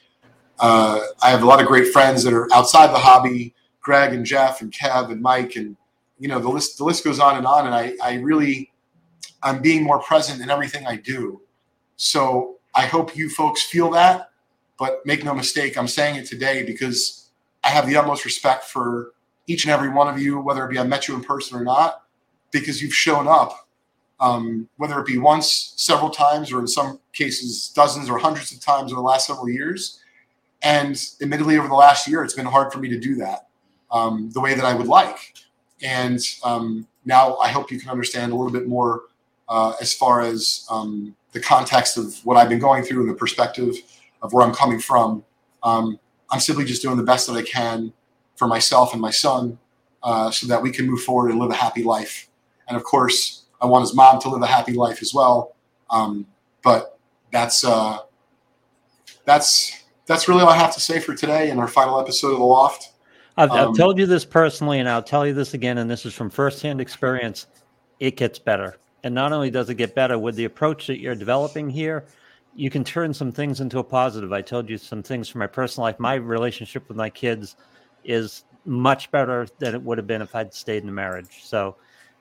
Uh, 0.59 1.01
I 1.23 1.31
have 1.31 1.43
a 1.43 1.47
lot 1.47 1.61
of 1.61 1.67
great 1.67 1.93
friends 1.93 2.23
that 2.25 2.33
are 2.33 2.53
outside 2.53 2.89
the 2.89 2.99
hobby. 2.99 3.55
Greg 3.81 4.13
and 4.13 4.27
Jeff 4.27 4.61
and 4.61 4.71
Kev 4.73 5.11
and 5.11 5.23
Mike 5.23 5.57
and 5.57 5.77
you 6.19 6.29
know 6.29 6.39
the 6.39 6.49
list 6.49 6.77
the 6.79 6.85
list 6.85 7.05
goes 7.05 7.21
on 7.21 7.37
and 7.37 7.47
on. 7.47 7.67
And 7.67 7.75
I 7.75 7.95
I 8.03 8.17
really 8.17 8.71
I'm 9.43 9.63
being 9.63 9.83
more 9.83 10.01
present 10.01 10.43
in 10.43 10.51
everything 10.51 10.87
I 10.87 10.97
do. 10.97 11.41
So 11.97 12.57
I 12.75 12.87
hope 12.87 13.17
you 13.17 13.31
folks 13.31 13.63
feel 13.63 13.91
that. 13.93 14.31
But 14.79 15.05
make 15.05 15.25
no 15.25 15.35
mistake, 15.35 15.77
I'm 15.77 15.89
saying 15.89 16.17
it 16.17 16.27
today 16.27 16.65
because 16.65 17.31
I 17.65 17.69
have 17.69 17.87
the 17.87 17.97
utmost 17.97 18.25
respect 18.25 18.65
for 18.65 19.13
each 19.47 19.65
and 19.65 19.73
every 19.73 19.89
one 19.89 20.07
of 20.07 20.21
you, 20.21 20.39
whether 20.39 20.65
it 20.65 20.71
be 20.71 20.79
I 20.79 20.85
met 20.85 21.09
you 21.09 21.15
in 21.15 21.25
person 21.25 21.59
or 21.59 21.65
not, 21.65 22.03
because 22.53 22.81
you've 22.81 22.95
shown 22.95 23.27
up 23.27 23.69
um, 24.21 24.69
whether 24.77 24.99
it 24.99 25.07
be 25.07 25.19
once, 25.19 25.75
several 25.77 26.11
times, 26.11 26.53
or 26.53 26.61
in 26.61 26.67
some 26.67 27.01
cases, 27.13 27.71
dozens 27.75 28.11
or 28.11 28.19
hundreds 28.19 28.53
of 28.53 28.61
times 28.61 28.93
over 28.93 29.01
the 29.01 29.07
last 29.07 29.27
several 29.27 29.49
years. 29.49 30.01
And 30.63 31.01
admittedly, 31.21 31.57
over 31.59 31.69
the 31.69 31.75
last 31.75 32.09
year, 32.09 32.25
it's 32.25 32.35
been 32.35 32.47
hard 32.47 32.73
for 32.73 32.79
me 32.79 32.89
to 32.89 32.99
do 32.99 33.15
that 33.17 33.49
um, 33.91 34.31
the 34.31 34.41
way 34.41 34.55
that 34.55 34.65
I 34.65 34.75
would 34.75 34.89
like. 34.89 35.35
And 35.83 36.21
um, 36.43 36.87
now 37.05 37.37
I 37.37 37.49
hope 37.49 37.71
you 37.71 37.79
can 37.79 37.91
understand 37.91 38.33
a 38.33 38.35
little 38.35 38.53
bit 38.53 38.67
more 38.67 39.03
uh, 39.49 39.75
as 39.81 39.95
far 39.95 40.21
as 40.21 40.67
um, 40.71 41.15
the 41.33 41.41
context 41.41 41.97
of 41.97 42.19
what 42.25 42.37
I've 42.37 42.49
been 42.49 42.59
going 42.59 42.83
through 42.83 43.03
and 43.03 43.11
the 43.11 43.15
perspective 43.15 43.75
of 44.23 44.33
where 44.33 44.45
I'm 44.45 44.55
coming 44.55 44.81
from. 44.81 45.25
Um, 45.63 45.99
I'm 46.31 46.41
simply 46.41 46.65
just 46.65 46.83
doing 46.83 46.97
the 46.97 47.03
best 47.03 47.27
that 47.29 47.35
I 47.35 47.43
can 47.43 47.93
for 48.37 48.49
myself 48.49 48.93
and 48.93 49.01
my 49.01 49.11
son 49.11 49.59
uh, 50.03 50.31
so 50.31 50.47
that 50.47 50.63
we 50.63 50.71
can 50.71 50.87
move 50.87 51.03
forward 51.03 51.31
and 51.31 51.41
live 51.41 51.51
a 51.51 51.55
happy 51.55 51.83
life. 51.83 52.29
And 52.69 52.77
of 52.77 52.85
course, 52.85 53.45
I 53.61 53.67
want 53.67 53.83
his 53.83 53.95
mom 53.95 54.21
to 54.21 54.29
live 54.29 54.43
a 54.43 54.47
happy 54.47 54.73
life 54.73 55.03
as 55.03 55.15
well. 55.15 55.55
Um, 55.91 56.27
but 56.63 56.99
that's 57.33 57.65
uh, 57.65 57.99
that's 59.25 59.85
that's 60.09 60.27
really 60.27 60.41
all 60.43 60.49
I 60.49 60.57
have 60.57 60.75
to 60.75 60.81
say 60.81 60.99
for 60.99 61.15
today 61.15 61.51
in 61.51 61.59
our 61.59 61.69
final 61.69 62.01
episode 62.01 62.33
of 62.33 62.39
the 62.39 62.45
Loft. 62.45 62.93
I've, 63.37 63.53
I've 63.53 63.69
Um, 63.69 63.75
told 63.75 63.99
you 63.99 64.07
this 64.07 64.25
personally, 64.25 64.81
and 64.81 64.89
I'll 64.89 65.03
tell 65.03 65.25
you 65.25 65.35
this 65.35 65.55
again, 65.55 65.79
and 65.79 65.89
this 65.89 66.05
is 66.05 66.15
from 66.15 66.31
firsthand 66.31 66.81
experience. 66.81 67.47
It 68.01 68.17
gets 68.17 68.39
better. 68.39 68.79
And 69.05 69.15
not 69.15 69.33
only 69.33 69.51
does 69.51 69.71
it 69.71 69.75
get 69.75 69.95
better 69.95 70.19
with 70.19 70.35
the 70.35 70.47
approach 70.47 70.89
that 70.89 70.99
you're 70.99 71.15
developing 71.15 71.71
here, 71.71 72.07
you 72.57 72.71
can 72.71 72.83
turn 72.83 73.15
some 73.15 73.31
things 73.31 73.61
into 73.61 73.79
a 73.79 73.85
positive. 73.85 74.33
I 74.33 74.43
told 74.43 74.69
you 74.69 74.79
some 74.79 75.03
things 75.03 75.29
from 75.29 75.39
my 75.39 75.47
personal 75.47 75.85
life. 75.85 76.01
My 76.01 76.15
relationship 76.15 76.89
with 76.89 76.97
my 76.97 77.11
kids 77.11 77.55
is 78.03 78.45
much 78.65 79.11
better 79.13 79.47
than 79.61 79.75
it 79.75 79.83
would 79.83 79.99
have 79.99 80.07
been 80.09 80.23
if 80.23 80.35
I'd 80.35 80.53
stayed 80.53 80.83
in 80.83 80.89
a 80.89 80.93
marriage. 80.93 81.45
So 81.45 81.77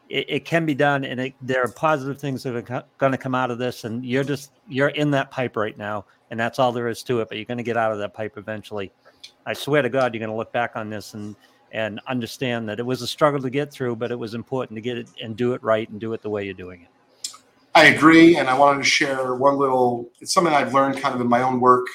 it, 0.09 0.25
it 0.27 0.45
can 0.45 0.65
be 0.65 0.73
done, 0.73 1.03
and 1.03 1.19
it, 1.19 1.33
there 1.41 1.63
are 1.63 1.67
positive 1.67 2.19
things 2.19 2.43
that 2.43 2.55
are 2.55 2.83
going 2.97 3.11
to 3.11 3.17
come 3.17 3.35
out 3.35 3.51
of 3.51 3.57
this. 3.57 3.83
And 3.83 4.05
you're 4.05 4.23
just 4.23 4.51
you're 4.67 4.89
in 4.89 5.11
that 5.11 5.31
pipe 5.31 5.55
right 5.55 5.77
now, 5.77 6.05
and 6.31 6.39
that's 6.39 6.59
all 6.59 6.71
there 6.71 6.87
is 6.87 7.03
to 7.03 7.21
it. 7.21 7.29
But 7.29 7.37
you're 7.37 7.45
going 7.45 7.57
to 7.57 7.63
get 7.63 7.77
out 7.77 7.91
of 7.91 7.99
that 7.99 8.13
pipe 8.13 8.37
eventually. 8.37 8.91
I 9.45 9.53
swear 9.53 9.81
to 9.81 9.89
God, 9.89 10.13
you're 10.13 10.19
going 10.19 10.31
to 10.31 10.35
look 10.35 10.51
back 10.51 10.75
on 10.75 10.89
this 10.89 11.13
and 11.13 11.35
and 11.71 11.99
understand 12.07 12.69
that 12.69 12.79
it 12.79 12.85
was 12.85 13.01
a 13.01 13.07
struggle 13.07 13.41
to 13.41 13.49
get 13.49 13.71
through, 13.71 13.95
but 13.95 14.11
it 14.11 14.17
was 14.17 14.33
important 14.33 14.77
to 14.77 14.81
get 14.81 14.97
it 14.97 15.09
and 15.21 15.35
do 15.35 15.53
it 15.53 15.61
right 15.63 15.89
and 15.89 15.99
do 15.99 16.13
it 16.13 16.21
the 16.21 16.29
way 16.29 16.45
you're 16.45 16.53
doing 16.53 16.81
it. 16.81 16.89
I 17.75 17.85
agree, 17.85 18.37
and 18.37 18.49
I 18.49 18.57
wanted 18.57 18.83
to 18.83 18.89
share 18.89 19.35
one 19.35 19.57
little. 19.57 20.09
It's 20.19 20.33
something 20.33 20.53
I've 20.53 20.73
learned 20.73 20.99
kind 20.99 21.13
of 21.13 21.21
in 21.21 21.27
my 21.27 21.41
own 21.41 21.59
work 21.59 21.85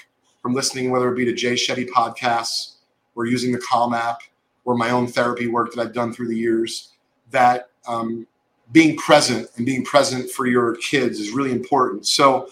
from 0.40 0.55
listening, 0.55 0.90
whether 0.90 1.12
it 1.12 1.16
be 1.16 1.25
to 1.25 1.33
Jay 1.33 1.55
Shetty 1.55 1.88
podcasts 1.88 2.77
or 3.14 3.27
using 3.27 3.53
the 3.53 3.59
Calm 3.59 3.94
app 3.94 4.20
or 4.64 4.77
my 4.77 4.90
own 4.90 5.07
therapy 5.07 5.48
work 5.48 5.72
that 5.72 5.81
I've 5.81 5.92
done 5.92 6.12
through 6.12 6.29
the 6.29 6.37
years. 6.37 6.91
That 7.33 7.71
um, 7.87 8.27
being 8.71 8.97
present 8.97 9.49
and 9.57 9.66
being 9.66 9.85
present 9.85 10.31
for 10.31 10.47
your 10.47 10.77
kids 10.77 11.21
is 11.21 11.31
really 11.31 11.53
important. 11.53 12.07
So, 12.07 12.49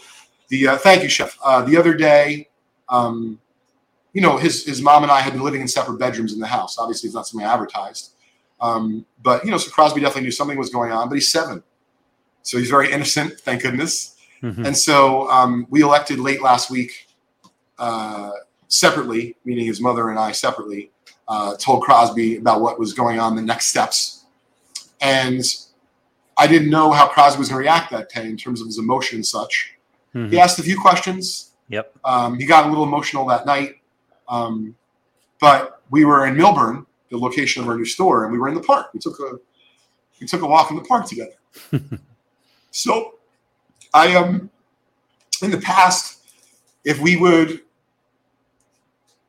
the 0.49 0.69
uh, 0.69 0.77
thank 0.79 1.03
you, 1.03 1.09
Chef. 1.09 1.39
Uh, 1.43 1.63
the 1.63 1.77
other 1.77 1.95
day, 1.95 2.49
um, 2.89 3.41
you 4.13 4.21
know, 4.21 4.37
his 4.37 4.65
his 4.65 4.83
mom 4.83 5.03
and 5.03 5.13
I 5.13 5.21
had 5.21 5.33
been 5.33 5.43
living 5.43 5.61
in 5.61 5.69
separate 5.69 5.99
bedrooms 5.99 6.33
in 6.33 6.41
the 6.41 6.47
house. 6.47 6.79
Obviously, 6.79 7.07
it's 7.07 7.15
not 7.15 7.27
something 7.27 7.47
I 7.47 7.53
advertised, 7.53 8.15
um, 8.61 9.07
but 9.23 9.45
you 9.45 9.51
know, 9.51 9.59
so 9.59 9.71
Crosby 9.71 10.01
definitely 10.01 10.23
knew 10.23 10.33
something 10.33 10.59
was 10.59 10.71
going 10.71 10.93
on. 10.93 11.09
But 11.09 11.15
he's 11.15 11.31
seven. 11.31 11.63
So 12.43 12.59
he's 12.59 12.71
very 12.71 12.91
innocent, 12.93 13.41
thank 13.41 13.63
goodness. 13.63 14.17
Mhm. 14.43 14.67
And 14.67 14.77
so 14.77 15.31
um, 15.31 15.67
we 15.71 15.83
elected 15.83 16.19
late 16.19 16.43
last 16.43 16.71
week, 16.71 17.09
uh, 17.79 18.31
separately, 18.69 19.37
meaning 19.45 19.67
his 19.67 19.81
mother 19.81 20.09
and 20.11 20.19
I 20.19 20.33
separately, 20.33 20.91
uh, 21.29 21.57
told 21.57 21.83
Crosby 21.83 22.37
about 22.39 22.61
what 22.61 22.79
was 22.79 22.95
going 22.95 23.21
on, 23.21 23.37
the 23.37 23.43
next 23.43 23.67
steps. 23.67 24.20
And 25.01 25.43
I 26.37 26.47
didn't 26.47 26.71
know 26.71 26.91
how 26.93 27.09
Crosby 27.09 27.39
was 27.39 27.49
going 27.49 27.63
to 27.63 27.65
react 27.65 27.91
that 27.91 28.11
day 28.11 28.27
in 28.27 28.37
terms 28.37 28.61
of 28.61 28.67
his 28.67 28.79
emotion 28.79 29.17
and 29.17 29.27
such. 29.27 29.75
Mhm. 30.15 30.31
He 30.31 30.39
asked 30.39 30.59
a 30.59 30.63
few 30.63 30.81
questions. 30.81 31.53
Yep. 31.69 31.95
Um, 32.05 32.39
he 32.39 32.47
got 32.47 32.67
a 32.67 32.69
little 32.69 32.85
emotional 32.85 33.27
that 33.27 33.47
night. 33.47 33.77
Um, 34.29 34.75
but 35.41 35.83
we 35.91 36.05
were 36.05 36.27
in 36.27 36.35
Millburn, 36.37 36.87
the 37.11 37.19
location 37.19 37.63
of 37.63 37.69
our 37.69 37.77
new 37.77 37.85
store, 37.85 38.25
and 38.25 38.33
we 38.33 38.39
were 38.39 38.49
in 38.49 38.55
the 38.55 38.63
park. 38.63 38.93
We 38.93 39.01
took 39.01 39.19
a 39.21 39.39
we 40.21 40.27
took 40.27 40.43
a 40.43 40.47
walk 40.47 40.71
in 40.71 40.77
the 40.77 40.85
park 40.85 41.07
together. 41.07 41.35
so 42.71 43.15
I 43.95 44.15
um 44.15 44.51
in 45.43 45.51
the 45.51 45.59
past, 45.59 46.19
if 46.85 47.01
we 47.01 47.17
would 47.17 47.61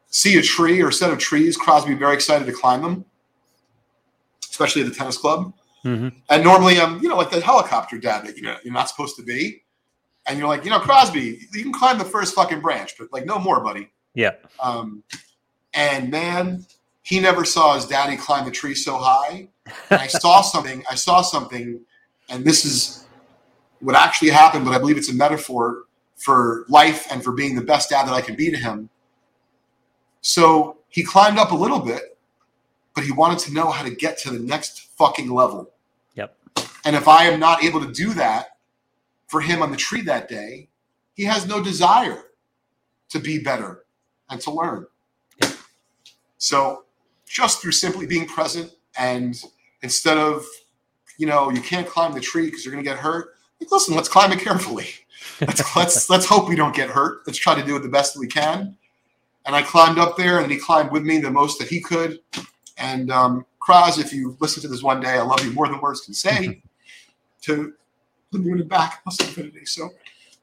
see 0.09 0.37
a 0.37 0.41
tree 0.41 0.81
or 0.81 0.89
a 0.89 0.93
set 0.93 1.11
of 1.11 1.19
trees, 1.19 1.55
Crosby 1.55 1.91
would 1.91 1.99
be 1.99 1.99
very 1.99 2.13
excited 2.13 2.45
to 2.45 2.51
climb 2.51 2.81
them, 2.81 3.05
especially 4.49 4.81
at 4.81 4.89
the 4.89 4.93
tennis 4.93 5.17
club. 5.17 5.53
Mhm. 5.83 6.13
And 6.29 6.43
normally 6.43 6.79
I'm, 6.79 7.01
you 7.01 7.09
know, 7.09 7.17
like 7.17 7.31
the 7.31 7.41
helicopter 7.41 7.97
dad 7.97 8.25
that 8.25 8.37
you 8.37 8.43
know 8.43 8.55
you're 8.63 8.73
not 8.73 8.89
supposed 8.89 9.15
to 9.17 9.23
be. 9.23 9.63
And 10.27 10.37
you're 10.37 10.47
like, 10.47 10.63
you 10.63 10.69
know, 10.69 10.79
Crosby, 10.79 11.47
you 11.51 11.63
can 11.63 11.73
climb 11.73 11.97
the 11.97 12.05
first 12.05 12.35
fucking 12.35 12.61
branch, 12.61 12.93
but 12.99 13.11
like 13.11 13.25
no 13.25 13.39
more, 13.39 13.59
buddy. 13.59 13.89
Yeah. 14.13 14.33
Um, 14.59 15.03
and 15.73 16.11
man, 16.11 16.65
he 17.01 17.19
never 17.19 17.43
saw 17.43 17.73
his 17.73 17.85
daddy 17.85 18.17
climb 18.17 18.45
the 18.45 18.51
tree 18.51 18.75
so 18.75 18.97
high. 18.97 19.47
And 19.89 19.99
I 19.99 20.07
saw 20.07 20.41
something. 20.53 20.83
I 20.89 20.95
saw 20.95 21.21
something, 21.21 21.81
and 22.29 22.45
this 22.45 22.65
is 22.65 23.05
what 23.79 23.95
actually 23.95 24.29
happened. 24.29 24.65
But 24.65 24.75
I 24.75 24.77
believe 24.77 24.97
it's 24.97 25.09
a 25.09 25.15
metaphor 25.15 25.85
for 26.17 26.65
life 26.69 27.07
and 27.11 27.23
for 27.23 27.31
being 27.31 27.55
the 27.55 27.63
best 27.63 27.89
dad 27.89 28.07
that 28.07 28.13
I 28.13 28.21
can 28.21 28.35
be 28.35 28.51
to 28.51 28.57
him. 28.57 28.89
So 30.21 30.77
he 30.89 31.03
climbed 31.03 31.39
up 31.39 31.51
a 31.51 31.55
little 31.55 31.79
bit, 31.79 32.10
but 32.93 33.03
he 33.03 33.11
wanted 33.11 33.39
to 33.39 33.53
know 33.53 33.69
how 33.69 33.83
to 33.83 33.93
get 33.93 34.17
to 34.19 34.31
the 34.31 34.39
next 34.39 34.89
fucking 34.97 35.29
level. 35.29 35.71
Yep. 36.15 36.35
And 36.85 36.95
if 36.95 37.07
I 37.07 37.25
am 37.25 37.39
not 37.39 37.63
able 37.63 37.79
to 37.81 37.91
do 37.91 38.13
that 38.15 38.57
for 39.27 39.41
him 39.41 39.61
on 39.61 39.71
the 39.71 39.77
tree 39.77 40.01
that 40.01 40.27
day, 40.27 40.67
he 41.13 41.23
has 41.23 41.47
no 41.47 41.63
desire 41.63 42.23
to 43.09 43.19
be 43.19 43.39
better 43.39 43.85
and 44.29 44.41
to 44.41 44.51
learn. 44.51 44.85
So 46.37 46.85
just 47.27 47.61
through 47.61 47.73
simply 47.73 48.07
being 48.07 48.25
present 48.25 48.71
and 48.97 49.39
instead 49.83 50.17
of, 50.17 50.43
you 51.17 51.27
know, 51.27 51.51
you 51.51 51.61
can't 51.61 51.87
climb 51.87 52.13
the 52.13 52.19
tree 52.19 52.45
because 52.45 52.65
you're 52.65 52.73
going 52.73 52.83
to 52.83 52.89
get 52.89 52.97
hurt. 52.97 53.35
Like, 53.59 53.71
listen, 53.71 53.95
let's 53.95 54.09
climb 54.09 54.31
it 54.31 54.39
carefully. 54.39 54.87
Let's 55.39 55.75
let's 55.75 56.09
let's 56.09 56.25
hope 56.25 56.49
we 56.49 56.55
don't 56.55 56.75
get 56.75 56.89
hurt. 56.89 57.21
Let's 57.27 57.37
try 57.37 57.53
to 57.53 57.63
do 57.63 57.75
it 57.75 57.83
the 57.83 57.89
best 57.89 58.13
that 58.13 58.19
we 58.19 58.27
can. 58.27 58.75
And 59.45 59.55
I 59.55 59.61
climbed 59.61 59.99
up 59.99 60.17
there, 60.17 60.39
and 60.39 60.51
he 60.51 60.57
climbed 60.57 60.91
with 60.91 61.03
me 61.03 61.19
the 61.19 61.29
most 61.29 61.59
that 61.59 61.67
he 61.67 61.79
could. 61.79 62.19
And 62.81 63.11
um, 63.11 63.45
Kraz, 63.61 63.99
if 63.99 64.11
you 64.13 64.35
listen 64.39 64.61
to 64.63 64.67
this 64.67 64.81
one 64.83 64.99
day, 65.01 65.11
I 65.11 65.21
love 65.21 65.43
you 65.45 65.51
more 65.51 65.67
than 65.67 65.79
words 65.79 66.01
can 66.01 66.13
say. 66.13 66.61
to 67.41 67.73
the 68.31 68.39
moon 68.39 68.59
and 68.61 68.69
back, 68.69 69.03
plus 69.03 69.19
infinity. 69.19 69.65
So 69.65 69.89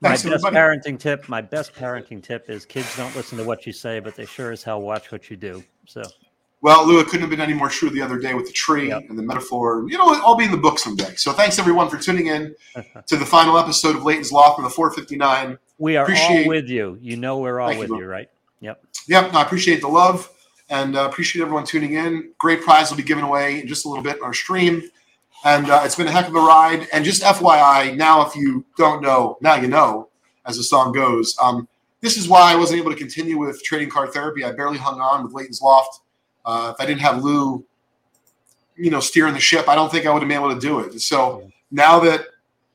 My 0.01 0.11
best 0.11 0.27
everybody. 0.27 0.57
parenting 0.57 0.99
tip, 0.99 1.29
my 1.29 1.41
best 1.41 1.73
parenting 1.75 2.23
tip 2.23 2.51
is 2.51 2.65
kids 2.67 2.97
don't 2.97 3.15
listen 3.17 3.39
to 3.39 3.45
what 3.45 3.67
you 3.67 3.73
say, 3.73 4.01
but 4.01 4.15
they 4.17 4.27
sure 4.27 4.53
as 4.53 4.63
hell 4.63 4.81
watch 4.83 5.11
what 5.13 5.31
you 5.31 5.37
do. 5.37 5.63
So 5.87 6.03
Well, 6.61 6.87
Lou, 6.87 6.99
it 7.01 7.05
couldn't 7.07 7.21
have 7.21 7.31
been 7.31 7.41
any 7.41 7.55
more 7.55 7.69
true 7.69 7.89
the 7.89 8.03
other 8.03 8.19
day 8.19 8.35
with 8.35 8.47
the 8.47 8.53
tree 8.53 8.89
Yep. 8.89 9.05
and 9.09 9.19
the 9.19 9.23
metaphor. 9.23 9.85
You 9.89 9.97
know, 9.97 10.13
I'll 10.23 10.35
be 10.37 10.45
in 10.45 10.51
the 10.51 10.57
book 10.57 10.79
someday. 10.79 11.15
So 11.15 11.33
thanks 11.33 11.59
everyone 11.59 11.89
for 11.89 11.99
tuning 11.99 12.27
in 12.27 12.55
to 13.07 13.17
the 13.17 13.25
final 13.27 13.57
episode 13.59 13.95
of 13.97 14.05
Leighton's 14.05 14.33
Loft 14.33 14.57
for 14.57 14.63
the 14.63 14.71
459. 14.71 15.57
we 15.79 15.97
are 15.97 16.03
Appreciate- 16.03 16.43
all 16.43 16.49
with 16.49 16.69
you. 16.69 16.99
You 17.01 17.17
know 17.17 17.39
we're 17.39 17.61
all 17.61 17.69
Thank 17.69 17.81
with 17.81 17.91
you, 17.91 17.99
you, 18.01 18.07
right? 18.07 18.29
Yep. 18.61 18.85
Yep, 19.07 19.35
I 19.35 19.43
appreciate 19.43 19.81
the 19.81 19.89
love 19.89 20.29
and 20.71 20.97
uh, 20.97 21.07
appreciate 21.09 21.43
everyone 21.43 21.65
tuning 21.65 21.95
in. 21.95 22.33
Great 22.39 22.63
prize 22.63 22.91
will 22.91 22.97
be 22.97 23.03
given 23.03 23.25
away 23.25 23.61
in 23.61 23.67
just 23.67 23.85
a 23.85 23.89
little 23.89 24.05
bit 24.05 24.17
in 24.17 24.23
our 24.23 24.35
stream. 24.35 24.83
and 25.45 25.71
uh, 25.71 25.83
it's 25.85 25.95
been 25.95 26.09
a 26.09 26.11
heck 26.11 26.29
of 26.29 26.35
a 26.35 26.41
ride. 26.41 26.89
And 26.93 27.05
just 27.05 27.23
FYI, 27.23 27.97
now 27.97 28.27
if 28.27 28.35
you 28.35 28.65
don't 28.77 29.03
know, 29.03 29.39
now 29.41 29.55
you 29.57 29.69
know, 29.69 30.09
as 30.47 30.57
the 30.57 30.63
song 30.63 30.93
goes. 30.93 31.37
Um, 31.41 31.69
this 32.01 32.17
is 32.17 32.29
why 32.29 32.53
I 32.53 32.57
wasn't 32.57 32.81
able 32.81 32.91
to 32.91 32.97
continue 32.97 33.39
with 33.39 33.63
trading 33.63 33.91
card 33.91 34.13
therapy. 34.13 34.45
I 34.45 34.53
barely 34.53 34.79
hung 34.79 35.01
on 35.01 35.25
with 35.25 35.33
Leighton's 35.33 35.61
Loft. 35.61 36.01
Uh, 36.45 36.73
if 36.75 36.81
I 36.81 36.87
didn't 36.87 37.01
have 37.01 37.23
Lou, 37.23 37.65
you 38.77 38.91
know, 38.91 39.01
steering 39.01 39.35
the 39.35 39.41
ship, 39.41 39.69
I 39.69 39.75
don't 39.75 39.91
think 39.91 40.07
I 40.07 40.13
would 40.13 40.23
have 40.23 40.29
been 40.29 40.39
able 40.39 40.55
to 40.55 40.61
do 40.61 40.81
it. 40.81 40.99
So 41.01 41.51
now 41.71 41.99
that 42.01 42.27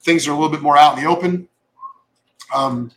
things 0.02 0.28
are 0.28 0.32
a 0.32 0.36
little 0.36 0.50
bit 0.50 0.62
more 0.62 0.78
out 0.78 0.98
in 0.98 1.04
the 1.04 1.10
open, 1.10 1.48
um, 2.54 2.92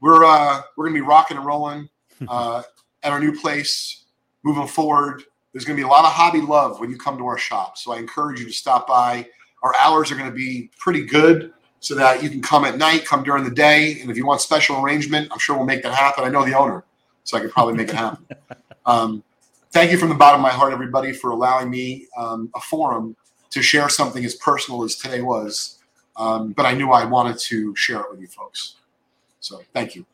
we're 0.00 0.24
uh, 0.24 0.62
we're 0.76 0.86
gonna 0.86 1.00
be 1.00 1.06
rocking 1.06 1.36
and 1.38 1.46
rolling 1.46 1.88
uh, 2.28 2.62
at 3.02 3.12
our 3.12 3.18
new 3.18 3.38
place, 3.38 4.04
moving 4.46 4.68
forward. 4.68 5.24
There's 5.52 5.64
gonna 5.64 5.76
be 5.76 5.82
a 5.82 5.88
lot 5.88 6.04
of 6.04 6.12
hobby 6.12 6.40
love 6.40 6.80
when 6.80 6.90
you 6.90 6.96
come 6.96 7.18
to 7.18 7.26
our 7.26 7.36
shop. 7.36 7.76
So 7.76 7.92
I 7.92 7.98
encourage 7.98 8.38
you 8.40 8.46
to 8.46 8.52
stop 8.52 8.86
by. 8.86 9.28
Our 9.62 9.74
hours 9.80 10.12
are 10.12 10.16
gonna 10.16 10.30
be 10.30 10.70
pretty 10.78 11.04
good 11.04 11.52
so 11.80 11.94
that 11.96 12.22
you 12.22 12.30
can 12.30 12.40
come 12.40 12.64
at 12.64 12.78
night, 12.78 13.04
come 13.04 13.22
during 13.22 13.44
the 13.44 13.50
day, 13.50 14.00
and 14.00 14.10
if 14.10 14.16
you 14.16 14.24
want 14.24 14.40
special 14.40 14.80
arrangement, 14.80 15.28
I'm 15.32 15.38
sure 15.38 15.56
we'll 15.56 15.66
make 15.66 15.82
that 15.82 15.94
happen. 15.94 16.24
I 16.24 16.28
know 16.28 16.44
the 16.44 16.54
owner, 16.54 16.84
so 17.24 17.36
I 17.36 17.40
could 17.40 17.50
probably 17.50 17.74
make 17.74 17.88
it 17.88 17.96
happen. 17.96 18.26
Um, 18.86 19.24
thank 19.72 19.90
you 19.90 19.98
from 19.98 20.10
the 20.10 20.14
bottom 20.14 20.38
of 20.38 20.42
my 20.42 20.52
heart, 20.52 20.72
everybody, 20.72 21.12
for 21.12 21.30
allowing 21.30 21.68
me 21.68 22.06
um, 22.16 22.48
a 22.54 22.60
forum 22.60 23.16
to 23.50 23.60
share 23.60 23.88
something 23.88 24.24
as 24.24 24.36
personal 24.36 24.84
as 24.84 24.94
today 24.94 25.22
was. 25.22 25.80
Um, 26.16 26.52
but 26.52 26.66
I 26.66 26.74
knew 26.74 26.92
I 26.92 27.04
wanted 27.04 27.36
to 27.38 27.74
share 27.74 27.98
it 27.98 28.06
with 28.12 28.20
you 28.20 28.28
folks. 28.28 28.76
So 29.40 29.60
thank 29.74 29.96
you. 29.96 30.06